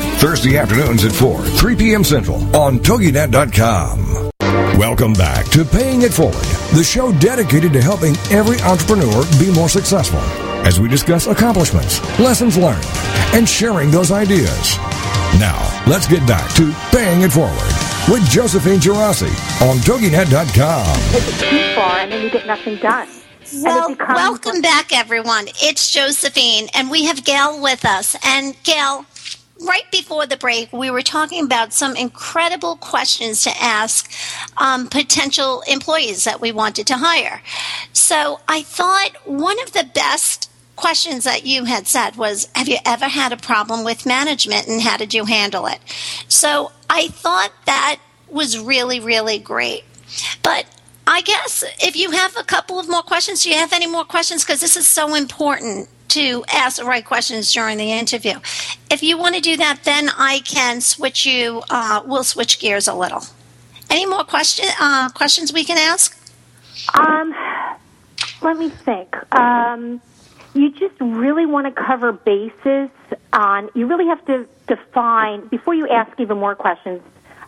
Thursday 0.21 0.55
afternoons 0.55 1.03
at 1.03 1.11
4, 1.11 1.41
3 1.43 1.75
p.m. 1.75 2.03
Central 2.03 2.55
on 2.55 2.77
TogiNet.com. 2.77 4.29
Welcome 4.77 5.13
back 5.13 5.47
to 5.47 5.65
Paying 5.65 6.03
It 6.03 6.13
Forward, 6.13 6.45
the 6.75 6.83
show 6.83 7.11
dedicated 7.13 7.73
to 7.73 7.81
helping 7.81 8.15
every 8.29 8.59
entrepreneur 8.61 9.23
be 9.39 9.51
more 9.51 9.67
successful 9.67 10.19
as 10.63 10.79
we 10.79 10.87
discuss 10.87 11.25
accomplishments, 11.25 11.99
lessons 12.19 12.55
learned, 12.55 12.85
and 13.33 13.49
sharing 13.49 13.89
those 13.89 14.11
ideas. 14.11 14.77
Now, 15.39 15.57
let's 15.87 16.05
get 16.05 16.27
back 16.27 16.53
to 16.53 16.71
Paying 16.91 17.23
It 17.23 17.31
Forward 17.31 17.57
with 18.07 18.23
Josephine 18.29 18.79
Geraci 18.79 19.31
on 19.67 19.77
TogiNet.com. 19.77 20.99
Take 21.13 21.29
it 21.29 21.39
too 21.49 21.75
far, 21.75 21.97
and 21.97 22.11
then 22.11 22.21
you 22.21 22.29
get 22.29 22.45
nothing 22.45 22.75
done. 22.75 23.07
Well, 23.63 23.95
welcome 23.97 24.61
back, 24.61 24.95
everyone. 24.95 25.47
It's 25.61 25.91
Josephine, 25.91 26.69
and 26.73 26.89
we 26.89 27.05
have 27.05 27.25
Gail 27.25 27.61
with 27.61 27.85
us. 27.85 28.15
And 28.23 28.55
Gail, 28.63 29.05
right 29.61 29.89
before 29.91 30.25
the 30.25 30.37
break, 30.37 30.73
we 30.73 30.89
were 30.89 31.01
talking 31.01 31.45
about 31.45 31.73
some 31.73 31.95
incredible 31.95 32.75
questions 32.75 33.43
to 33.43 33.51
ask 33.61 34.11
um, 34.57 34.87
potential 34.87 35.63
employees 35.67 36.23
that 36.23 36.41
we 36.41 36.51
wanted 36.51 36.87
to 36.87 36.97
hire. 36.97 37.41
So 37.93 38.39
I 38.47 38.63
thought 38.63 39.11
one 39.25 39.61
of 39.61 39.73
the 39.73 39.87
best 39.93 40.49
questions 40.75 41.25
that 41.25 41.45
you 41.45 41.65
had 41.65 41.87
said 41.87 42.15
was 42.15 42.49
Have 42.55 42.67
you 42.67 42.77
ever 42.85 43.05
had 43.05 43.31
a 43.31 43.37
problem 43.37 43.85
with 43.85 44.05
management 44.05 44.67
and 44.67 44.81
how 44.81 44.97
did 44.97 45.13
you 45.13 45.25
handle 45.25 45.67
it? 45.67 45.79
So 46.27 46.71
I 46.89 47.07
thought 47.07 47.51
that 47.65 47.99
was 48.29 48.57
really, 48.57 48.99
really 48.99 49.37
great. 49.37 49.83
But 50.41 50.65
I 51.05 51.21
guess 51.21 51.63
if 51.79 51.95
you 51.95 52.11
have 52.11 52.35
a 52.37 52.43
couple 52.43 52.79
of 52.79 52.89
more 52.89 53.01
questions, 53.01 53.43
do 53.43 53.49
you 53.49 53.55
have 53.55 53.73
any 53.73 53.87
more 53.87 54.05
questions? 54.05 54.43
Because 54.43 54.61
this 54.61 54.77
is 54.77 54.87
so 54.87 55.13
important 55.13 55.89
to 56.11 56.43
ask 56.51 56.77
the 56.77 56.85
right 56.85 57.05
questions 57.05 57.53
during 57.53 57.77
the 57.77 57.91
interview. 57.91 58.39
If 58.89 59.01
you 59.03 59.17
want 59.17 59.35
to 59.35 59.41
do 59.41 59.57
that, 59.57 59.81
then 59.83 60.09
I 60.09 60.39
can 60.39 60.81
switch 60.81 61.25
you. 61.25 61.61
Uh, 61.69 62.01
we'll 62.05 62.23
switch 62.23 62.59
gears 62.59 62.87
a 62.87 62.93
little. 62.93 63.23
Any 63.89 64.05
more 64.05 64.23
question 64.23 64.65
uh, 64.79 65.09
questions 65.09 65.51
we 65.51 65.63
can 65.63 65.77
ask? 65.77 66.17
Um, 66.93 67.35
let 68.41 68.57
me 68.57 68.69
think. 68.69 69.15
Um, 69.35 70.01
you 70.53 70.71
just 70.71 70.95
really 70.99 71.45
want 71.45 71.65
to 71.67 71.83
cover 71.83 72.11
bases 72.11 72.89
on. 73.33 73.69
You 73.73 73.87
really 73.87 74.07
have 74.07 74.25
to 74.25 74.47
define 74.67 75.47
before 75.47 75.73
you 75.73 75.87
ask 75.87 76.19
even 76.19 76.37
more 76.37 76.55
questions. 76.55 77.01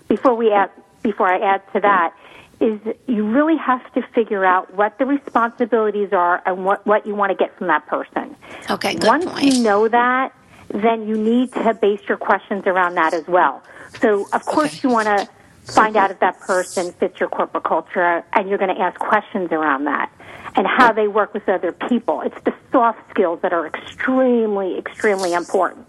Before 0.07 0.35
we 0.35 0.51
add, 0.51 0.69
before 1.01 1.27
I 1.27 1.39
add 1.39 1.61
to 1.73 1.79
that, 1.81 2.13
is 2.59 2.79
you 3.07 3.27
really 3.27 3.57
have 3.57 3.81
to 3.93 4.01
figure 4.13 4.45
out 4.45 4.73
what 4.75 4.97
the 4.97 5.05
responsibilities 5.05 6.13
are 6.13 6.41
and 6.45 6.65
what 6.65 6.85
what 6.85 7.05
you 7.05 7.15
want 7.15 7.31
to 7.31 7.35
get 7.35 7.57
from 7.57 7.67
that 7.67 7.85
person. 7.87 8.35
Okay, 8.69 8.95
good 8.95 9.07
Once 9.07 9.25
point. 9.25 9.43
you 9.45 9.63
know 9.63 9.87
that, 9.87 10.33
then 10.69 11.07
you 11.07 11.17
need 11.17 11.51
to 11.53 11.73
base 11.73 12.01
your 12.07 12.17
questions 12.17 12.63
around 12.65 12.95
that 12.95 13.13
as 13.13 13.27
well. 13.27 13.61
So, 14.01 14.27
of 14.33 14.45
course, 14.45 14.71
Okay. 14.77 14.87
you 14.87 14.93
want 14.93 15.07
to 15.07 15.27
find 15.71 15.95
out 15.95 16.11
if 16.11 16.19
that 16.19 16.39
person 16.41 16.91
fits 16.93 17.19
your 17.19 17.29
corporate 17.29 17.63
culture, 17.63 18.23
and 18.33 18.49
you're 18.49 18.57
going 18.57 18.75
to 18.75 18.81
ask 18.81 18.99
questions 18.99 19.51
around 19.51 19.85
that 19.85 20.11
and 20.55 20.67
how 20.67 20.91
they 20.91 21.07
work 21.07 21.33
with 21.33 21.47
other 21.49 21.71
people. 21.71 22.21
It's 22.21 22.39
the 22.43 22.53
soft 22.71 22.99
skills 23.09 23.39
that 23.41 23.53
are 23.53 23.65
extremely, 23.65 24.77
extremely 24.77 25.33
important. 25.33 25.87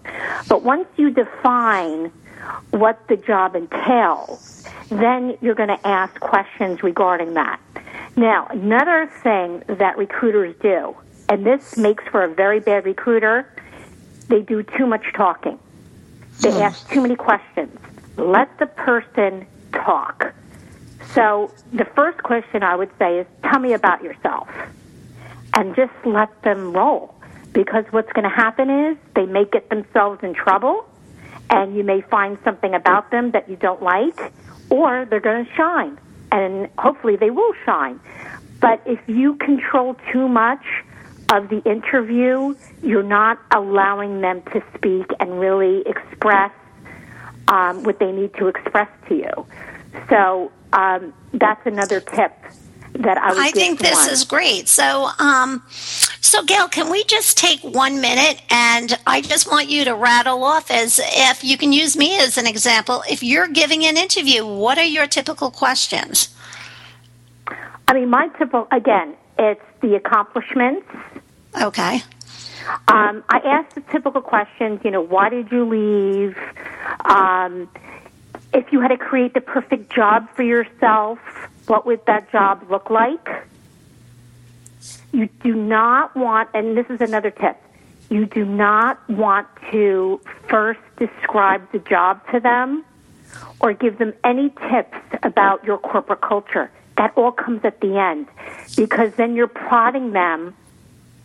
But 0.48 0.62
once 0.62 0.87
you 0.96 1.11
define 1.11 2.11
what 2.70 3.07
the 3.09 3.16
job 3.16 3.57
entails, 3.57 4.64
then 4.88 5.37
you're 5.40 5.55
going 5.55 5.68
to 5.68 5.87
ask 5.87 6.18
questions 6.20 6.83
regarding 6.83 7.35
that. 7.35 7.61
Now, 8.16 8.47
another 8.51 9.11
thing 9.23 9.62
that 9.79 9.97
recruiters 9.99 10.55
do, 10.61 10.97
and 11.29 11.44
this 11.44 11.77
makes 11.77 12.05
for 12.09 12.23
a 12.23 12.29
very 12.29 12.61
bad 12.61 12.85
recruiter, 12.85 13.51
they 14.29 14.40
do 14.40 14.62
too 14.62 14.87
much 14.87 15.05
talking. 15.14 15.59
They 16.40 16.53
hmm. 16.53 16.62
ask 16.62 16.88
too 16.90 17.01
many 17.01 17.16
questions. 17.16 17.79
Let 18.16 18.59
the 18.59 18.66
person 18.66 19.47
talk. 19.73 20.35
So 21.12 21.53
the 21.73 21.85
first 21.85 22.23
question 22.23 22.62
I 22.62 22.77
would 22.77 22.90
say 22.99 23.18
is, 23.18 23.27
tell 23.42 23.61
me 23.61 23.73
about 23.73 24.03
yourself. 24.03 24.49
And 25.55 25.75
just 25.77 25.92
let 26.05 26.42
them 26.42 26.73
roll. 26.73 27.14
Because 27.53 27.85
what's 27.90 28.12
going 28.12 28.29
to 28.29 28.35
happen 28.35 28.68
is 28.68 28.97
they 29.14 29.27
may 29.27 29.44
get 29.44 29.70
themselves 29.70 30.23
in 30.25 30.35
trouble 30.35 30.85
and 31.51 31.77
you 31.77 31.85
may 31.85 32.01
find 32.01 32.38
something 32.42 32.75
about 32.75 33.11
them 33.11 33.31
that 33.33 33.49
you 33.49 33.57
don't 33.57 33.83
like 33.83 34.33
or 34.74 35.04
they're 35.04 35.20
going 35.20 35.44
to 35.44 35.52
shine. 35.54 35.96
And 36.32 36.68
hopefully 36.78 37.14
they 37.14 37.30
will 37.30 37.54
shine. 37.64 38.00
But 38.60 38.82
if 38.87 38.98
you 39.06 39.37
control 39.37 39.94
too 40.12 40.28
much 40.28 40.64
of 41.32 41.48
the 41.48 41.62
interview, 41.62 42.56
you're 42.82 43.04
not 43.04 43.38
allowing 43.52 44.20
them 44.20 44.42
to 44.52 44.62
speak 44.74 45.06
and 45.20 45.38
really 45.38 45.82
express 45.87 46.50
um, 47.46 47.84
what 47.84 48.00
they 48.00 48.10
need 48.10 48.34
to 48.34 48.48
express 48.48 48.88
to 49.08 49.14
you. 49.14 49.46
So 50.08 50.50
um, 50.72 51.14
that's 51.32 51.64
another 51.66 52.00
tip 52.00 52.32
that 52.94 53.16
I 53.18 53.32
would 53.32 53.38
I 53.38 53.50
think 53.52 53.78
this 53.78 53.92
someone. 53.92 54.10
is 54.10 54.24
great. 54.24 54.68
So, 54.68 55.08
um, 55.18 55.62
so 56.24 56.42
Gail, 56.42 56.68
can 56.68 56.90
we 56.90 57.04
just 57.04 57.37
take 57.37 57.60
one 57.60 58.00
minute 58.00 58.40
and 58.50 58.98
I 59.06 59.20
just 59.20 59.50
want 59.50 59.68
you 59.68 59.84
to 59.84 59.94
rattle 59.94 60.42
off 60.42 60.70
as 60.70 60.98
if 61.02 61.44
you 61.44 61.58
can 61.58 61.72
use 61.72 61.96
me 61.98 62.18
as 62.18 62.38
an 62.38 62.46
example. 62.46 63.04
If 63.10 63.22
you're 63.22 63.46
giving 63.46 63.84
an 63.84 63.98
interview, 63.98 64.46
what 64.46 64.78
are 64.78 64.84
your 64.84 65.06
typical 65.06 65.50
questions? 65.50 66.34
I 67.87 67.92
mean, 67.92 68.08
my 68.08 68.28
typical 68.38 68.66
again, 68.72 69.14
it's 69.38 69.60
the 69.82 69.96
accomplishments. 69.96 70.87
Okay. 71.60 72.02
Um, 72.88 73.22
I 73.28 73.38
ask 73.44 73.74
the 73.74 73.82
typical 73.82 74.22
questions. 74.22 74.80
You 74.82 74.92
know, 74.92 75.02
why 75.02 75.28
did 75.28 75.52
you 75.52 75.66
leave? 75.68 76.38
Um, 77.04 77.68
if 78.54 78.72
you 78.72 78.80
had 78.80 78.88
to 78.88 78.96
create 78.96 79.34
the 79.34 79.42
perfect 79.42 79.92
job 79.92 80.28
for 80.34 80.42
yourself, 80.42 81.18
what 81.66 81.84
would 81.84 82.06
that 82.06 82.32
job 82.32 82.64
look 82.70 82.88
like? 82.88 83.28
You 85.12 85.29
do 85.42 85.55
not 85.55 86.16
want, 86.16 86.51
and 86.55 86.77
this 86.77 86.87
is 86.90 87.01
another 87.01 87.31
tip, 87.31 87.57
you 88.11 88.27
do 88.27 88.44
not 88.44 89.09
want 89.09 89.47
to 89.70 90.20
first 90.49 90.81
describe 90.97 91.70
the 91.73 91.79
job 91.79 92.20
to 92.33 92.40
them 92.40 92.85
or 93.61 93.73
give 93.73 93.99
them 93.99 94.12
any 94.23 94.51
tips 94.70 94.99
about 95.23 95.64
your 95.64 95.79
corporate 95.79 96.20
culture. 96.20 96.70
That 96.97 97.12
all 97.16 97.33
comes 97.33 97.64
at 97.64 97.81
the 97.81 97.99
end 97.99 98.29
because 98.77 99.14
then 99.14 99.35
you're 99.35 99.49
prodding 99.49 100.12
them 100.12 100.55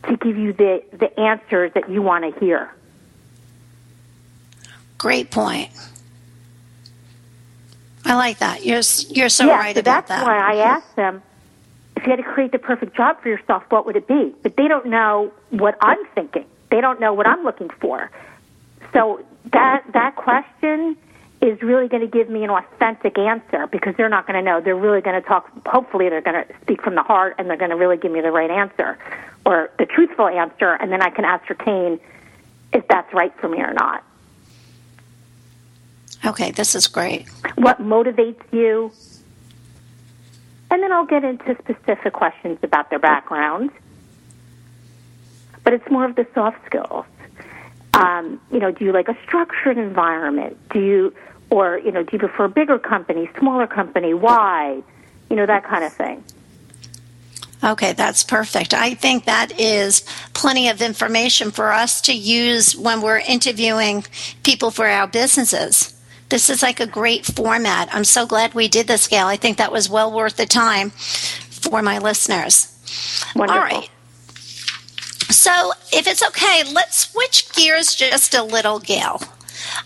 to 0.08 0.18
give 0.18 0.38
you 0.38 0.54
the, 0.54 0.84
the 0.94 1.20
answers 1.20 1.74
that 1.74 1.90
you 1.90 2.02
want 2.02 2.34
to 2.34 2.40
hear. 2.40 2.74
Great 4.98 5.30
point. 5.30 5.70
I 8.06 8.16
like 8.16 8.40
that. 8.40 8.66
You're 8.66 8.82
you're 9.10 9.30
so 9.30 9.46
yeah, 9.46 9.58
right 9.58 9.76
so 9.76 9.82
about 9.82 10.08
that's 10.08 10.10
that. 10.10 10.26
why 10.26 10.38
I 10.38 10.56
mm-hmm. 10.56 10.70
asked 10.70 10.96
them 10.96 11.22
if 12.00 12.06
you 12.06 12.12
had 12.12 12.18
to 12.18 12.24
create 12.24 12.54
the 12.54 12.60
perfect 12.60 12.96
job 12.96 13.22
for 13.22 13.28
yourself, 13.28 13.64
what 13.70 13.86
would 13.86 13.98
it 13.98 14.08
be? 14.08 14.34
But 14.42 14.56
they 14.56 14.70
don't 14.70 14.86
know 14.86 15.34
what 15.50 15.78
I'm 15.82 16.06
thinking. 16.16 16.46
They 16.72 16.80
don't 16.80 17.00
know 17.02 17.14
what 17.14 17.28
I'm 17.28 17.44
looking 17.44 17.70
for. 17.70 18.10
So 18.94 19.26
that 19.52 19.84
that 19.92 20.16
question 20.16 20.96
is 21.42 21.62
really 21.62 21.90
going 21.90 22.02
to 22.02 22.08
give 22.08 22.30
me 22.30 22.44
an 22.46 22.50
authentic 22.50 23.18
answer 23.18 23.68
because 23.68 23.96
they're 23.98 24.10
not 24.10 24.28
going 24.28 24.36
to 24.36 24.42
know. 24.42 24.62
They're 24.62 24.76
really 24.76 25.02
going 25.02 25.22
to 25.22 25.28
talk. 25.28 25.50
Hopefully, 25.68 26.08
they're 26.08 26.22
going 26.22 26.46
to 26.46 26.54
speak 26.62 26.82
from 26.82 26.96
the 26.96 27.04
heart 27.04 27.36
and 27.38 27.50
they're 27.50 27.58
going 27.58 27.72
to 27.72 27.76
really 27.76 27.98
give 27.98 28.14
me 28.14 28.22
the 28.22 28.32
right 28.32 28.50
answer 28.50 28.98
or 29.46 29.70
the 29.78 29.86
truthful 29.86 30.28
answer, 30.28 30.74
and 30.74 30.92
then 30.92 31.02
I 31.02 31.10
can 31.10 31.26
ascertain 31.26 32.00
if 32.72 32.88
that's 32.88 33.14
right 33.14 33.34
for 33.40 33.50
me 33.50 33.60
or 33.60 33.74
not. 33.74 34.04
Okay, 36.26 36.52
this 36.52 36.76
is 36.76 36.88
great. 36.88 37.28
what 37.56 37.82
motivates 37.82 38.42
you. 38.52 38.92
And 40.72 40.84
then 40.84 40.92
I'll 40.92 41.06
get 41.06 41.24
into 41.24 41.56
specific 41.56 42.14
questions 42.14 42.60
about 42.62 42.90
their 42.90 43.00
background. 43.00 43.72
But 45.64 45.74
it's 45.74 45.90
more 45.90 46.06
of 46.06 46.16
the 46.16 46.28
soft 46.34 46.64
skills. 46.66 47.06
Um, 47.94 48.40
you 48.52 48.60
know, 48.60 48.72
do 48.72 48.86
you 48.86 48.92
like 48.92 49.10
a 49.10 49.18
structured 49.26 49.78
environment? 49.78 50.58
Do 50.70 50.80
you, 50.80 51.16
or, 51.50 51.80
you 51.80 51.92
know, 51.92 52.04
do 52.04 52.10
you 52.14 52.20
prefer 52.20 52.48
bigger 52.48 52.78
company, 52.80 53.30
smaller 53.40 53.68
company? 53.68 54.14
Why? 54.14 54.82
You 55.30 55.36
know, 55.36 55.46
that 55.46 55.64
kind 55.64 55.84
of 55.84 55.92
thing. 55.92 56.24
Okay, 57.62 57.92
that's 57.92 58.24
perfect. 58.24 58.74
I 58.74 58.94
think 58.94 59.26
that 59.26 59.60
is 59.60 60.02
plenty 60.34 60.70
of 60.70 60.82
information 60.82 61.52
for 61.52 61.74
us 61.74 62.00
to 62.02 62.14
use 62.14 62.76
when 62.76 63.02
we're 63.02 63.20
interviewing 63.20 64.06
people 64.44 64.72
for 64.72 64.88
our 64.88 65.08
businesses. 65.08 65.94
This 66.30 66.50
is 66.50 66.62
like 66.62 66.80
a 66.80 66.86
great 66.88 67.26
format. 67.26 67.90
I'm 67.92 68.04
so 68.04 68.26
glad 68.26 68.54
we 68.54 68.68
did 68.68 68.88
this, 68.88 69.08
Gail. 69.08 69.26
I 69.28 69.36
think 69.36 69.58
that 69.58 69.72
was 69.72 69.90
well 69.90 70.12
worth 70.12 70.38
the 70.38 70.46
time 70.46 70.92
for 70.92 71.82
my 71.82 71.98
listeners. 71.98 72.68
Wonderful. 73.36 73.60
All 73.62 73.66
right. 73.68 73.90
So, 75.32 75.74
if 75.92 76.08
it's 76.08 76.24
okay, 76.28 76.64
let's 76.74 77.10
switch 77.10 77.52
gears 77.54 77.96
just 77.96 78.34
a 78.34 78.44
little, 78.44 78.80
Gail. 78.80 79.22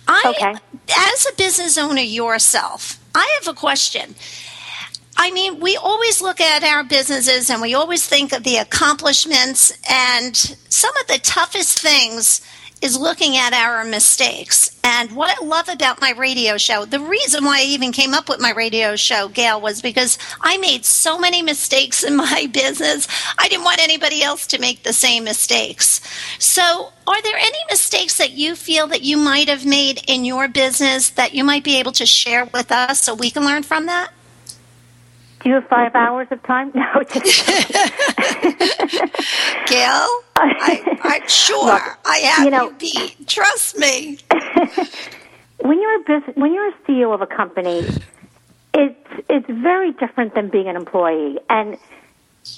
I, 0.08 0.22
Okay. 0.36 0.54
as 0.96 1.28
a 1.32 1.36
business 1.36 1.78
owner 1.78 2.02
yourself, 2.02 3.00
I 3.16 3.40
have 3.40 3.48
a 3.54 3.58
question. 3.58 4.16
I 5.16 5.32
mean, 5.32 5.60
we 5.60 5.78
always 5.78 6.22
look 6.22 6.42
at 6.42 6.64
our 6.64 6.84
businesses 6.84 7.50
and 7.50 7.62
we 7.62 7.74
always 7.76 8.06
think 8.06 8.34
of 8.34 8.44
the 8.44 8.58
accomplishments, 8.58 9.72
and 9.90 10.36
some 10.36 10.96
of 10.98 11.08
the 11.08 11.20
toughest 11.20 11.80
things 11.80 12.42
is 12.84 13.00
looking 13.00 13.38
at 13.38 13.54
our 13.54 13.86
mistakes. 13.86 14.78
And 14.84 15.14
what 15.14 15.42
I 15.42 15.46
love 15.46 15.70
about 15.70 16.02
my 16.02 16.12
radio 16.12 16.58
show, 16.58 16.84
the 16.84 17.00
reason 17.00 17.46
why 17.46 17.62
I 17.62 17.64
even 17.64 17.94
came 17.94 18.14
up 18.14 18.28
with 18.28 18.42
my 18.42 18.52
radio 18.52 18.98
show, 18.98 19.30
Gail, 19.30 19.62
was 19.62 19.82
because 19.82 20.18
I 20.42 20.58
made 20.58 20.84
so 20.84 21.18
many 21.18 21.42
mistakes 21.42 22.04
in 22.04 22.16
my 22.18 22.48
business. 22.52 23.08
I 23.40 23.48
didn't 23.48 23.64
want 23.64 23.82
anybody 23.82 24.22
else 24.22 24.46
to 24.48 24.60
make 24.60 24.84
the 24.84 24.92
same 24.92 25.24
mistakes. 25.24 26.02
So, 26.40 26.92
are 27.08 27.22
there 27.22 27.38
any 27.38 27.58
mistakes 27.70 28.18
that 28.18 28.32
you 28.32 28.56
feel 28.56 28.88
that 28.88 29.02
you 29.02 29.16
might 29.18 29.48
have 29.48 29.66
made 29.66 30.04
in 30.08 30.26
your 30.26 30.50
business 30.50 31.10
that 31.12 31.34
you 31.34 31.46
might 31.46 31.64
be 31.64 31.80
able 31.80 31.94
to 31.94 32.06
share 32.06 32.46
with 32.46 32.72
us 32.72 33.02
so 33.02 33.16
we 33.16 33.32
can 33.32 33.46
learn 33.46 33.64
from 33.64 33.86
that? 33.86 34.12
Do 35.44 35.50
you 35.50 35.56
have 35.56 35.68
five 35.68 35.94
hours 35.96 36.28
of 36.32 36.42
time? 36.44 36.72
No, 36.76 37.04
just 37.04 37.46
Gail, 39.68 40.08
I, 40.36 40.98
I'm 41.04 41.28
sure 41.28 41.66
Look, 41.66 41.82
I 42.06 42.18
have 42.20 42.46
you 42.46 42.52
know- 42.52 42.70
you 42.70 42.76
beat. 42.80 43.28
Trust 43.28 43.78
me. 43.78 44.18
when 45.60 45.82
you're 45.82 45.96
a 46.02 46.04
business, 46.04 46.36
when 46.36 46.54
you're 46.54 46.70
a 46.70 46.74
CEO 46.88 47.14
of 47.14 47.22
a 47.22 47.28
company, 47.28 47.82
it's 48.74 49.24
it's 49.30 49.48
very 49.50 49.92
different 49.94 50.34
than 50.36 50.50
being 50.50 50.68
an 50.68 50.76
employee. 50.76 51.38
And 51.50 51.78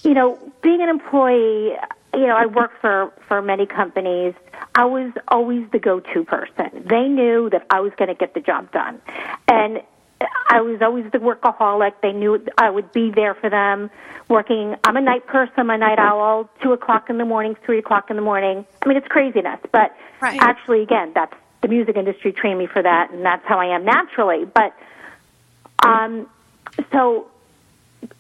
you 0.04 0.14
know, 0.14 0.38
being 0.62 0.82
an 0.82 0.90
employee, 0.90 1.76
you 2.14 2.28
know, 2.28 2.36
I 2.36 2.46
worked 2.46 2.80
for 2.82 3.12
for 3.28 3.42
many 3.42 3.66
companies. 3.66 4.34
I 4.76 4.86
was 4.86 5.12
always 5.30 5.66
the 5.72 5.80
go-to 5.80 6.24
person. 6.26 6.86
They 6.88 7.08
knew 7.08 7.50
that 7.52 7.66
I 7.70 7.80
was 7.80 7.94
going 7.98 8.10
to 8.10 8.16
get 8.16 8.34
the 8.34 8.42
job 8.42 8.72
done, 8.72 9.02
and 9.48 9.82
I 10.50 10.62
was 10.62 10.82
always 10.82 11.06
the 11.12 11.18
workaholic. 11.18 11.94
They 12.02 12.14
knew 12.14 12.44
I 12.58 12.70
would 12.70 12.92
be 12.94 13.12
there 13.12 13.34
for 13.36 13.50
them. 13.50 13.90
Working, 14.30 14.76
I'm 14.84 14.96
a 14.98 15.02
night 15.02 15.28
person. 15.28 15.54
I'm 15.58 15.70
a 15.70 15.78
night 15.78 16.00
owl. 16.00 16.50
Two 16.64 16.72
o'clock 16.74 17.10
in 17.10 17.18
the 17.18 17.26
morning, 17.26 17.56
three 17.66 17.80
o'clock 17.80 18.10
in 18.10 18.16
the 18.16 18.22
morning. 18.22 18.66
I 18.82 18.88
mean, 18.88 18.98
it's 18.98 19.08
craziness, 19.08 19.60
but 19.72 19.96
Right. 20.22 20.42
actually, 20.42 20.82
again, 20.82 21.12
that's 21.14 21.34
the 21.62 21.68
music 21.68 21.96
industry 21.98 22.32
trained 22.32 22.58
me 22.60 22.68
for 22.68 22.82
that, 22.82 23.12
and 23.12 23.26
that's 23.26 23.46
how 23.46 23.60
I 23.60 23.66
am 23.68 23.84
naturally. 23.86 24.46
But 24.46 24.74
um, 25.84 26.28
so 26.92 27.28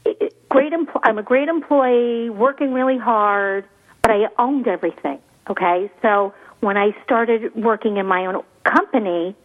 it- 0.04 0.34
great. 0.50 0.74
Empl- 0.74 1.00
I'm 1.04 1.18
a 1.18 1.24
great 1.24 1.48
employee, 1.48 2.30
working 2.30 2.74
really 2.74 2.98
hard, 2.98 3.66
but 4.02 4.12
I 4.12 4.28
owned 4.38 4.68
everything. 4.68 5.20
Okay, 5.50 5.90
so 6.02 6.34
when 6.60 6.76
I 6.78 6.96
started 7.04 7.56
working 7.56 7.98
in 7.98 8.06
my 8.06 8.26
own 8.26 8.42
company, 8.64 9.36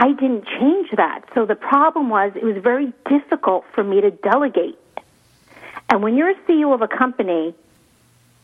I 0.00 0.12
didn't 0.12 0.46
change 0.46 0.90
that. 0.96 1.24
So 1.34 1.44
the 1.44 1.56
problem 1.56 2.08
was 2.08 2.32
it 2.36 2.44
was 2.44 2.56
very 2.62 2.92
difficult 3.08 3.64
for 3.74 3.82
me 3.82 4.00
to 4.00 4.12
delegate. 4.12 4.78
And 5.90 6.04
when 6.04 6.16
you're 6.16 6.30
a 6.30 6.36
CEO 6.48 6.72
of 6.72 6.82
a 6.82 6.88
company, 6.88 7.52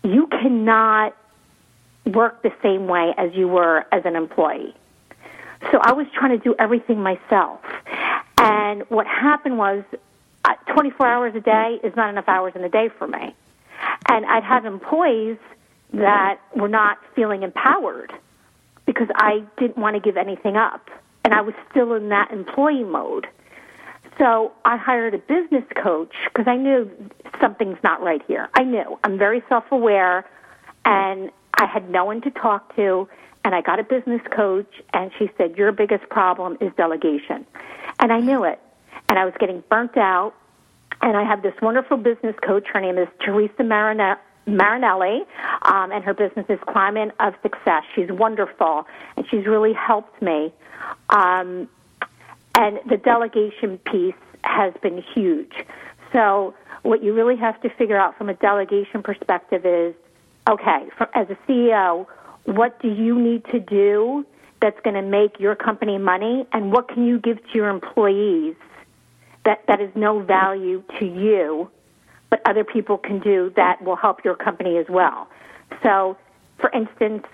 you 0.03 0.27
cannot 0.27 1.17
work 2.07 2.43
the 2.43 2.53
same 2.61 2.89
way 2.89 3.15
as 3.17 3.33
you 3.35 3.47
were 3.47 3.87
as 3.93 4.05
an 4.05 4.17
employee. 4.17 4.75
So 5.71 5.79
I 5.81 5.93
was 5.93 6.09
trying 6.13 6.37
to 6.37 6.43
do 6.43 6.57
everything 6.59 7.01
myself. 7.01 7.61
And 8.37 8.83
what 8.91 9.07
happened 9.07 9.57
was 9.57 9.85
uh, 10.45 10.55
24 10.73 11.07
hours 11.07 11.35
a 11.37 11.41
day 11.41 11.79
is 11.85 11.95
not 11.95 12.11
enough 12.11 12.29
hours 12.29 12.55
in 12.57 12.65
a 12.65 12.69
day 12.69 12.89
for 12.99 13.07
me. 13.07 13.33
And 14.09 14.27
I'd 14.27 14.43
have 14.43 14.65
employees 14.67 15.39
that 15.93 16.41
were 16.57 16.69
not 16.69 16.99
feeling 17.15 17.45
empowered 17.45 18.13
because 18.87 19.09
I 19.15 19.45
didn't 19.57 19.79
want 19.79 19.95
to 19.95 20.01
give 20.01 20.17
anything 20.17 20.57
up. 20.57 20.91
And 21.25 21.33
I 21.35 21.41
was 21.41 21.55
still 21.71 21.95
in 21.95 22.11
that 22.11 22.31
employee 22.31 22.85
mode. 22.85 23.27
So 24.19 24.53
I 24.65 24.77
hired 24.77 25.15
a 25.15 25.19
business 25.19 25.65
coach 25.83 26.15
because 26.27 26.47
I 26.47 26.57
knew 26.57 26.91
something's 27.41 27.79
not 27.83 28.03
right 28.03 28.23
here. 28.29 28.49
I 28.55 28.63
knew. 28.63 28.99
I'm 29.03 29.19
very 29.19 29.43
self 29.49 29.65
aware 29.73 30.25
and 30.85 31.31
I 31.55 31.67
had 31.67 31.91
no 31.91 32.05
one 32.05 32.21
to 32.23 32.31
talk 32.31 32.75
to. 32.77 33.09
And 33.45 33.55
I 33.55 33.61
got 33.61 33.79
a 33.79 33.85
business 33.85 34.23
coach 34.31 34.73
and 34.93 35.11
she 35.19 35.31
said, 35.37 35.57
Your 35.57 35.73
biggest 35.73 36.09
problem 36.09 36.57
is 36.61 36.73
delegation. 36.77 37.47
And 37.99 38.13
I 38.13 38.21
knew 38.21 38.45
it. 38.45 38.61
And 39.09 39.19
I 39.19 39.25
was 39.25 39.35
getting 39.39 39.63
burnt 39.69 39.97
out. 39.97 40.35
And 41.03 41.17
I 41.17 41.25
have 41.25 41.43
this 41.43 41.55
wonderful 41.61 41.97
business 41.97 42.37
coach. 42.43 42.67
Her 42.73 42.81
name 42.81 42.97
is 42.99 43.09
Teresa 43.25 43.63
Marine- 43.65 44.17
Marinelli, 44.47 45.23
um, 45.63 45.93
and 45.93 46.05
her 46.05 46.15
business 46.15 46.47
is 46.49 46.59
Climate 46.69 47.13
of 47.21 47.35
Success. 47.43 47.83
She's 47.95 48.11
wonderful, 48.11 48.87
and 49.17 49.27
she's 49.31 49.47
really 49.47 49.73
helped 49.73 50.21
me. 50.21 50.53
Um, 51.11 51.69
and 52.57 52.79
the 52.89 52.97
delegation 52.97 53.79
piece 53.79 54.15
has 54.43 54.75
been 54.83 55.03
huge. 55.15 55.53
So, 56.13 56.55
what 56.83 57.03
you 57.03 57.15
really 57.15 57.37
have 57.37 57.61
to 57.63 57.71
figure 57.71 57.97
out 57.97 58.17
from 58.19 58.29
a 58.29 58.35
delegation 58.35 59.03
perspective 59.03 59.65
is 59.65 59.95
okay, 60.49 60.89
for, 60.97 61.09
as 61.17 61.29
a 61.31 61.37
CEO, 61.51 62.07
what 62.45 62.81
do 62.81 62.89
you 62.89 63.19
need 63.19 63.45
to 63.47 63.59
do 63.59 64.27
that's 64.61 64.79
going 64.81 64.95
to 64.95 65.03
make 65.03 65.41
your 65.41 65.55
company 65.55 65.99
money, 65.99 66.47
and 66.53 66.73
what 66.73 66.89
can 66.89 67.07
you 67.07 67.19
give 67.19 67.39
to 67.39 67.55
your 67.55 67.69
employees 67.69 68.55
that, 69.45 69.63
that 69.69 69.81
is 69.81 69.91
no 69.95 70.21
value 70.21 70.83
to 70.99 71.07
you, 71.07 71.71
but 72.35 72.51
other 72.51 72.65
people 72.65 72.99
can 72.99 73.21
do 73.21 73.53
that 73.55 73.81
will 73.81 73.95
help 73.95 74.25
your 74.25 74.35
company 74.35 74.77
as 74.77 74.87
well? 74.89 75.29
So, 75.85 76.17
for 76.59 76.69
instance, 76.71 77.25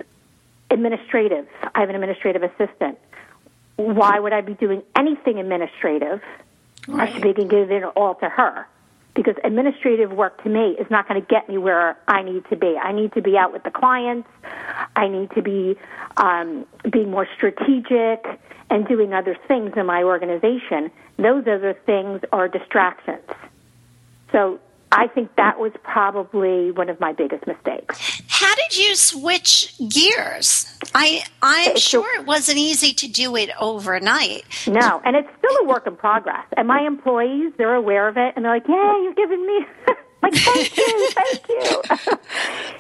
administrative. 0.71 1.49
I 1.75 1.81
have 1.81 1.89
an 1.89 1.95
administrative 1.95 2.43
assistant. 2.43 2.99
Why 3.77 4.21
would 4.21 4.35
I 4.35 4.43
be 4.43 4.53
doing 4.53 4.83
anything 4.95 5.39
administrative? 5.39 6.21
I 6.93 7.11
should 7.11 7.23
be 7.23 7.33
giving 7.33 7.71
it 7.71 7.83
all 7.97 8.15
to 8.17 8.29
her. 8.29 8.69
Because 9.15 9.37
administrative 9.43 10.13
work 10.13 10.43
to 10.43 10.51
me 10.51 10.77
is 10.79 10.91
not 10.91 11.09
going 11.09 11.19
to 11.19 11.27
get 11.27 11.49
me 11.49 11.57
where 11.57 11.97
I 12.07 12.21
need 12.23 12.45
to 12.51 12.57
be. 12.57 12.77
I 12.77 12.93
need 12.93 13.15
to 13.15 13.23
be 13.23 13.39
out 13.39 13.55
with 13.55 13.63
the 13.63 13.71
clients. 13.71 14.29
I 14.97 15.09
need 15.09 15.31
to 15.31 15.41
be 15.41 15.79
um, 16.19 16.67
being 16.91 17.11
more 17.11 17.27
strategic 17.37 18.27
and 18.69 18.87
doing 18.87 19.15
other 19.15 19.35
things 19.49 19.73
in 19.77 19.87
my 19.87 20.03
organization. 20.03 20.91
Those 21.17 21.47
other 21.47 21.75
things 21.87 22.21
are 22.33 22.49
distractions. 22.49 23.25
So 24.31 24.61
I 24.93 25.07
think 25.07 25.37
that 25.37 25.59
was 25.59 25.73
probably 25.85 26.73
one 26.73 26.89
of 26.89 26.99
my 26.99 27.13
biggest 27.13 27.47
mistakes. 27.47 28.23
How 28.29 28.55
did 28.57 28.77
you 28.77 28.95
switch 28.97 29.75
gears? 29.89 30.67
I 30.95 31.23
I'm 31.43 31.71
It's 31.73 31.87
a- 31.87 31.89
sure 31.89 32.21
it 32.21 32.27
wasn't 32.27 32.59
easy 32.59 32.93
to 32.95 33.09
do 33.09 33.37
it 33.37 33.51
overnight. 33.61 34.43
No, 34.67 35.01
and 35.05 35.15
it's 35.17 35.29
still 35.39 35.57
a 35.63 35.65
work 35.65 35.87
in 35.87 35.95
progress. 35.97 36.45
And 36.57 36.67
my 36.67 36.81
employees, 36.83 37.53
they're 37.57 37.75
aware 37.75 38.09
of 38.09 38.17
it, 38.17 38.33
and 38.35 38.45
they're 38.45 38.53
like, 38.55 38.67
"Yeah, 38.69 39.03
you're 39.03 39.15
giving 39.15 39.47
me." 39.47 39.67
like, 40.23 40.35
thank 40.35 40.77
you, 40.77 41.11
thank 41.13 41.49
you. 41.49 41.83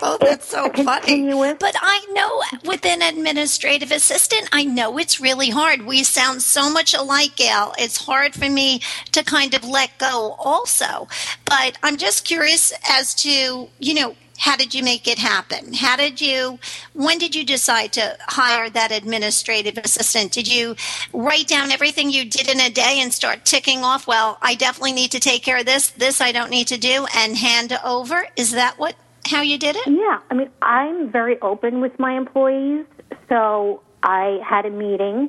Oh, 0.03 0.17
that's 0.21 0.47
so 0.49 0.67
a 0.67 0.83
funny. 0.83 1.31
But 1.59 1.75
I 1.81 2.07
know 2.13 2.43
with 2.65 2.87
an 2.87 3.03
administrative 3.03 3.91
assistant, 3.91 4.49
I 4.53 4.65
know 4.65 4.97
it's 4.99 5.21
really 5.21 5.51
hard. 5.51 5.83
We 5.83 6.05
sound 6.05 6.43
so 6.43 6.71
much 6.71 6.95
alike, 6.95 7.37
Gail. 7.37 7.75
It's 7.79 7.99
hard 8.07 8.35
for 8.35 8.49
me 8.49 8.81
to 9.13 9.23
kind 9.23 9.53
of 9.55 9.65
let 9.65 9.99
go 9.99 10.37
also. 10.39 11.07
But 11.45 11.77
I'm 11.83 11.99
just 11.99 12.25
curious 12.25 12.73
as 12.89 13.15
to, 13.17 13.69
you 13.79 13.95
know, 13.95 14.17
how 14.41 14.57
did 14.57 14.75
you 14.75 14.83
make 14.83 15.07
it 15.07 15.19
happen? 15.19 15.75
How 15.75 15.97
did 15.97 16.21
you, 16.21 16.59
when 16.95 17.19
did 17.19 17.35
you 17.35 17.45
decide 17.45 17.93
to 17.93 18.17
hire 18.21 18.71
that 18.71 18.91
administrative 18.91 19.77
assistant? 19.77 20.33
Did 20.33 20.51
you 20.51 20.77
write 21.13 21.47
down 21.47 21.71
everything 21.71 22.11
you 22.11 22.25
did 22.25 22.49
in 22.49 22.59
a 22.59 22.71
day 22.71 23.01
and 23.01 23.13
start 23.13 23.45
ticking 23.45 23.85
off, 23.85 24.07
well, 24.07 24.39
I 24.41 24.55
definitely 24.55 24.93
need 24.93 25.11
to 25.13 25.21
take 25.21 25.43
care 25.43 25.59
of 25.59 25.67
this, 25.67 25.91
this 25.91 26.23
I 26.23 26.33
don't 26.33 26.51
need 26.51 26.69
to 26.69 26.79
do, 26.79 27.07
and 27.15 27.37
hand 27.37 27.79
over? 27.85 28.27
Is 28.35 28.53
that 28.53 28.79
what, 28.79 28.97
how 29.27 29.43
you 29.43 29.59
did 29.59 29.77
it? 29.77 29.87
Yeah, 29.87 30.21
I 30.31 30.35
mean, 30.35 30.49
I'm 30.63 31.11
very 31.11 31.39
open 31.43 31.83
with 31.83 31.99
my 31.99 32.17
employees. 32.17 32.87
So 33.29 33.83
I 34.03 34.41
had 34.43 34.65
a 34.65 34.71
meeting 34.71 35.29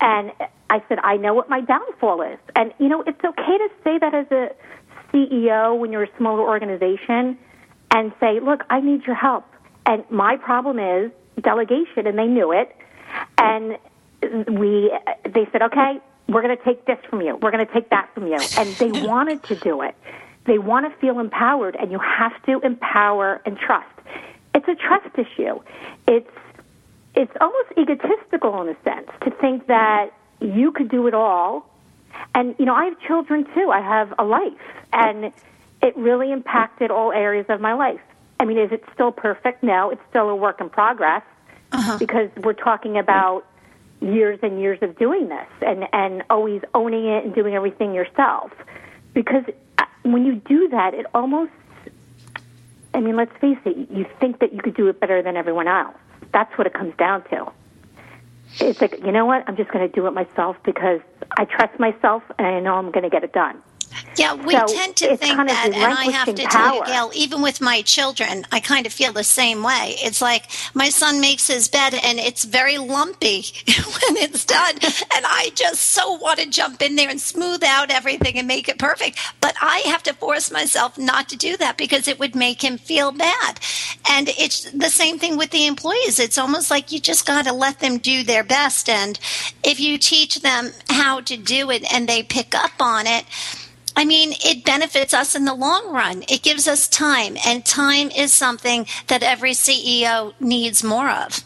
and 0.00 0.32
I 0.68 0.82
said, 0.88 0.98
I 1.04 1.18
know 1.18 1.34
what 1.34 1.48
my 1.48 1.60
downfall 1.60 2.22
is. 2.22 2.38
And, 2.56 2.74
you 2.80 2.88
know, 2.88 3.02
it's 3.02 3.24
okay 3.24 3.58
to 3.58 3.68
say 3.84 3.98
that 3.98 4.12
as 4.12 4.26
a 4.32 4.50
CEO 5.12 5.78
when 5.78 5.92
you're 5.92 6.02
a 6.02 6.16
smaller 6.16 6.42
organization 6.42 7.38
and 7.90 8.12
say, 8.20 8.40
look, 8.40 8.62
I 8.70 8.80
need 8.80 9.04
your 9.06 9.16
help. 9.16 9.44
And 9.86 10.04
my 10.10 10.36
problem 10.36 10.78
is 10.78 11.10
delegation, 11.40 12.06
and 12.06 12.18
they 12.18 12.26
knew 12.26 12.52
it. 12.52 12.76
And 13.38 13.78
we, 14.48 14.92
they 15.24 15.48
said, 15.50 15.62
okay, 15.62 15.98
we're 16.28 16.42
going 16.42 16.56
to 16.56 16.64
take 16.64 16.86
this 16.86 16.98
from 17.08 17.20
you. 17.22 17.36
We're 17.36 17.50
going 17.50 17.66
to 17.66 17.72
take 17.72 17.90
that 17.90 18.12
from 18.14 18.26
you. 18.26 18.38
And 18.56 18.68
they 18.76 18.90
wanted 19.06 19.42
to 19.44 19.56
do 19.56 19.82
it. 19.82 19.94
They 20.44 20.58
want 20.58 20.90
to 20.90 20.98
feel 21.00 21.18
empowered, 21.18 21.76
and 21.76 21.90
you 21.90 21.98
have 21.98 22.40
to 22.46 22.60
empower 22.60 23.40
and 23.44 23.58
trust. 23.58 23.86
It's 24.54 24.66
a 24.68 24.74
trust 24.74 25.16
issue. 25.18 25.60
It's 26.08 26.30
it's 27.14 27.32
almost 27.40 27.68
egotistical 27.76 28.62
in 28.62 28.68
a 28.68 28.76
sense 28.84 29.10
to 29.22 29.30
think 29.32 29.66
that 29.66 30.10
you 30.40 30.70
could 30.72 30.88
do 30.88 31.06
it 31.08 31.14
all. 31.14 31.68
And 32.34 32.54
you 32.58 32.64
know, 32.64 32.74
I 32.74 32.86
have 32.86 32.98
children 33.00 33.44
too. 33.54 33.70
I 33.70 33.80
have 33.80 34.14
a 34.18 34.24
life, 34.24 34.52
and 34.92 35.32
it 35.82 35.96
really 35.96 36.30
impacted 36.32 36.90
all 36.90 37.12
areas 37.12 37.46
of 37.48 37.60
my 37.60 37.72
life. 37.74 38.00
I 38.38 38.44
mean, 38.44 38.58
is 38.58 38.72
it 38.72 38.84
still 38.94 39.12
perfect? 39.12 39.62
No, 39.62 39.90
it's 39.90 40.02
still 40.10 40.28
a 40.28 40.36
work 40.36 40.60
in 40.60 40.70
progress 40.70 41.22
because 41.98 42.30
we're 42.42 42.52
talking 42.54 42.98
about 42.98 43.44
years 44.00 44.38
and 44.42 44.60
years 44.60 44.78
of 44.82 44.96
doing 44.98 45.28
this 45.28 45.46
and 45.60 45.86
and 45.92 46.22
always 46.30 46.62
owning 46.74 47.06
it 47.06 47.24
and 47.24 47.34
doing 47.34 47.54
everything 47.54 47.94
yourself. 47.94 48.50
because 49.12 49.44
uh, 49.78 49.84
when 50.02 50.24
you 50.24 50.36
do 50.36 50.68
that, 50.68 50.94
it 50.94 51.06
almost, 51.14 51.52
I 52.94 53.00
mean, 53.00 53.16
let's 53.16 53.36
face 53.40 53.58
it, 53.64 53.90
you 53.90 54.06
think 54.18 54.38
that 54.40 54.52
you 54.52 54.60
could 54.60 54.74
do 54.74 54.88
it 54.88 55.00
better 55.00 55.22
than 55.22 55.36
everyone 55.36 55.68
else. 55.68 55.96
That's 56.32 56.56
what 56.56 56.66
it 56.66 56.72
comes 56.74 56.94
down 56.96 57.24
to. 57.30 57.52
It's 58.60 58.80
like, 58.80 58.98
you 59.04 59.12
know 59.12 59.26
what? 59.26 59.44
I'm 59.46 59.56
just 59.56 59.70
going 59.70 59.86
to 59.88 59.94
do 59.94 60.06
it 60.06 60.12
myself 60.12 60.56
because 60.64 61.00
I 61.36 61.44
trust 61.44 61.78
myself 61.78 62.22
and 62.38 62.46
I 62.46 62.60
know 62.60 62.74
I'm 62.74 62.90
going 62.90 63.04
to 63.04 63.10
get 63.10 63.22
it 63.22 63.32
done. 63.32 63.62
Yeah, 64.16 64.34
we 64.34 64.52
So 64.52 64.66
tend 64.66 64.96
to 64.96 65.16
think 65.16 65.36
kind 65.36 65.48
of 65.48 65.56
that, 65.56 65.72
and 65.72 65.92
I 65.92 66.10
have 66.10 66.34
to 66.34 66.44
tell 66.44 66.76
you. 66.76 66.84
Gail, 66.84 67.10
even 67.14 67.42
with 67.42 67.60
my 67.60 67.82
children, 67.82 68.44
I 68.52 68.60
kind 68.60 68.86
of 68.86 68.92
feel 68.92 69.12
the 69.12 69.24
same 69.24 69.62
way. 69.62 69.96
It's 69.98 70.20
like 70.20 70.46
my 70.74 70.88
son 70.90 71.20
makes 71.20 71.46
his 71.46 71.68
bed 71.68 71.94
and 71.94 72.18
it's 72.18 72.44
very 72.44 72.78
lumpy 72.78 73.44
when 73.66 74.16
it's 74.16 74.44
done. 74.44 74.74
And 75.16 75.24
I 75.26 75.50
just 75.54 75.82
so 75.82 76.12
want 76.14 76.38
to 76.40 76.50
jump 76.50 76.82
in 76.82 76.96
there 76.96 77.08
and 77.08 77.20
smooth 77.20 77.62
out 77.64 77.90
everything 77.90 78.36
and 78.38 78.46
make 78.46 78.68
it 78.68 78.78
perfect. 78.78 79.18
But 79.40 79.54
I 79.60 79.78
have 79.86 80.02
to 80.04 80.14
force 80.14 80.50
myself 80.50 80.98
not 80.98 81.28
to 81.30 81.36
do 81.36 81.56
that 81.58 81.78
because 81.78 82.08
it 82.08 82.18
would 82.18 82.34
make 82.34 82.62
him 82.62 82.78
feel 82.78 83.12
bad. 83.12 83.60
And 84.08 84.28
it's 84.30 84.70
the 84.70 84.90
same 84.90 85.18
thing 85.18 85.36
with 85.36 85.50
the 85.50 85.66
employees. 85.66 86.18
It's 86.18 86.38
almost 86.38 86.70
like 86.70 86.92
you 86.92 87.00
just 87.00 87.26
got 87.26 87.44
to 87.46 87.52
let 87.52 87.80
them 87.80 87.98
do 87.98 88.22
their 88.22 88.44
best. 88.44 88.88
And 88.88 89.18
if 89.64 89.80
you 89.80 89.98
teach 89.98 90.40
them 90.42 90.72
how 90.88 91.20
to 91.22 91.36
do 91.36 91.70
it 91.70 91.90
and 91.92 92.08
they 92.08 92.22
pick 92.22 92.54
up 92.54 92.72
on 92.80 93.06
it, 93.06 93.24
I 93.96 94.04
mean, 94.04 94.32
it 94.44 94.64
benefits 94.64 95.12
us 95.12 95.34
in 95.34 95.44
the 95.44 95.54
long 95.54 95.92
run. 95.92 96.22
It 96.28 96.42
gives 96.42 96.68
us 96.68 96.88
time, 96.88 97.36
and 97.46 97.64
time 97.64 98.10
is 98.10 98.32
something 98.32 98.86
that 99.08 99.22
every 99.22 99.52
CEO 99.52 100.32
needs 100.40 100.82
more 100.84 101.10
of. 101.10 101.44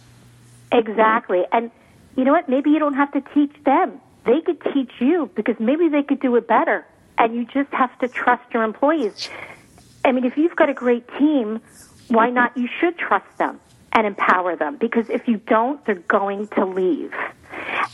Exactly. 0.73 1.45
And 1.53 1.71
you 2.17 2.25
know 2.25 2.33
what? 2.33 2.49
Maybe 2.49 2.71
you 2.71 2.79
don't 2.79 2.95
have 2.95 3.13
to 3.13 3.23
teach 3.35 3.53
them. 3.65 4.01
They 4.25 4.41
could 4.41 4.61
teach 4.73 4.93
you 5.01 5.31
because 5.35 5.57
maybe 5.59 5.89
they 5.89 6.03
could 6.03 6.21
do 6.21 6.35
it 6.37 6.47
better. 6.47 6.87
And 7.19 7.35
you 7.35 7.45
just 7.45 7.73
have 7.73 7.97
to 8.01 8.09
trust 8.09 8.43
your 8.53 8.65
employees. 8.65 9.29
I 10.05 10.13
mean, 10.13 10.25
if 10.25 10.37
you've 10.37 10.57
got 10.57 10.69
a 10.69 10.75
great 10.75 11.07
team, 11.19 11.61
why 12.09 12.31
not? 12.31 12.57
You 12.57 12.69
should 12.81 12.99
trust 12.99 13.27
them 13.39 13.61
and 13.93 14.07
empower 14.07 14.57
them 14.57 14.77
because 14.77 15.09
if 15.09 15.29
you 15.29 15.37
don't, 15.37 15.85
they're 15.87 15.95
going 15.95 16.49
to 16.49 16.67
leave. 16.67 17.13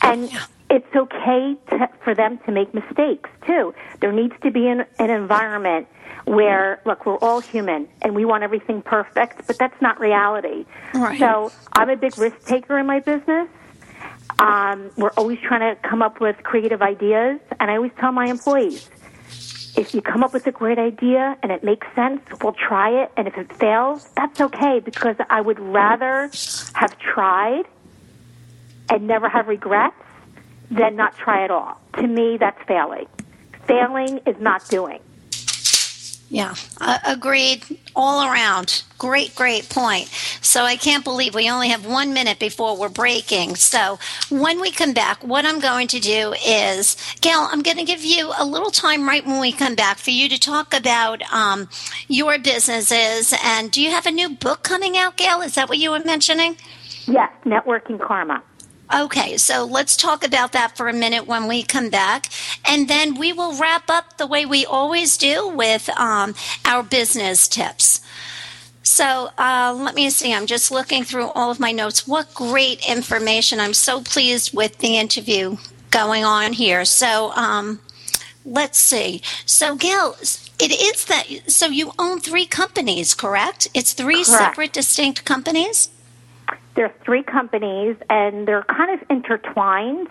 And 0.01 0.31
it's 0.71 0.95
okay 0.95 1.55
to, 1.69 1.89
for 2.01 2.15
them 2.15 2.39
to 2.45 2.51
make 2.51 2.73
mistakes 2.73 3.29
too. 3.45 3.75
There 3.99 4.13
needs 4.13 4.33
to 4.41 4.51
be 4.51 4.67
an, 4.67 4.85
an 4.99 5.09
environment 5.09 5.87
where, 6.23 6.81
look, 6.85 7.05
we're 7.05 7.17
all 7.17 7.41
human 7.41 7.89
and 8.01 8.15
we 8.15 8.23
want 8.23 8.43
everything 8.43 8.81
perfect, 8.81 9.45
but 9.47 9.57
that's 9.57 9.79
not 9.81 9.99
reality. 9.99 10.65
Right. 10.93 11.19
So 11.19 11.51
I'm 11.73 11.89
a 11.89 11.97
big 11.97 12.17
risk 12.17 12.45
taker 12.45 12.79
in 12.79 12.85
my 12.85 13.01
business. 13.01 13.49
Um, 14.39 14.91
we're 14.95 15.11
always 15.11 15.39
trying 15.39 15.75
to 15.75 15.81
come 15.87 16.01
up 16.01 16.21
with 16.21 16.41
creative 16.41 16.81
ideas, 16.81 17.39
and 17.59 17.69
I 17.69 17.75
always 17.75 17.91
tell 17.99 18.13
my 18.13 18.27
employees, 18.27 18.89
if 19.75 19.93
you 19.93 20.01
come 20.01 20.23
up 20.23 20.33
with 20.33 20.47
a 20.47 20.51
great 20.51 20.79
idea 20.79 21.37
and 21.43 21.51
it 21.51 21.65
makes 21.65 21.85
sense, 21.95 22.21
we'll 22.41 22.53
try 22.53 23.03
it. 23.03 23.11
And 23.17 23.27
if 23.27 23.37
it 23.37 23.51
fails, 23.53 24.07
that's 24.15 24.39
okay 24.39 24.79
because 24.79 25.17
I 25.29 25.41
would 25.41 25.59
rather 25.59 26.29
have 26.73 26.97
tried 26.97 27.65
and 28.89 29.07
never 29.07 29.27
have 29.27 29.47
regrets 29.47 29.95
than 30.71 30.95
not 30.95 31.15
try 31.17 31.43
at 31.43 31.51
all. 31.51 31.79
To 31.97 32.07
me, 32.07 32.37
that's 32.37 32.61
failing. 32.67 33.07
Failing 33.67 34.19
is 34.25 34.39
not 34.39 34.67
doing. 34.69 34.99
Yeah, 36.29 36.55
uh, 36.79 36.97
agreed 37.05 37.65
all 37.93 38.25
around. 38.25 38.83
Great, 38.97 39.35
great 39.35 39.67
point. 39.67 40.07
So 40.41 40.63
I 40.63 40.77
can't 40.77 41.03
believe 41.03 41.35
we 41.35 41.49
only 41.49 41.67
have 41.67 41.85
one 41.85 42.13
minute 42.13 42.39
before 42.39 42.77
we're 42.77 42.87
breaking. 42.87 43.57
So 43.57 43.99
when 44.29 44.61
we 44.61 44.71
come 44.71 44.93
back, 44.93 45.25
what 45.25 45.45
I'm 45.45 45.59
going 45.59 45.89
to 45.89 45.99
do 45.99 46.33
is, 46.47 46.95
Gail, 47.19 47.49
I'm 47.51 47.61
going 47.61 47.75
to 47.77 47.83
give 47.83 48.05
you 48.05 48.31
a 48.39 48.45
little 48.45 48.71
time 48.71 49.05
right 49.09 49.25
when 49.25 49.41
we 49.41 49.51
come 49.51 49.75
back 49.75 49.97
for 49.97 50.11
you 50.11 50.29
to 50.29 50.39
talk 50.39 50.73
about 50.73 51.21
um, 51.33 51.67
your 52.07 52.39
businesses. 52.39 53.33
And 53.43 53.69
do 53.69 53.81
you 53.81 53.91
have 53.91 54.05
a 54.05 54.11
new 54.11 54.29
book 54.29 54.63
coming 54.63 54.95
out, 54.95 55.17
Gail? 55.17 55.41
Is 55.41 55.55
that 55.55 55.67
what 55.67 55.79
you 55.79 55.91
were 55.91 55.99
mentioning? 55.99 56.55
Yes, 57.07 57.29
networking 57.45 57.99
karma. 57.99 58.41
Okay, 58.93 59.37
so 59.37 59.63
let's 59.63 59.95
talk 59.95 60.25
about 60.25 60.51
that 60.51 60.75
for 60.75 60.89
a 60.89 60.93
minute 60.93 61.25
when 61.25 61.47
we 61.47 61.63
come 61.63 61.89
back. 61.89 62.27
And 62.67 62.89
then 62.89 63.15
we 63.15 63.31
will 63.31 63.57
wrap 63.57 63.89
up 63.89 64.17
the 64.17 64.27
way 64.27 64.45
we 64.45 64.65
always 64.65 65.17
do 65.17 65.47
with 65.47 65.89
um, 65.97 66.35
our 66.65 66.83
business 66.83 67.47
tips. 67.47 68.01
So 68.83 69.29
uh, 69.37 69.73
let 69.77 69.95
me 69.95 70.09
see. 70.09 70.33
I'm 70.33 70.45
just 70.45 70.71
looking 70.71 71.03
through 71.05 71.27
all 71.27 71.51
of 71.51 71.59
my 71.59 71.71
notes. 71.71 72.05
What 72.07 72.33
great 72.33 72.85
information. 72.87 73.59
I'm 73.59 73.73
so 73.73 74.01
pleased 74.01 74.53
with 74.53 74.79
the 74.79 74.97
interview 74.97 75.57
going 75.89 76.25
on 76.25 76.51
here. 76.53 76.83
So 76.83 77.31
um, 77.35 77.79
let's 78.43 78.77
see. 78.77 79.21
So, 79.45 79.75
Gail, 79.75 80.15
it 80.59 80.71
is 80.71 81.05
that. 81.05 81.27
So 81.47 81.67
you 81.67 81.93
own 81.97 82.19
three 82.19 82.45
companies, 82.45 83.13
correct? 83.13 83.67
It's 83.73 83.93
three 83.93 84.23
Correct. 84.23 84.27
separate, 84.27 84.73
distinct 84.73 85.25
companies? 85.25 85.89
There 86.75 86.85
are 86.85 86.93
three 87.03 87.21
companies, 87.23 87.97
and 88.09 88.47
they're 88.47 88.63
kind 88.63 88.99
of 88.99 89.09
intertwined. 89.09 90.07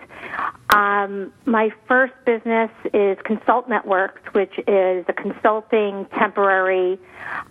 Um, 0.74 1.32
my 1.46 1.70
first 1.88 2.12
business 2.26 2.70
is 2.92 3.16
Consultnetworx, 3.18 4.10
which 4.32 4.58
is 4.68 5.04
a 5.08 5.12
consulting, 5.14 6.06
temporary, 6.18 6.98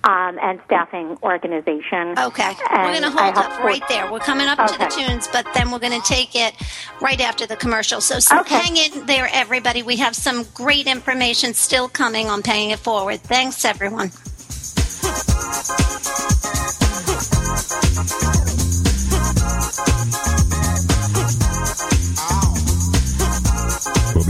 um, 0.04 0.38
and 0.42 0.60
staffing 0.66 1.18
organization. 1.24 2.18
Okay. 2.20 2.54
we're 2.72 2.92
going 2.92 3.02
to 3.02 3.10
hold 3.10 3.36
up 3.38 3.64
right 3.64 3.82
there. 3.90 4.12
We're 4.12 4.20
coming 4.20 4.48
up 4.48 4.60
to 4.72 4.78
the 4.78 4.86
tunes, 4.86 5.28
but 5.32 5.48
then 5.54 5.72
we're 5.72 5.80
going 5.80 6.00
to 6.00 6.08
take 6.08 6.36
it 6.36 6.54
right 7.02 7.20
after 7.20 7.48
the 7.48 7.56
commercial. 7.56 8.02
So, 8.02 8.20
so 8.20 8.40
Okay. 8.42 8.60
hang 8.60 8.78
in 8.78 9.06
there, 9.06 9.28
everybody. 9.34 9.82
We 9.84 9.98
have 9.98 10.16
some 10.16 10.46
great 10.54 10.88
information 10.88 11.54
still 11.54 11.90
coming 11.90 12.28
on 12.30 12.44
Paying 12.44 12.70
It 12.72 12.80
Forward. 12.80 13.22
Thanks, 13.22 13.66
everyone. 13.66 14.12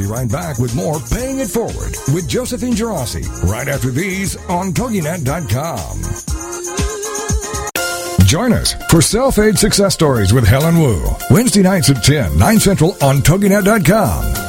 Right 0.10 0.28
back 0.28 0.58
with 0.58 0.74
more 0.76 1.00
Paying 1.00 1.38
It 1.38 1.50
Forward 1.50 1.96
with 2.16 2.28
Josephine 2.28 2.74
Geraci 2.74 3.24
right 3.44 3.68
after 3.68 3.92
these 3.92 4.36
on 4.48 4.74
TogiNet.com. 4.74 6.02
Join 8.26 8.54
us 8.54 8.74
for 8.90 9.04
Self-Aid 9.04 9.60
Success 9.60 9.94
Stories 9.94 10.34
with 10.34 10.48
Helen 10.48 10.80
Wu. 10.80 11.08
Wednesday 11.30 11.62
nights 11.62 11.92
at 11.92 12.04
10, 12.04 12.40
9 12.40 12.60
Central 12.60 12.98
on 13.04 13.18
TogiNet.com. 13.18 14.49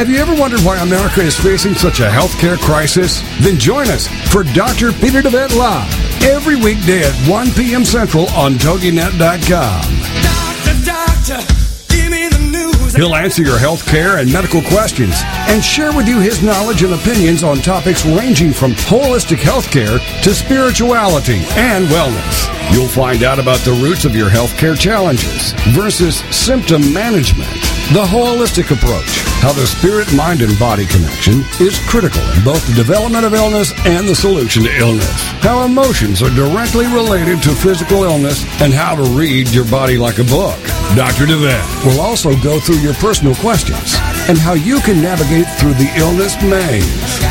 Have 0.00 0.08
you 0.08 0.16
ever 0.16 0.34
wondered 0.34 0.60
why 0.60 0.78
America 0.78 1.20
is 1.20 1.38
facing 1.38 1.74
such 1.74 2.00
a 2.00 2.08
healthcare 2.08 2.56
crisis? 2.58 3.20
Then 3.42 3.58
join 3.58 3.86
us 3.88 4.08
for 4.32 4.44
Dr. 4.44 4.92
Peter 4.92 5.20
DeVette 5.20 5.54
Live 5.54 6.24
every 6.24 6.56
weekday 6.56 7.02
at 7.02 7.12
1 7.28 7.50
p.m. 7.50 7.84
Central 7.84 8.26
on 8.30 8.54
TogiNet.com. 8.54 9.20
Doctor, 9.20 10.84
doctor, 10.86 11.94
give 11.94 12.10
me 12.10 12.28
the 12.28 12.48
news. 12.50 12.94
He'll 12.94 13.14
answer 13.14 13.42
your 13.42 13.58
health 13.58 13.84
care 13.84 14.16
and 14.16 14.32
medical 14.32 14.62
questions 14.62 15.20
and 15.50 15.62
share 15.62 15.94
with 15.94 16.08
you 16.08 16.18
his 16.18 16.42
knowledge 16.42 16.82
and 16.82 16.94
opinions 16.94 17.44
on 17.44 17.58
topics 17.58 18.06
ranging 18.06 18.54
from 18.54 18.72
holistic 18.72 19.36
healthcare 19.36 20.00
to 20.22 20.34
spirituality 20.34 21.42
and 21.58 21.86
wellness. 21.88 22.72
You'll 22.72 22.88
find 22.88 23.22
out 23.22 23.38
about 23.38 23.58
the 23.58 23.72
roots 23.72 24.06
of 24.06 24.16
your 24.16 24.30
healthcare 24.30 24.78
challenges 24.78 25.52
versus 25.74 26.20
symptom 26.34 26.90
management. 26.90 27.79
The 27.92 28.04
holistic 28.04 28.70
approach, 28.70 29.18
how 29.42 29.52
the 29.52 29.66
spirit, 29.66 30.14
mind, 30.14 30.42
and 30.42 30.56
body 30.60 30.86
connection 30.86 31.40
is 31.58 31.76
critical 31.88 32.22
in 32.38 32.44
both 32.44 32.64
the 32.68 32.74
development 32.74 33.24
of 33.24 33.34
illness 33.34 33.72
and 33.84 34.06
the 34.06 34.14
solution 34.14 34.62
to 34.62 34.70
illness. 34.78 35.22
How 35.42 35.64
emotions 35.64 36.22
are 36.22 36.30
directly 36.30 36.86
related 36.86 37.42
to 37.42 37.50
physical 37.50 38.04
illness 38.04 38.44
and 38.62 38.72
how 38.72 38.94
to 38.94 39.02
read 39.02 39.48
your 39.48 39.68
body 39.68 39.98
like 39.98 40.18
a 40.20 40.24
book. 40.24 40.60
Dr. 40.94 41.26
DeVette 41.26 41.84
will 41.84 42.00
also 42.00 42.36
go 42.40 42.60
through 42.60 42.78
your 42.78 42.94
personal 42.94 43.34
questions 43.34 43.96
and 44.28 44.38
how 44.38 44.54
you 44.54 44.80
can 44.80 45.00
navigate 45.02 45.46
through 45.58 45.74
the 45.74 45.90
illness 45.96 46.40
maze. 46.42 46.84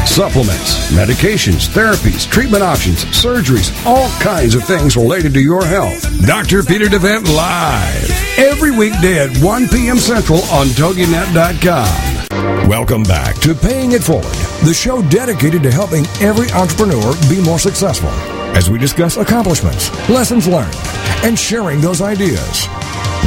Supplements, 0.09 0.91
medications, 0.91 1.67
therapies, 1.67 2.29
treatment 2.29 2.63
options, 2.63 3.05
surgeries, 3.05 3.71
all 3.85 4.09
kinds 4.19 4.55
of 4.55 4.63
things 4.63 4.97
related 4.97 5.33
to 5.33 5.41
your 5.41 5.65
health. 5.65 6.01
Dr. 6.25 6.63
Peter 6.63 6.85
DeVette 6.85 7.27
live 7.35 8.09
every 8.37 8.71
weekday 8.71 9.19
at 9.19 9.37
1 9.37 9.67
p.m. 9.69 9.97
Central 9.97 10.39
on 10.51 10.67
TogiNet.com. 10.67 12.19
Welcome 12.67 13.03
back 13.03 13.35
to 13.41 13.53
Paying 13.53 13.93
It 13.93 14.03
Forward, 14.03 14.23
the 14.63 14.73
show 14.73 15.01
dedicated 15.09 15.63
to 15.63 15.71
helping 15.71 16.05
every 16.21 16.49
entrepreneur 16.51 17.13
be 17.29 17.41
more 17.41 17.59
successful 17.59 18.09
as 18.55 18.69
we 18.69 18.77
discuss 18.77 19.17
accomplishments, 19.17 19.89
lessons 20.09 20.47
learned, 20.47 20.75
and 21.23 21.37
sharing 21.37 21.81
those 21.81 22.01
ideas. 22.01 22.67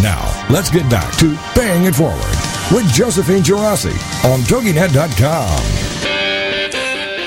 Now, 0.02 0.46
let's 0.50 0.70
get 0.70 0.88
back 0.90 1.16
to 1.18 1.36
Paying 1.54 1.84
It 1.84 1.94
Forward 1.94 2.51
with 2.70 2.86
Josephine 2.92 3.42
Geraci 3.42 3.92
on 4.24 4.40
TogiNet.com. 4.40 6.02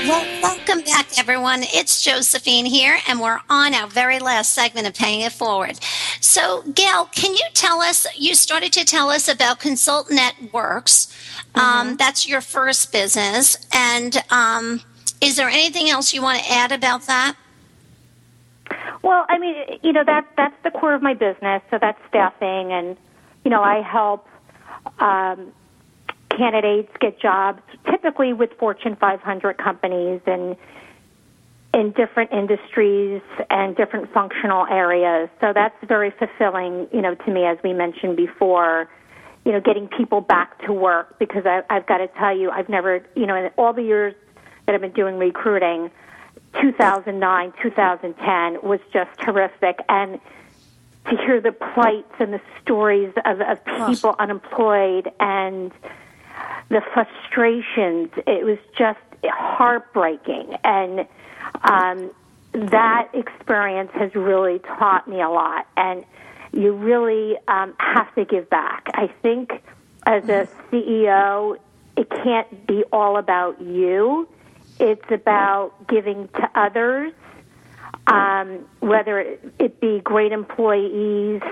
Well, 0.08 0.42
welcome 0.42 0.82
back, 0.82 1.18
everyone. 1.18 1.60
It's 1.62 2.02
Josephine 2.02 2.64
here, 2.64 2.98
and 3.08 3.20
we're 3.20 3.40
on 3.50 3.74
our 3.74 3.88
very 3.88 4.18
last 4.18 4.52
segment 4.54 4.86
of 4.86 4.94
Paying 4.94 5.22
It 5.22 5.32
Forward. 5.32 5.78
So, 6.20 6.62
Gail, 6.74 7.06
can 7.06 7.34
you 7.34 7.44
tell 7.54 7.80
us? 7.80 8.06
You 8.16 8.34
started 8.34 8.72
to 8.74 8.84
tell 8.84 9.10
us 9.10 9.28
about 9.28 9.60
Consultnetworx. 9.60 11.12
Um, 11.54 11.96
that's 11.96 12.28
your 12.28 12.40
first 12.40 12.92
business, 12.92 13.66
and 13.72 14.22
um, 14.30 14.80
is 15.20 15.36
there 15.36 15.48
anything 15.48 15.88
else 15.88 16.12
you 16.12 16.22
want 16.22 16.42
to 16.42 16.52
add 16.52 16.72
about 16.72 17.02
that? 17.02 17.36
Well, 19.02 19.24
I 19.28 19.38
mean, 19.38 19.78
you 19.82 19.92
know 19.92 20.04
that 20.04 20.26
that's 20.36 20.56
the 20.64 20.70
core 20.70 20.94
of 20.94 21.02
my 21.02 21.14
business. 21.14 21.62
So 21.70 21.78
that's 21.80 21.98
staffing, 22.08 22.72
and 22.72 22.96
you 23.44 23.50
know, 23.50 23.62
I 23.62 23.80
help 23.80 24.26
um, 24.98 25.52
candidates 26.30 26.90
get 27.00 27.20
jobs, 27.20 27.62
typically 27.90 28.32
with 28.32 28.50
Fortune 28.58 28.96
500 28.96 29.58
companies 29.58 30.20
and 30.26 30.56
in 31.74 31.92
different 31.92 32.32
industries 32.32 33.20
and 33.50 33.76
different 33.76 34.12
functional 34.12 34.66
areas. 34.66 35.28
So 35.40 35.52
that's 35.52 35.76
very 35.86 36.10
fulfilling, 36.10 36.88
you 36.92 37.02
know, 37.02 37.14
to 37.14 37.30
me, 37.30 37.44
as 37.44 37.58
we 37.62 37.72
mentioned 37.72 38.16
before. 38.16 38.88
You 39.44 39.52
know, 39.52 39.60
getting 39.60 39.86
people 39.86 40.20
back 40.20 40.64
to 40.66 40.72
work 40.72 41.18
because 41.20 41.46
I, 41.46 41.62
I've 41.70 41.86
got 41.86 41.98
to 41.98 42.08
tell 42.08 42.36
you, 42.36 42.50
I've 42.50 42.68
never, 42.68 43.06
you 43.14 43.26
know, 43.26 43.36
in 43.36 43.50
all 43.56 43.72
the 43.72 43.82
years 43.82 44.14
that 44.64 44.74
I've 44.74 44.80
been 44.80 44.90
doing 44.90 45.18
recruiting, 45.18 45.90
2009, 46.60 47.52
2010 47.62 48.68
was 48.68 48.80
just 48.92 49.10
terrific. 49.20 49.78
And 49.88 50.18
to 51.10 51.16
hear 51.16 51.40
the 51.40 51.52
plights 51.52 52.12
and 52.18 52.32
the 52.32 52.40
stories 52.62 53.12
of, 53.24 53.40
of 53.40 53.64
people 53.86 54.14
unemployed 54.18 55.10
and 55.20 55.72
the 56.68 56.82
frustrations, 56.92 58.10
it 58.26 58.44
was 58.44 58.58
just 58.76 58.98
heartbreaking. 59.24 60.56
And 60.64 61.06
um, 61.62 62.10
that 62.52 63.08
experience 63.12 63.90
has 63.94 64.14
really 64.14 64.58
taught 64.58 65.08
me 65.08 65.20
a 65.20 65.28
lot. 65.28 65.66
And 65.76 66.04
you 66.52 66.72
really 66.72 67.36
um, 67.48 67.74
have 67.78 68.14
to 68.14 68.24
give 68.24 68.48
back. 68.50 68.88
I 68.94 69.08
think 69.22 69.62
as 70.06 70.24
a 70.28 70.48
CEO, 70.70 71.58
it 71.96 72.10
can't 72.10 72.66
be 72.66 72.84
all 72.92 73.16
about 73.16 73.60
you. 73.60 74.28
It's 74.78 75.10
about 75.10 75.88
giving 75.88 76.28
to 76.28 76.50
others, 76.54 77.12
um, 78.06 78.64
whether 78.80 79.20
it 79.58 79.80
be 79.80 80.00
great 80.00 80.32
employees, 80.32 81.42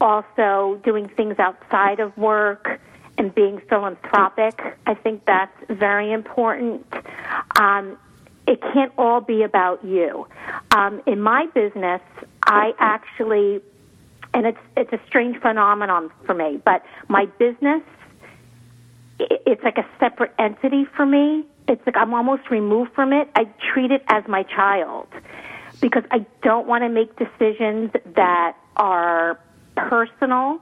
also 0.00 0.80
doing 0.84 1.08
things 1.08 1.38
outside 1.38 2.00
of 2.00 2.16
work 2.16 2.80
and 3.18 3.34
being 3.34 3.60
philanthropic. 3.68 4.60
I 4.86 4.94
think 4.94 5.24
that's 5.26 5.56
very 5.68 6.12
important. 6.12 6.86
Um, 7.58 7.96
it 8.46 8.60
can't 8.60 8.92
all 8.96 9.20
be 9.20 9.42
about 9.42 9.84
you. 9.84 10.26
Um, 10.70 11.02
in 11.06 11.20
my 11.20 11.46
business, 11.54 12.00
I 12.44 12.72
actually, 12.78 13.60
and 14.34 14.46
it's 14.46 14.58
it's 14.76 14.92
a 14.92 15.00
strange 15.06 15.40
phenomenon 15.40 16.10
for 16.24 16.34
me, 16.34 16.60
but 16.64 16.84
my 17.08 17.26
business, 17.38 17.82
it's 19.18 19.62
like 19.64 19.78
a 19.78 19.86
separate 19.98 20.32
entity 20.38 20.84
for 20.94 21.06
me. 21.06 21.44
It's 21.66 21.84
like 21.86 21.96
I'm 21.96 22.14
almost 22.14 22.48
removed 22.50 22.92
from 22.94 23.12
it. 23.12 23.28
I 23.34 23.48
treat 23.72 23.90
it 23.90 24.04
as 24.08 24.22
my 24.28 24.44
child 24.44 25.08
because 25.80 26.04
I 26.10 26.24
don't 26.42 26.66
want 26.66 26.82
to 26.82 26.88
make 26.88 27.16
decisions 27.16 27.90
that 28.14 28.56
are 28.76 29.38
personal. 29.76 30.60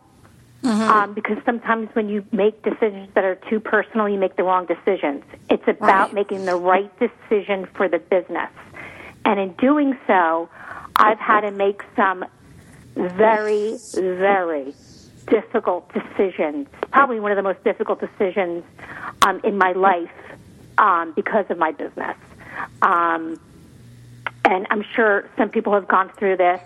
Um, 0.65 1.13
because 1.13 1.37
sometimes 1.45 1.91
when 1.93 2.09
you 2.09 2.25
make 2.33 2.63
decisions 2.63 3.11
that 3.15 3.23
are 3.23 3.35
too 3.51 3.61
personal, 3.61 4.09
you 4.09 4.19
make 4.19 4.37
the 4.37 4.45
wrong 4.45 4.65
decisions. 4.65 5.23
It's 5.51 5.69
about 5.69 6.15
making 6.15 6.47
the 6.47 6.57
right 6.57 6.91
decision 6.99 7.67
for 7.75 7.87
the 7.87 7.99
business. 7.99 8.51
And 9.27 9.39
in 9.39 9.53
doing 9.55 9.99
so, 10.07 10.49
I've 10.97 11.19
had 11.19 11.43
to 11.43 11.51
make 11.51 11.83
some 11.97 12.25
very, 12.97 13.77
very 13.95 14.75
difficult 15.29 15.91
decisions. 15.93 16.69
Probably 16.93 17.21
one 17.21 17.31
of 17.31 17.37
the 17.37 17.43
most 17.43 17.63
difficult 17.65 18.01
decisions 18.01 18.65
um, 19.23 19.41
in 19.45 19.59
my 19.59 19.73
life 19.73 20.11
um, 20.79 21.13
because 21.15 21.47
of 21.51 21.59
my 21.59 21.73
business. 21.73 22.17
Um, 22.83 23.39
and 24.45 24.67
I'm 24.71 24.85
sure 24.95 25.29
some 25.37 25.49
people 25.49 25.73
have 25.73 25.89
gone 25.89 26.11
through 26.19 26.37
this, 26.37 26.61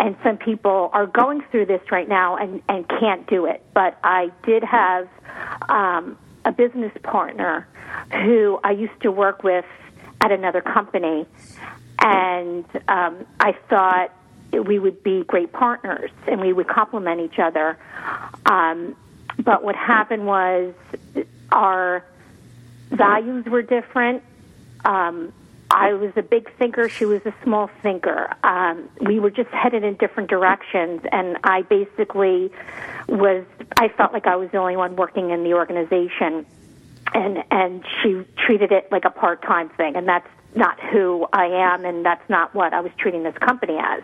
and 0.00 0.16
some 0.22 0.36
people 0.36 0.90
are 0.92 1.06
going 1.06 1.42
through 1.50 1.66
this 1.66 1.80
right 1.90 2.08
now 2.08 2.36
and, 2.36 2.62
and 2.68 2.88
can't 2.88 3.26
do 3.28 3.46
it. 3.46 3.62
But 3.74 3.98
I 4.02 4.30
did 4.44 4.64
have 4.64 5.08
um, 5.68 6.18
a 6.44 6.52
business 6.52 6.92
partner 7.02 7.68
who 8.12 8.58
I 8.64 8.72
used 8.72 9.00
to 9.02 9.10
work 9.10 9.42
with 9.42 9.64
at 10.20 10.32
another 10.32 10.60
company, 10.60 11.26
and 12.00 12.64
um, 12.88 13.26
I 13.38 13.52
thought 13.68 14.12
we 14.52 14.78
would 14.78 15.02
be 15.02 15.24
great 15.24 15.52
partners 15.52 16.10
and 16.26 16.40
we 16.40 16.52
would 16.52 16.68
complement 16.68 17.20
each 17.20 17.38
other. 17.38 17.78
Um, 18.46 18.96
but 19.38 19.64
what 19.64 19.74
happened 19.74 20.26
was 20.26 20.74
our 21.50 22.04
values 22.90 23.46
were 23.46 23.62
different. 23.62 24.22
Um, 24.84 25.32
I 25.72 25.94
was 25.94 26.12
a 26.16 26.22
big 26.22 26.54
thinker. 26.58 26.90
She 26.90 27.06
was 27.06 27.24
a 27.24 27.34
small 27.42 27.70
thinker. 27.82 28.30
Um, 28.44 28.90
we 29.00 29.18
were 29.18 29.30
just 29.30 29.48
headed 29.48 29.84
in 29.84 29.94
different 29.94 30.28
directions, 30.28 31.00
and 31.10 31.38
I 31.44 31.62
basically 31.62 32.52
was. 33.08 33.44
I 33.78 33.88
felt 33.88 34.12
like 34.12 34.26
I 34.26 34.36
was 34.36 34.50
the 34.50 34.58
only 34.58 34.76
one 34.76 34.96
working 34.96 35.30
in 35.30 35.44
the 35.44 35.54
organization, 35.54 36.44
and 37.14 37.42
and 37.50 37.84
she 38.02 38.22
treated 38.46 38.70
it 38.70 38.92
like 38.92 39.06
a 39.06 39.10
part 39.10 39.40
time 39.42 39.70
thing, 39.70 39.96
and 39.96 40.06
that's 40.06 40.28
not 40.54 40.78
who 40.78 41.26
I 41.32 41.46
am, 41.46 41.86
and 41.86 42.04
that's 42.04 42.28
not 42.28 42.54
what 42.54 42.74
I 42.74 42.80
was 42.80 42.92
treating 42.98 43.22
this 43.22 43.36
company 43.38 43.78
as. 43.78 44.02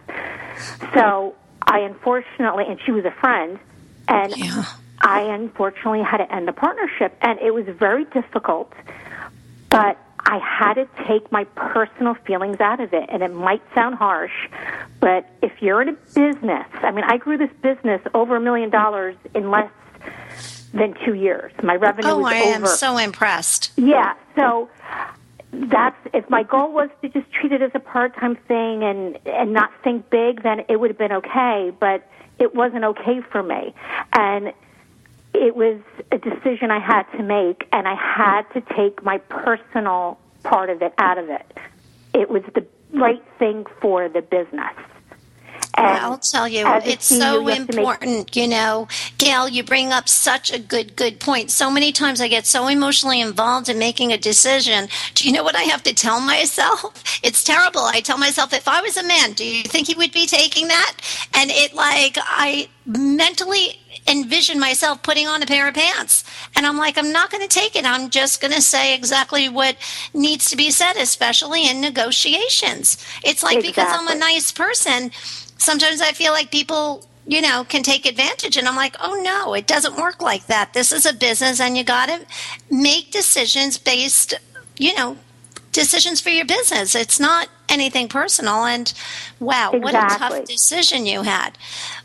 So 0.94 1.34
I 1.60 1.80
unfortunately, 1.80 2.64
and 2.66 2.80
she 2.86 2.92
was 2.92 3.04
a 3.04 3.10
friend, 3.10 3.58
and 4.08 4.34
I 5.02 5.20
unfortunately 5.20 6.02
had 6.02 6.16
to 6.16 6.34
end 6.34 6.48
the 6.48 6.54
partnership, 6.54 7.14
and 7.20 7.38
it 7.40 7.52
was 7.52 7.66
very 7.66 8.06
difficult, 8.06 8.72
but 9.68 9.98
I 10.20 10.38
had 10.38 10.74
to 10.74 10.86
take 11.06 11.30
my 11.32 11.44
personal 11.54 12.14
feelings 12.26 12.60
out 12.60 12.80
of 12.80 12.92
it. 12.92 13.08
And 13.08 13.22
it 13.22 13.32
might 13.32 13.62
sound 13.74 13.94
harsh, 13.96 14.48
but 15.00 15.28
if 15.42 15.52
you're 15.60 15.80
in 15.82 15.88
a 15.90 15.92
business, 16.14 16.66
I 16.74 16.90
mean, 16.90 17.04
I 17.06 17.16
grew 17.16 17.38
this 17.38 17.50
business 17.62 18.00
over 18.14 18.36
a 18.36 18.40
million 18.40 18.70
dollars 18.70 19.16
in 19.34 19.50
less 19.50 19.70
than 20.74 20.94
two 21.04 21.14
years. 21.14 21.52
My 21.62 21.76
revenue 21.76 22.08
Oh, 22.10 22.18
was 22.18 22.32
I 22.32 22.40
over. 22.42 22.54
am 22.54 22.66
so 22.66 22.98
impressed. 22.98 23.72
Yeah. 23.76 24.14
So 24.36 24.68
that's 25.50 25.96
if 26.12 26.28
my 26.28 26.42
goal 26.42 26.72
was 26.72 26.90
to 27.02 27.08
just 27.08 27.30
treat 27.32 27.52
it 27.52 27.62
as 27.62 27.70
a 27.74 27.80
part-time 27.80 28.36
thing 28.36 28.82
and 28.82 29.18
and 29.26 29.52
not 29.52 29.70
think 29.82 30.10
big, 30.10 30.42
then 30.42 30.64
it 30.68 30.78
would 30.78 30.90
have 30.90 30.98
been 30.98 31.12
okay. 31.12 31.72
But 31.80 32.06
it 32.38 32.54
wasn't 32.54 32.84
okay 32.84 33.20
for 33.32 33.42
me, 33.42 33.74
and 34.12 34.52
it 35.34 35.54
was 35.54 35.80
a 36.10 36.18
decision 36.18 36.70
I 36.70 36.80
had 36.80 37.04
to 37.16 37.22
make, 37.22 37.66
and 37.72 37.86
I 37.86 37.94
had 37.94 38.42
to 38.54 38.60
take 38.76 39.02
my 39.02 39.18
personal 39.18 40.18
part 40.42 40.70
of 40.70 40.82
it 40.82 40.94
out 40.98 41.18
of 41.18 41.28
it. 41.28 41.58
It 42.14 42.30
was 42.30 42.42
the 42.54 42.66
right 42.92 43.22
thing 43.38 43.66
for 43.80 44.08
the 44.08 44.22
business. 44.22 44.74
And 45.76 45.86
I'll 45.86 46.18
tell 46.18 46.48
you, 46.48 46.64
it's 46.84 47.06
so 47.06 47.40
you 47.48 47.54
to 47.54 47.60
make- 47.60 47.68
important. 47.70 48.34
You 48.36 48.48
know, 48.48 48.88
Gail, 49.18 49.48
you 49.48 49.62
bring 49.62 49.92
up 49.92 50.08
such 50.08 50.52
a 50.52 50.58
good, 50.58 50.96
good 50.96 51.20
point. 51.20 51.50
So 51.50 51.70
many 51.70 51.92
times 51.92 52.20
I 52.20 52.28
get 52.28 52.46
so 52.46 52.66
emotionally 52.68 53.20
involved 53.20 53.68
in 53.68 53.78
making 53.78 54.12
a 54.12 54.18
decision. 54.18 54.88
Do 55.14 55.26
you 55.26 55.32
know 55.32 55.44
what 55.44 55.54
I 55.56 55.62
have 55.62 55.82
to 55.84 55.94
tell 55.94 56.20
myself? 56.20 57.04
It's 57.20 57.42
terrible. 57.42 57.82
I 57.82 58.00
tell 58.00 58.16
myself, 58.16 58.52
if 58.52 58.68
I 58.68 58.80
was 58.80 58.96
a 58.96 59.02
man, 59.02 59.32
do 59.32 59.44
you 59.44 59.64
think 59.64 59.88
he 59.88 59.94
would 59.94 60.12
be 60.12 60.24
taking 60.26 60.68
that? 60.68 60.96
And 61.34 61.50
it 61.50 61.74
like, 61.74 62.16
I 62.16 62.68
mentally 62.86 63.80
envision 64.06 64.58
myself 64.58 65.02
putting 65.02 65.26
on 65.26 65.42
a 65.42 65.46
pair 65.46 65.68
of 65.68 65.74
pants. 65.74 66.24
And 66.56 66.64
I'm 66.64 66.78
like, 66.78 66.96
I'm 66.96 67.12
not 67.12 67.30
going 67.30 67.46
to 67.46 67.48
take 67.48 67.76
it. 67.76 67.84
I'm 67.84 68.08
just 68.08 68.40
going 68.40 68.54
to 68.54 68.62
say 68.62 68.94
exactly 68.94 69.48
what 69.48 69.76
needs 70.14 70.48
to 70.50 70.56
be 70.56 70.70
said, 70.70 70.94
especially 70.96 71.68
in 71.68 71.80
negotiations. 71.80 73.04
It's 73.24 73.42
like 73.42 73.60
because 73.60 73.88
I'm 73.90 74.08
a 74.08 74.14
nice 74.18 74.52
person, 74.52 75.10
sometimes 75.58 76.00
I 76.00 76.12
feel 76.12 76.32
like 76.32 76.50
people, 76.50 77.04
you 77.26 77.42
know, 77.42 77.64
can 77.64 77.82
take 77.82 78.06
advantage. 78.06 78.56
And 78.56 78.66
I'm 78.66 78.76
like, 78.76 78.96
oh 79.00 79.20
no, 79.22 79.54
it 79.54 79.66
doesn't 79.66 79.96
work 79.96 80.22
like 80.22 80.46
that. 80.46 80.72
This 80.72 80.92
is 80.92 81.04
a 81.04 81.12
business 81.12 81.60
and 81.60 81.76
you 81.76 81.84
got 81.84 82.08
to 82.08 82.24
make 82.70 83.10
decisions 83.10 83.76
based, 83.76 84.34
you 84.78 84.94
know, 84.94 85.18
decisions 85.72 86.20
for 86.20 86.30
your 86.30 86.46
business. 86.46 86.94
It's 86.94 87.20
not 87.20 87.48
anything 87.68 88.08
personal. 88.08 88.64
And 88.64 88.92
wow, 89.40 89.72
what 89.72 89.94
a 89.94 90.16
tough 90.16 90.44
decision 90.44 91.06
you 91.06 91.22
had. 91.22 91.58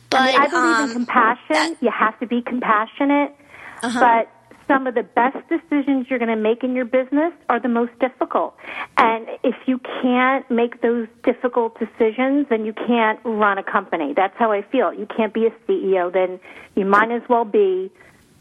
But 0.10 0.22
I, 0.22 0.26
mean, 0.26 0.36
I 0.42 0.48
believe 0.48 0.76
um, 0.76 0.90
in 0.90 0.94
compassion. 0.94 1.44
that- 1.50 1.78
you 1.82 1.90
have 1.90 2.20
to 2.20 2.28
be 2.28 2.42
compassionate. 2.42 3.36
Uh-huh. 3.82 4.00
But 4.00 4.30
some 4.68 4.88
of 4.88 4.96
the 4.96 5.04
best 5.04 5.38
decisions 5.50 6.08
you're 6.10 6.20
going 6.20 6.36
to 6.36 6.42
make 6.42 6.64
in 6.64 6.76
your 6.76 6.86
business 6.86 7.34
are 7.50 7.60
the 7.60 7.70
most 7.70 7.92
difficult. 8.00 8.56
And 8.98 9.28
if 9.44 9.56
you 9.66 9.80
can't 10.02 10.50
make 10.50 10.82
those 10.82 11.08
difficult 11.24 11.78
decisions, 11.80 12.48
then 12.50 12.66
you 12.66 12.74
can't 12.74 13.20
run 13.24 13.58
a 13.58 13.64
company. 13.64 14.14
That's 14.16 14.36
how 14.38 14.52
I 14.52 14.62
feel. 14.62 14.94
You 14.94 15.06
can't 15.06 15.34
be 15.34 15.46
a 15.46 15.52
CEO, 15.68 16.12
then 16.12 16.40
you 16.76 16.86
might 16.86 17.12
as 17.12 17.22
well 17.30 17.46
be 17.46 17.92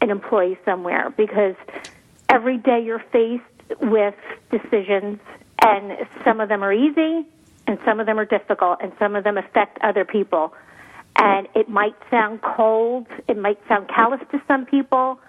an 0.01 0.09
employee 0.09 0.57
somewhere 0.65 1.13
because 1.15 1.55
every 2.29 2.57
day 2.57 2.81
you're 2.83 3.03
faced 3.11 3.43
with 3.81 4.15
decisions, 4.51 5.19
and 5.65 5.93
some 6.25 6.41
of 6.41 6.49
them 6.49 6.63
are 6.63 6.73
easy, 6.73 7.25
and 7.67 7.79
some 7.85 7.99
of 7.99 8.05
them 8.05 8.19
are 8.19 8.25
difficult, 8.25 8.79
and 8.81 8.91
some 8.99 9.15
of 9.15 9.23
them 9.23 9.37
affect 9.37 9.77
other 9.81 10.03
people. 10.03 10.53
And 11.15 11.47
it 11.55 11.69
might 11.69 11.95
sound 12.09 12.41
cold, 12.41 13.07
it 13.27 13.37
might 13.37 13.59
sound 13.67 13.87
callous 13.87 14.19
to 14.31 14.41
some 14.47 14.65
people, 14.65 15.19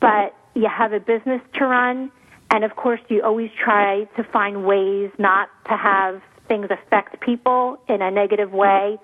but 0.00 0.34
you 0.54 0.68
have 0.68 0.92
a 0.92 1.00
business 1.00 1.40
to 1.54 1.66
run, 1.66 2.10
and 2.50 2.64
of 2.64 2.76
course, 2.76 3.00
you 3.08 3.22
always 3.22 3.50
try 3.62 4.04
to 4.16 4.24
find 4.24 4.64
ways 4.64 5.10
not 5.18 5.48
to 5.66 5.76
have 5.76 6.22
things 6.48 6.66
affect 6.70 7.20
people 7.20 7.78
in 7.88 8.00
a 8.02 8.10
negative 8.10 8.52
way. 8.52 8.98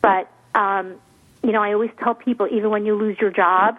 But, 0.00 0.30
um, 0.54 0.94
you 1.42 1.52
know, 1.52 1.62
I 1.62 1.72
always 1.72 1.90
tell 2.02 2.14
people, 2.14 2.46
even 2.50 2.70
when 2.70 2.86
you 2.86 2.94
lose 2.94 3.18
your 3.20 3.30
job, 3.30 3.76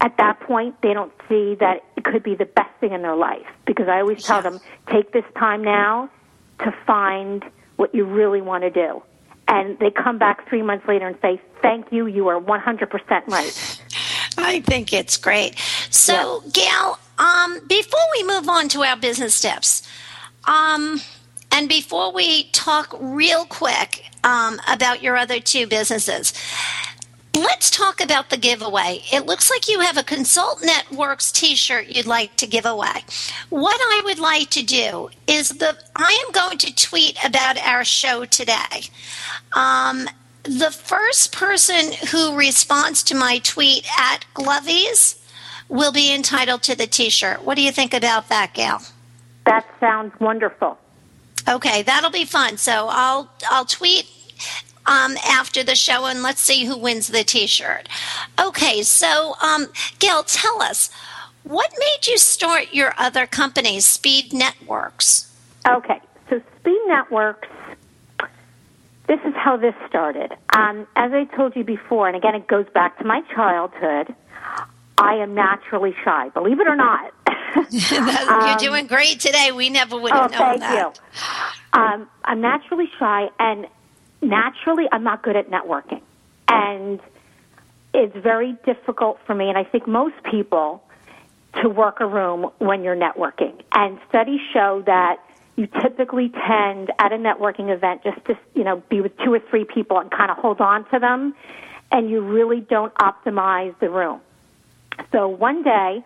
at 0.00 0.16
that 0.16 0.40
point, 0.40 0.80
they 0.80 0.94
don't 0.94 1.12
see 1.28 1.56
that 1.56 1.84
it 1.96 2.04
could 2.04 2.22
be 2.22 2.34
the 2.34 2.46
best 2.46 2.70
thing 2.80 2.92
in 2.92 3.02
their 3.02 3.16
life. 3.16 3.46
Because 3.66 3.88
I 3.88 4.00
always 4.00 4.24
tell 4.24 4.42
them, 4.42 4.60
take 4.90 5.12
this 5.12 5.24
time 5.36 5.62
now 5.62 6.08
to 6.60 6.72
find 6.86 7.44
what 7.76 7.94
you 7.94 8.04
really 8.04 8.40
want 8.40 8.62
to 8.62 8.70
do. 8.70 9.02
And 9.48 9.78
they 9.78 9.90
come 9.90 10.18
back 10.18 10.48
three 10.48 10.62
months 10.62 10.86
later 10.86 11.06
and 11.06 11.16
say, 11.20 11.40
thank 11.62 11.90
you, 11.92 12.06
you 12.06 12.28
are 12.28 12.40
100% 12.40 13.26
right. 13.28 13.77
I 14.38 14.60
think 14.60 14.92
it's 14.92 15.16
great. 15.16 15.58
So, 15.90 16.42
Gail, 16.52 16.98
um, 17.18 17.60
before 17.66 18.00
we 18.12 18.24
move 18.24 18.48
on 18.48 18.68
to 18.70 18.82
our 18.84 18.96
business 18.96 19.34
steps, 19.34 19.86
um, 20.46 21.00
and 21.50 21.68
before 21.68 22.12
we 22.12 22.44
talk 22.50 22.96
real 23.00 23.44
quick 23.44 24.04
um, 24.24 24.60
about 24.68 25.02
your 25.02 25.16
other 25.16 25.40
two 25.40 25.66
businesses, 25.66 26.32
let's 27.34 27.70
talk 27.70 28.00
about 28.00 28.30
the 28.30 28.36
giveaway. 28.36 29.02
It 29.12 29.26
looks 29.26 29.50
like 29.50 29.68
you 29.68 29.80
have 29.80 29.96
a 29.96 30.02
Consultnetworx 30.02 31.32
T-shirt 31.32 31.88
you'd 31.88 32.06
like 32.06 32.36
to 32.36 32.46
give 32.46 32.64
away. 32.64 33.04
What 33.50 33.80
I 33.80 34.02
would 34.04 34.18
like 34.18 34.50
to 34.50 34.62
do 34.62 35.10
is 35.26 35.48
the 35.50 35.76
I 35.96 36.24
am 36.26 36.32
going 36.32 36.58
to 36.58 36.74
tweet 36.74 37.18
about 37.24 37.58
our 37.58 37.84
show 37.84 38.24
today. 38.24 38.88
Um, 39.52 40.08
the 40.48 40.70
first 40.70 41.32
person 41.32 41.92
who 42.10 42.36
responds 42.36 43.02
to 43.04 43.14
my 43.14 43.38
tweet 43.38 43.86
at 43.98 44.24
Glovies 44.34 45.18
will 45.68 45.92
be 45.92 46.14
entitled 46.14 46.62
to 46.62 46.74
the 46.74 46.86
T-shirt. 46.86 47.44
What 47.44 47.56
do 47.56 47.62
you 47.62 47.70
think 47.70 47.92
about 47.92 48.28
that, 48.30 48.54
Gail? 48.54 48.80
That 49.44 49.66
sounds 49.78 50.18
wonderful. 50.20 50.78
Okay, 51.46 51.82
that'll 51.82 52.10
be 52.10 52.24
fun. 52.24 52.56
So 52.56 52.88
I'll 52.90 53.30
I'll 53.48 53.64
tweet 53.64 54.06
um, 54.86 55.16
after 55.26 55.62
the 55.62 55.74
show 55.74 56.06
and 56.06 56.22
let's 56.22 56.40
see 56.40 56.64
who 56.64 56.76
wins 56.76 57.08
the 57.08 57.24
T-shirt. 57.24 57.88
Okay, 58.40 58.82
so 58.82 59.34
um, 59.42 59.66
Gail, 59.98 60.22
tell 60.22 60.62
us 60.62 60.90
what 61.44 61.70
made 61.78 62.06
you 62.06 62.18
start 62.18 62.72
your 62.72 62.94
other 62.98 63.26
company, 63.26 63.78
Speednetworx. 63.78 65.30
Okay, 65.66 66.00
so 66.28 66.42
Speednetworx, 66.62 67.36
this 69.08 69.20
is 69.24 69.34
how 69.34 69.56
this 69.56 69.74
started. 69.88 70.32
Um, 70.54 70.86
as 70.96 71.12
I 71.12 71.24
told 71.36 71.56
you 71.56 71.64
before, 71.64 72.06
and 72.08 72.16
again, 72.16 72.34
it 72.34 72.46
goes 72.46 72.66
back 72.74 72.98
to 72.98 73.04
my 73.04 73.22
childhood, 73.34 74.14
I 74.98 75.14
am 75.14 75.34
naturally 75.34 75.94
shy, 76.04 76.28
believe 76.30 76.60
it 76.60 76.66
or 76.68 76.76
not. 76.76 77.12
You're 77.70 78.70
doing 78.70 78.86
great 78.86 79.20
today. 79.20 79.50
We 79.52 79.70
never 79.70 79.98
would 79.98 80.12
Um, 80.12 80.18
Oh, 80.18 80.22
have 80.22 80.30
known 80.32 80.40
thank 80.40 80.60
that. 80.60 80.98
you. 81.74 81.80
Um, 81.80 82.08
I'm 82.24 82.40
naturally 82.40 82.88
shy, 82.98 83.28
and 83.38 83.66
naturally, 84.20 84.86
I'm 84.92 85.04
not 85.04 85.22
good 85.22 85.36
at 85.36 85.50
networking. 85.50 86.02
And 86.48 87.00
it's 87.94 88.16
very 88.16 88.56
difficult 88.66 89.18
for 89.26 89.34
me, 89.34 89.48
and 89.48 89.56
I 89.56 89.64
think 89.64 89.86
most 89.86 90.16
people, 90.30 90.82
to 91.62 91.68
work 91.68 92.00
a 92.00 92.06
room 92.06 92.50
when 92.58 92.82
you're 92.84 92.96
networking. 92.96 93.54
And 93.72 93.98
studies 94.08 94.40
show 94.52 94.82
that 94.86 95.16
you 95.58 95.66
typically 95.82 96.30
tend 96.46 96.92
at 97.00 97.12
a 97.12 97.16
networking 97.16 97.68
event 97.68 98.04
just 98.04 98.24
to, 98.26 98.38
you 98.54 98.62
know, 98.62 98.80
be 98.88 99.00
with 99.00 99.12
two 99.24 99.34
or 99.34 99.40
three 99.50 99.64
people 99.64 99.98
and 99.98 100.08
kind 100.08 100.30
of 100.30 100.36
hold 100.36 100.60
on 100.60 100.88
to 100.90 101.00
them, 101.00 101.34
and 101.90 102.08
you 102.08 102.20
really 102.20 102.60
don't 102.60 102.94
optimize 102.94 103.76
the 103.80 103.90
room. 103.90 104.20
So 105.10 105.26
one 105.26 105.64
day, 105.64 106.04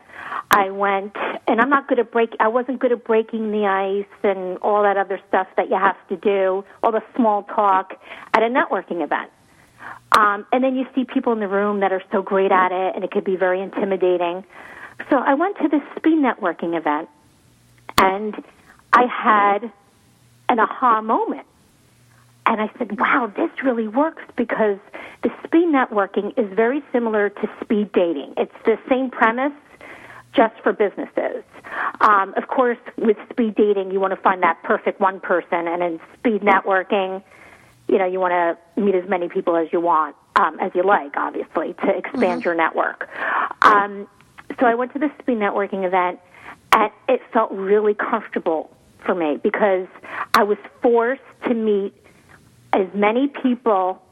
I 0.50 0.70
went, 0.70 1.14
and 1.46 1.60
I'm 1.60 1.68
not 1.68 1.86
good 1.86 1.98
at 1.98 2.10
break. 2.10 2.34
I 2.40 2.48
wasn't 2.48 2.78
good 2.78 2.92
at 2.92 3.04
breaking 3.04 3.52
the 3.52 3.66
ice 3.66 4.06
and 4.22 4.56
all 4.58 4.82
that 4.84 4.96
other 4.96 5.20
stuff 5.28 5.48
that 5.56 5.68
you 5.68 5.76
have 5.76 5.96
to 6.08 6.16
do, 6.16 6.64
all 6.82 6.92
the 6.92 7.02
small 7.14 7.42
talk 7.42 8.00
at 8.32 8.42
a 8.42 8.46
networking 8.46 9.02
event. 9.04 9.30
Um, 10.12 10.46
and 10.52 10.64
then 10.64 10.76
you 10.76 10.86
see 10.94 11.04
people 11.04 11.32
in 11.32 11.40
the 11.40 11.48
room 11.48 11.80
that 11.80 11.92
are 11.92 12.02
so 12.10 12.22
great 12.22 12.52
at 12.52 12.72
it, 12.72 12.94
and 12.94 13.04
it 13.04 13.10
could 13.10 13.24
be 13.24 13.36
very 13.36 13.60
intimidating. 13.60 14.44
So 15.10 15.16
I 15.16 15.34
went 15.34 15.58
to 15.58 15.68
this 15.68 15.82
speed 15.96 16.18
networking 16.18 16.74
event, 16.76 17.10
and 17.98 18.42
I 18.92 19.06
had 19.06 19.72
an 20.48 20.60
aha 20.60 21.00
moment. 21.00 21.46
And 22.44 22.60
I 22.60 22.70
said, 22.76 22.98
wow, 22.98 23.32
this 23.34 23.50
really 23.62 23.86
works 23.86 24.22
because 24.36 24.78
the 25.22 25.30
speed 25.44 25.68
networking 25.68 26.36
is 26.36 26.52
very 26.54 26.82
similar 26.92 27.30
to 27.30 27.50
speed 27.62 27.92
dating. 27.92 28.34
It's 28.36 28.54
the 28.64 28.78
same 28.88 29.10
premise, 29.10 29.52
just 30.34 30.54
for 30.62 30.72
businesses. 30.72 31.44
Um, 32.00 32.34
of 32.36 32.48
course, 32.48 32.78
with 32.98 33.16
speed 33.30 33.54
dating, 33.54 33.92
you 33.92 34.00
want 34.00 34.12
to 34.12 34.20
find 34.20 34.42
that 34.42 34.60
perfect 34.64 35.00
one 35.00 35.20
person, 35.20 35.68
and 35.68 35.82
in 35.82 36.00
speed 36.18 36.42
networking, 36.42 37.22
you 37.88 37.98
know, 37.98 38.06
you 38.06 38.18
want 38.18 38.32
to 38.32 38.80
meet 38.80 38.94
as 38.94 39.08
many 39.08 39.28
people 39.28 39.56
as 39.56 39.68
you 39.72 39.80
want, 39.80 40.16
um, 40.36 40.58
as 40.58 40.72
you 40.74 40.82
like, 40.82 41.16
obviously, 41.16 41.74
to 41.84 41.96
expand 41.96 42.44
your 42.44 42.54
network. 42.54 43.08
Um, 43.62 44.08
so 44.58 44.66
I 44.66 44.74
went 44.74 44.92
to 44.94 44.98
the 44.98 45.10
speed 45.20 45.38
networking 45.38 45.84
event, 45.86 46.18
and 46.72 46.90
it 47.08 47.20
felt 47.32 47.52
really 47.52 47.94
comfortable 47.94 48.74
for 49.04 49.14
me 49.14 49.36
because 49.36 49.86
I 50.34 50.44
was 50.44 50.58
forced 50.80 51.22
to 51.46 51.54
meet 51.54 51.94
as 52.72 52.86
many 52.94 53.28
people 53.28 54.02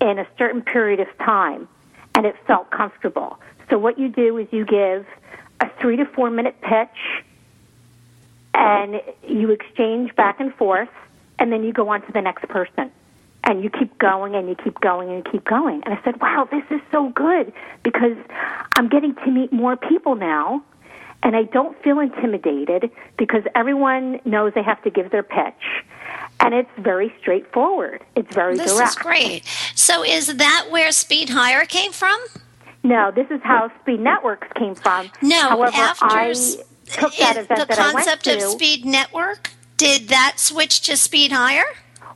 in 0.00 0.18
a 0.18 0.26
certain 0.36 0.62
period 0.62 1.00
of 1.00 1.08
time, 1.18 1.68
and 2.14 2.26
it 2.26 2.36
felt 2.46 2.70
comfortable. 2.70 3.38
So 3.70 3.78
what 3.78 3.98
you 3.98 4.08
do 4.08 4.36
is 4.38 4.48
you 4.50 4.64
give 4.64 5.06
a 5.60 5.70
three 5.80 5.96
to 5.96 6.04
four 6.04 6.30
minute 6.30 6.60
pitch, 6.60 7.24
and 8.54 9.00
you 9.26 9.50
exchange 9.50 10.14
back 10.14 10.40
and 10.40 10.54
forth, 10.54 10.90
and 11.38 11.52
then 11.52 11.64
you 11.64 11.72
go 11.72 11.88
on 11.88 12.02
to 12.02 12.12
the 12.12 12.20
next 12.20 12.48
person. 12.48 12.90
And 13.44 13.64
you 13.64 13.70
keep 13.70 13.98
going 13.98 14.36
and 14.36 14.48
you 14.48 14.54
keep 14.54 14.78
going 14.80 15.08
and 15.08 15.26
you 15.26 15.32
keep 15.32 15.44
going. 15.44 15.82
And 15.84 15.92
I 15.92 16.00
said, 16.04 16.20
wow, 16.20 16.46
this 16.48 16.62
is 16.70 16.80
so 16.92 17.08
good 17.08 17.52
because 17.82 18.16
I'm 18.76 18.88
getting 18.88 19.16
to 19.16 19.26
meet 19.32 19.52
more 19.52 19.76
people 19.76 20.14
now 20.14 20.62
and 21.22 21.36
I 21.36 21.44
don't 21.44 21.80
feel 21.82 21.98
intimidated 22.00 22.90
because 23.16 23.42
everyone 23.54 24.20
knows 24.24 24.52
they 24.54 24.62
have 24.62 24.82
to 24.82 24.90
give 24.90 25.10
their 25.10 25.22
pitch. 25.22 25.84
And 26.40 26.54
it's 26.54 26.70
very 26.78 27.14
straightforward. 27.20 28.02
It's 28.16 28.34
very 28.34 28.56
This 28.56 28.74
direct. 28.74 28.90
is 28.90 28.96
great. 28.96 29.44
So, 29.74 30.02
is 30.04 30.36
that 30.36 30.66
where 30.70 30.90
Speed 30.90 31.30
Hire 31.30 31.64
came 31.64 31.92
from? 31.92 32.18
No, 32.82 33.12
this 33.14 33.28
is 33.30 33.40
how 33.44 33.70
Speednetworx 33.86 34.52
came 34.58 34.74
from. 34.74 35.10
No, 35.22 35.50
However, 35.50 35.76
after 35.76 36.04
I 36.06 36.32
took 36.86 37.14
that 37.16 37.36
event 37.36 37.60
the 37.60 37.66
that 37.66 37.78
I 37.78 37.92
went 37.94 38.06
concept 38.06 38.24
to. 38.24 38.34
of 38.36 38.42
Speed 38.42 38.84
Network. 38.84 39.50
Did 39.76 40.08
that 40.08 40.34
switch 40.38 40.80
to 40.82 40.96
Speed 40.96 41.30
Hire? 41.32 41.64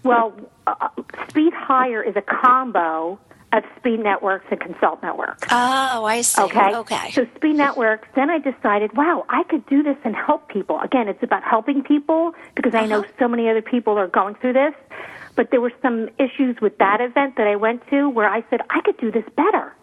Well, 0.03 0.33
uh, 0.67 0.89
Speed 1.29 1.53
Hire 1.53 2.03
is 2.03 2.17
a 2.17 2.23
combo 2.23 3.19
of 3.57 3.65
Speednetworx 3.83 4.43
and 4.51 4.61
Consultnetworx. 4.61 5.47
Oh, 5.51 6.05
I 6.05 6.21
see. 6.23 6.43
Okay. 6.43 6.75
Okay. 6.75 7.11
So 7.13 7.25
Speednetworx, 7.39 8.01
then 8.15 8.31
I 8.31 8.39
decided, 8.39 8.97
wow, 8.97 9.25
I 9.29 9.43
could 9.45 9.65
do 9.67 9.83
this 9.83 9.97
and 10.05 10.15
help 10.15 10.49
people. 10.49 10.81
Again, 10.81 11.09
it's 11.09 11.23
about 11.23 11.43
helping 11.43 11.83
people 11.83 12.35
because 12.55 12.75
I 12.75 12.87
know 12.87 13.01
Uh-huh. 13.01 13.13
so 13.19 13.29
many 13.29 13.49
other 13.49 13.63
people 13.63 13.99
are 13.99 14.09
going 14.09 14.35
through 14.37 14.55
this. 14.55 14.75
But 15.35 15.51
there 15.51 15.61
were 15.61 15.73
some 15.83 16.09
issues 16.19 16.61
with 16.63 16.79
that 16.79 17.01
event 17.01 17.37
that 17.37 17.47
I 17.47 17.57
went 17.57 17.87
to 17.91 18.09
where 18.09 18.29
I 18.29 18.43
said, 18.49 18.61
I 18.71 18.81
could 18.81 18.97
do 18.97 19.11
this 19.13 19.25
better. 19.37 19.75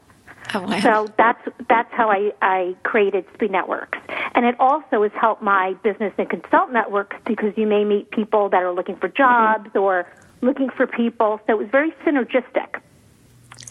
Oh, 0.55 0.61
wow. 0.61 0.79
So 0.81 1.07
that's 1.17 1.39
that's 1.69 1.91
how 1.93 2.09
I, 2.11 2.31
I 2.41 2.75
created 2.83 3.25
Speednetworx, 3.37 3.97
and 4.35 4.45
it 4.45 4.55
also 4.59 5.01
has 5.03 5.11
helped 5.13 5.41
my 5.41 5.73
business 5.83 6.11
and 6.17 6.27
Consultnetworx 6.29 7.11
because 7.25 7.53
you 7.55 7.65
may 7.65 7.85
meet 7.85 8.11
people 8.11 8.49
that 8.49 8.61
are 8.61 8.73
looking 8.73 8.97
for 8.97 9.07
jobs 9.07 9.69
or 9.73 10.05
looking 10.41 10.69
for 10.69 10.85
people. 10.85 11.39
So 11.47 11.53
it 11.53 11.57
was 11.59 11.69
very 11.71 11.91
synergistic. 12.05 12.81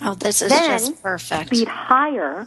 Oh, 0.05 0.15
this 0.15 0.43
is 0.43 0.51
then 0.51 0.71
just 0.79 1.03
perfect. 1.03 1.49
Speed 1.49 1.69
Hire 1.69 2.47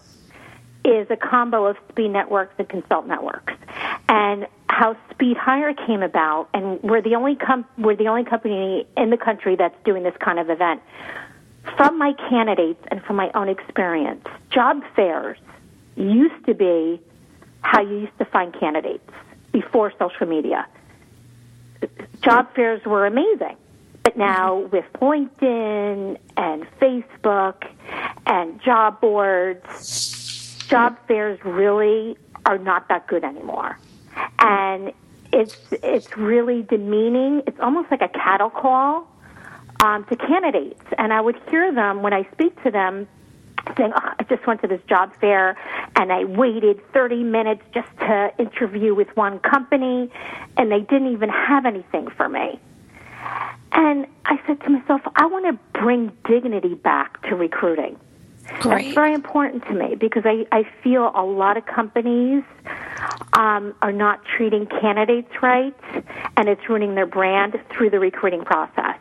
is 0.84 1.08
a 1.10 1.16
combo 1.16 1.66
of 1.66 1.78
Speednetworx 1.94 2.50
and 2.58 2.68
Consultnetworx, 2.68 3.56
and 4.10 4.48
how 4.70 4.96
Speed 5.12 5.38
Hire 5.38 5.74
came 5.74 6.04
about, 6.04 6.50
and 6.54 6.82
we're 6.84 7.02
the 7.02 7.16
only 7.16 7.36
com- 7.36 7.66
we're 7.78 7.96
the 7.96 8.08
only 8.08 8.24
company 8.24 8.86
in 8.98 9.10
the 9.10 9.18
country 9.18 9.56
that's 9.56 9.76
doing 9.84 10.04
this 10.04 10.16
kind 10.20 10.38
of 10.40 10.50
event. 10.50 10.82
From 11.78 11.98
my 11.98 12.14
candidates 12.30 12.84
and 12.92 13.02
from 13.04 13.16
my 13.16 13.32
own 13.34 13.50
experience, 13.50 14.26
job 14.52 14.84
fairs 14.96 15.38
used 15.96 16.46
to 16.46 16.54
be 16.54 17.02
how 17.62 17.82
you 17.82 18.00
used 18.02 18.18
to 18.20 18.26
find 18.26 18.54
candidates 18.54 19.10
before 19.52 19.92
social 19.98 20.28
media. 20.28 20.68
Job 22.22 22.54
fairs 22.56 22.84
were 22.86 23.06
amazing. 23.06 23.56
But 24.06 24.18
now 24.18 24.58
with 24.72 24.86
LinkedIn 25.02 26.20
and 26.38 26.68
Facebook 26.80 27.68
and 28.28 28.62
job 28.62 29.02
boards, 29.02 30.56
job 30.70 30.96
fairs 31.08 31.40
really 31.44 32.16
are 32.46 32.60
not 32.60 32.88
that 32.90 33.08
good 33.08 33.24
anymore. 33.24 33.80
And 34.38 34.94
it's 35.34 35.58
it's 35.72 36.16
really 36.16 36.62
demeaning. 36.62 37.42
It's 37.48 37.60
almost 37.60 37.90
like 37.90 38.04
a 38.04 38.08
cattle 38.10 38.52
call 38.52 39.08
um, 39.84 40.06
to 40.06 40.16
candidates. 40.16 40.84
And 41.00 41.12
I 41.12 41.20
would 41.20 41.38
hear 41.50 41.74
them 41.74 42.04
when 42.04 42.14
I 42.14 42.30
speak 42.32 42.62
to 42.62 42.70
them 42.70 43.08
saying, 43.76 43.92
oh, 43.96 44.14
I 44.20 44.24
just 44.30 44.46
went 44.46 44.62
to 44.62 44.68
this 44.68 44.82
job 44.88 45.14
fair 45.20 45.58
and 45.96 46.14
I 46.14 46.26
waited 46.26 46.80
30 46.94 47.24
minutes 47.24 47.64
just 47.74 47.90
to 48.02 48.32
interview 48.38 48.94
with 48.94 49.08
one 49.18 49.40
company 49.40 50.12
and 50.58 50.72
they 50.72 50.82
didn't 50.82 51.12
even 51.12 51.30
have 51.30 51.66
anything 51.66 52.08
for 52.16 52.30
me. 52.30 52.60
And 53.72 54.08
I 54.26 54.40
said 54.48 54.62
to 54.62 54.70
myself, 54.70 55.02
I 55.16 55.26
want 55.26 55.46
to 55.46 55.80
bring 55.80 56.12
dignity 56.28 56.76
back 56.76 57.22
to 57.30 57.36
recruiting. 57.36 57.98
That's 58.64 58.94
very 58.94 59.14
important 59.14 59.64
to 59.66 59.74
me 59.74 59.96
because 59.96 60.24
I, 60.26 60.46
I 60.52 60.68
feel 60.84 61.12
a 61.16 61.26
lot 61.26 61.58
of 61.58 61.66
companies 61.66 62.44
um, 63.34 63.74
are 63.82 63.92
not 63.92 64.24
treating 64.26 64.68
candidates 64.68 65.32
right 65.42 65.76
and 66.38 66.48
it's 66.48 66.62
ruining 66.70 66.96
their 66.96 67.08
brand 67.08 67.60
through 67.72 67.90
the 67.90 68.00
recruiting 68.00 68.44
process. 68.44 68.98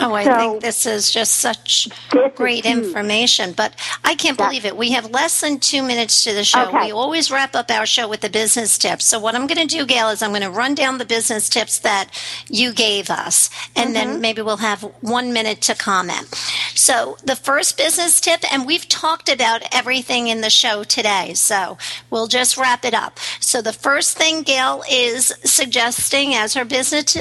Oh, 0.00 0.14
I 0.14 0.24
So- 0.24 0.36
think 0.38 0.62
this 0.62 0.86
is 0.86 1.10
just 1.10 1.36
such 1.36 1.88
great 2.34 2.64
information. 2.64 3.52
But 3.52 3.72
I 4.04 4.14
can't 4.14 4.38
Yeah. 4.38 4.46
believe 4.46 4.64
it. 4.64 4.76
We 4.76 4.92
have 4.92 5.10
less 5.10 5.40
than 5.40 5.58
two 5.58 5.82
minutes 5.82 6.24
to 6.24 6.32
the 6.34 6.44
show. 6.44 6.62
Okay. 6.66 6.86
We 6.86 6.92
always 6.92 7.30
wrap 7.30 7.54
up 7.56 7.70
our 7.70 7.86
show 7.86 8.06
with 8.08 8.20
the 8.20 8.28
business 8.30 8.78
tips. 8.78 9.06
So 9.06 9.18
what 9.18 9.34
I'm 9.34 9.46
going 9.46 9.66
to 9.66 9.76
do, 9.76 9.84
Gail, 9.86 10.08
is 10.10 10.22
I'm 10.22 10.30
going 10.30 10.42
to 10.42 10.50
run 10.50 10.74
down 10.74 10.98
the 10.98 11.04
business 11.04 11.48
tips 11.48 11.78
that 11.80 12.08
you 12.48 12.72
gave 12.72 13.10
us, 13.10 13.50
and 13.74 13.94
Mm-hmm. 13.94 14.10
then 14.12 14.20
maybe 14.20 14.42
we'll 14.42 14.58
have 14.58 14.82
one 15.00 15.32
minute 15.32 15.60
to 15.62 15.74
comment. 15.74 16.28
So 16.74 17.16
the 17.24 17.36
first 17.36 17.76
business 17.76 18.20
tip, 18.20 18.44
and 18.52 18.66
we've 18.66 18.88
talked 18.88 19.28
about 19.28 19.62
everything 19.72 20.28
in 20.28 20.40
the 20.42 20.50
show 20.50 20.84
today, 20.84 21.34
so 21.34 21.76
we'll 22.10 22.26
just 22.28 22.56
wrap 22.56 22.84
it 22.84 22.94
up. 22.94 23.18
So 23.48 23.62
the 23.62 23.72
first 23.72 24.18
thing 24.18 24.42
Gail 24.42 24.82
is 24.90 25.32
suggesting 25.42 26.34
as 26.34 26.52
her 26.52 26.66
business 26.66 27.16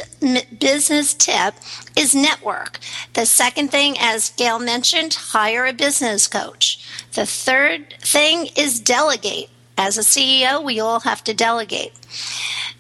business 0.59 1.13
tip 1.13 1.53
is 1.95 2.13
network. 2.13 2.79
The 3.13 3.25
second 3.25 3.71
thing, 3.71 3.95
as 3.97 4.31
Gail 4.31 4.59
mentioned, 4.59 5.13
hire 5.13 5.65
a 5.65 5.71
business 5.71 6.27
coach. 6.27 6.85
The 7.13 7.25
third 7.25 7.93
thing 8.01 8.49
is 8.57 8.81
delegate. 8.81 9.49
As 9.77 9.97
a 9.97 10.01
CEO, 10.01 10.61
we 10.61 10.81
all 10.81 10.99
have 10.99 11.23
to 11.23 11.33
delegate. 11.33 11.93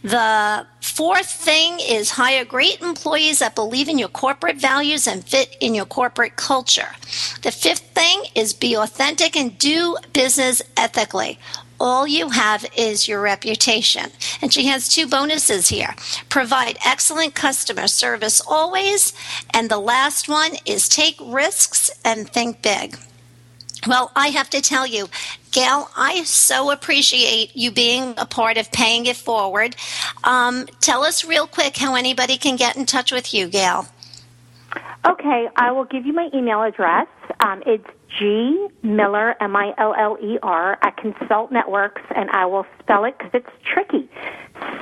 The 0.03 0.67
fourth 0.81 1.31
thing 1.31 1.79
is 1.79 2.11
hire 2.11 2.43
great 2.43 2.81
employees 2.81 3.39
that 3.39 3.55
believe 3.55 3.87
in 3.87 3.97
your 3.97 4.09
corporate 4.09 4.57
values 4.57 5.07
and 5.07 5.23
fit 5.23 5.55
in 5.61 5.73
your 5.73 5.85
corporate 5.85 6.35
culture. 6.35 6.89
The 7.43 7.51
fifth 7.51 7.93
thing 7.95 8.23
is 8.35 8.53
be 8.53 8.75
authentic 8.75 9.37
and 9.37 9.57
do 9.57 9.95
business 10.11 10.61
ethically. 10.75 11.39
All 11.79 12.07
you 12.07 12.29
have 12.29 12.65
is 12.75 13.07
your 13.07 13.21
reputation. 13.21 14.11
And 14.41 14.51
she 14.51 14.65
has 14.65 14.89
two 14.89 15.07
bonuses 15.07 15.69
here. 15.69 15.95
Provide 16.29 16.77
excellent 16.85 17.35
customer 17.35 17.87
service 17.87 18.41
always. 18.41 19.13
And 19.53 19.69
the 19.69 19.79
last 19.79 20.27
one 20.27 20.53
is 20.65 20.89
take 20.89 21.17
risks 21.21 21.91
and 22.03 22.29
think 22.29 22.61
big. 22.61 22.97
Well, 23.85 24.11
I 24.15 24.29
have 24.29 24.49
to 24.51 24.61
tell 24.61 24.87
you, 24.87 25.07
Gail, 25.51 25.89
I 25.95 26.23
so 26.23 26.71
appreciate 26.71 27.55
you 27.55 27.71
being 27.71 28.15
a 28.17 28.25
part 28.25 28.57
of 28.57 28.71
Paying 28.71 29.05
It 29.05 29.15
Forward. 29.15 29.75
Um, 30.23 30.65
tell 30.81 31.03
us 31.03 31.23
real 31.23 31.47
quick 31.47 31.77
how 31.77 31.95
anybody 31.95 32.37
can 32.37 32.55
get 32.55 32.75
in 32.75 32.85
touch 32.85 33.11
with 33.11 33.33
you, 33.33 33.47
Gail. 33.47 33.87
Okay, 35.07 35.47
I 35.55 35.71
will 35.71 35.85
give 35.85 36.05
you 36.05 36.13
my 36.13 36.29
email 36.33 36.63
address. 36.63 37.07
Um, 37.39 37.63
it's 37.65 37.87
G 38.17 38.67
Miller, 38.81 39.35
M 39.41 39.55
I 39.55 39.73
L 39.77 39.93
L 39.97 40.17
E 40.21 40.37
R, 40.41 40.77
at 40.81 40.97
Consultnetworx, 40.97 41.99
and 42.15 42.29
I 42.31 42.45
will 42.45 42.65
spell 42.79 43.05
it 43.05 43.17
because 43.17 43.31
it's 43.33 43.49
tricky. 43.63 44.09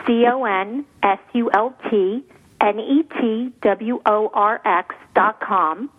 C 0.06 0.26
O 0.28 0.44
N 0.46 0.86
S 1.04 1.20
U 1.34 1.50
L 1.54 1.76
T 1.90 2.24
N 2.62 2.80
E 2.80 3.04
T 3.20 3.54
W 3.62 4.02
O 4.06 4.32
R 4.34 4.62
X 4.64 4.96
dot 5.14 5.40
com. 5.40 5.90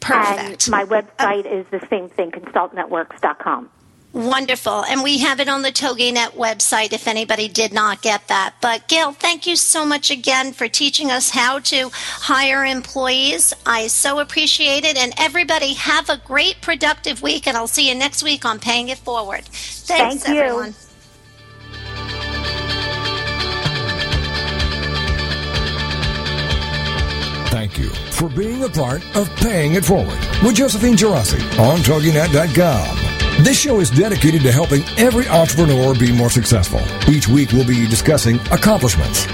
Perfect. 0.00 0.66
And 0.66 0.70
my 0.70 0.84
website 0.84 1.46
is 1.46 1.64
the 1.70 1.86
same 1.88 2.08
thing, 2.08 2.32
consultnetworx.com. 2.32 3.70
Wonderful. 4.12 4.84
And 4.84 5.02
we 5.02 5.18
have 5.18 5.40
it 5.40 5.48
on 5.48 5.62
the 5.62 5.72
TogiNet 5.72 6.34
website 6.34 6.92
if 6.92 7.08
anybody 7.08 7.48
did 7.48 7.72
not 7.72 8.02
get 8.02 8.28
that. 8.28 8.54
But 8.60 8.86
Gail, 8.86 9.12
thank 9.12 9.46
you 9.46 9.56
so 9.56 9.86
much 9.86 10.10
again 10.10 10.52
for 10.52 10.68
teaching 10.68 11.10
us 11.10 11.30
how 11.30 11.60
to 11.60 11.90
hire 11.92 12.64
employees. 12.64 13.54
I 13.64 13.86
so 13.86 14.18
appreciate 14.20 14.84
it. 14.84 14.98
And 14.98 15.14
everybody 15.18 15.72
have 15.74 16.10
a 16.10 16.18
great 16.18 16.60
productive 16.60 17.22
week 17.22 17.46
and 17.46 17.56
I'll 17.56 17.66
see 17.66 17.88
you 17.88 17.94
next 17.94 18.22
week 18.22 18.44
on 18.44 18.58
Paying 18.58 18.90
It 18.90 18.98
Forward. 18.98 19.44
Thanks 19.44 20.24
Thank 20.24 20.36
you. 20.36 20.42
everyone. 20.42 20.74
Thank 27.48 27.78
you 27.78 27.90
for 28.10 28.28
being 28.28 28.64
a 28.64 28.68
part 28.68 29.02
of 29.16 29.34
Paying 29.36 29.74
It 29.74 29.84
Forward 29.84 30.18
with 30.42 30.56
Josephine 30.56 30.96
Geraci 30.96 31.40
on 31.58 31.78
TogiNet.com. 31.80 33.11
This 33.42 33.58
show 33.58 33.80
is 33.80 33.90
dedicated 33.90 34.42
to 34.42 34.52
helping 34.52 34.84
every 34.96 35.26
entrepreneur 35.26 35.94
be 35.98 36.12
more 36.12 36.30
successful. 36.30 36.80
Each 37.12 37.26
week 37.26 37.50
we'll 37.50 37.66
be 37.66 37.88
discussing 37.88 38.36
accomplishments, 38.52 39.26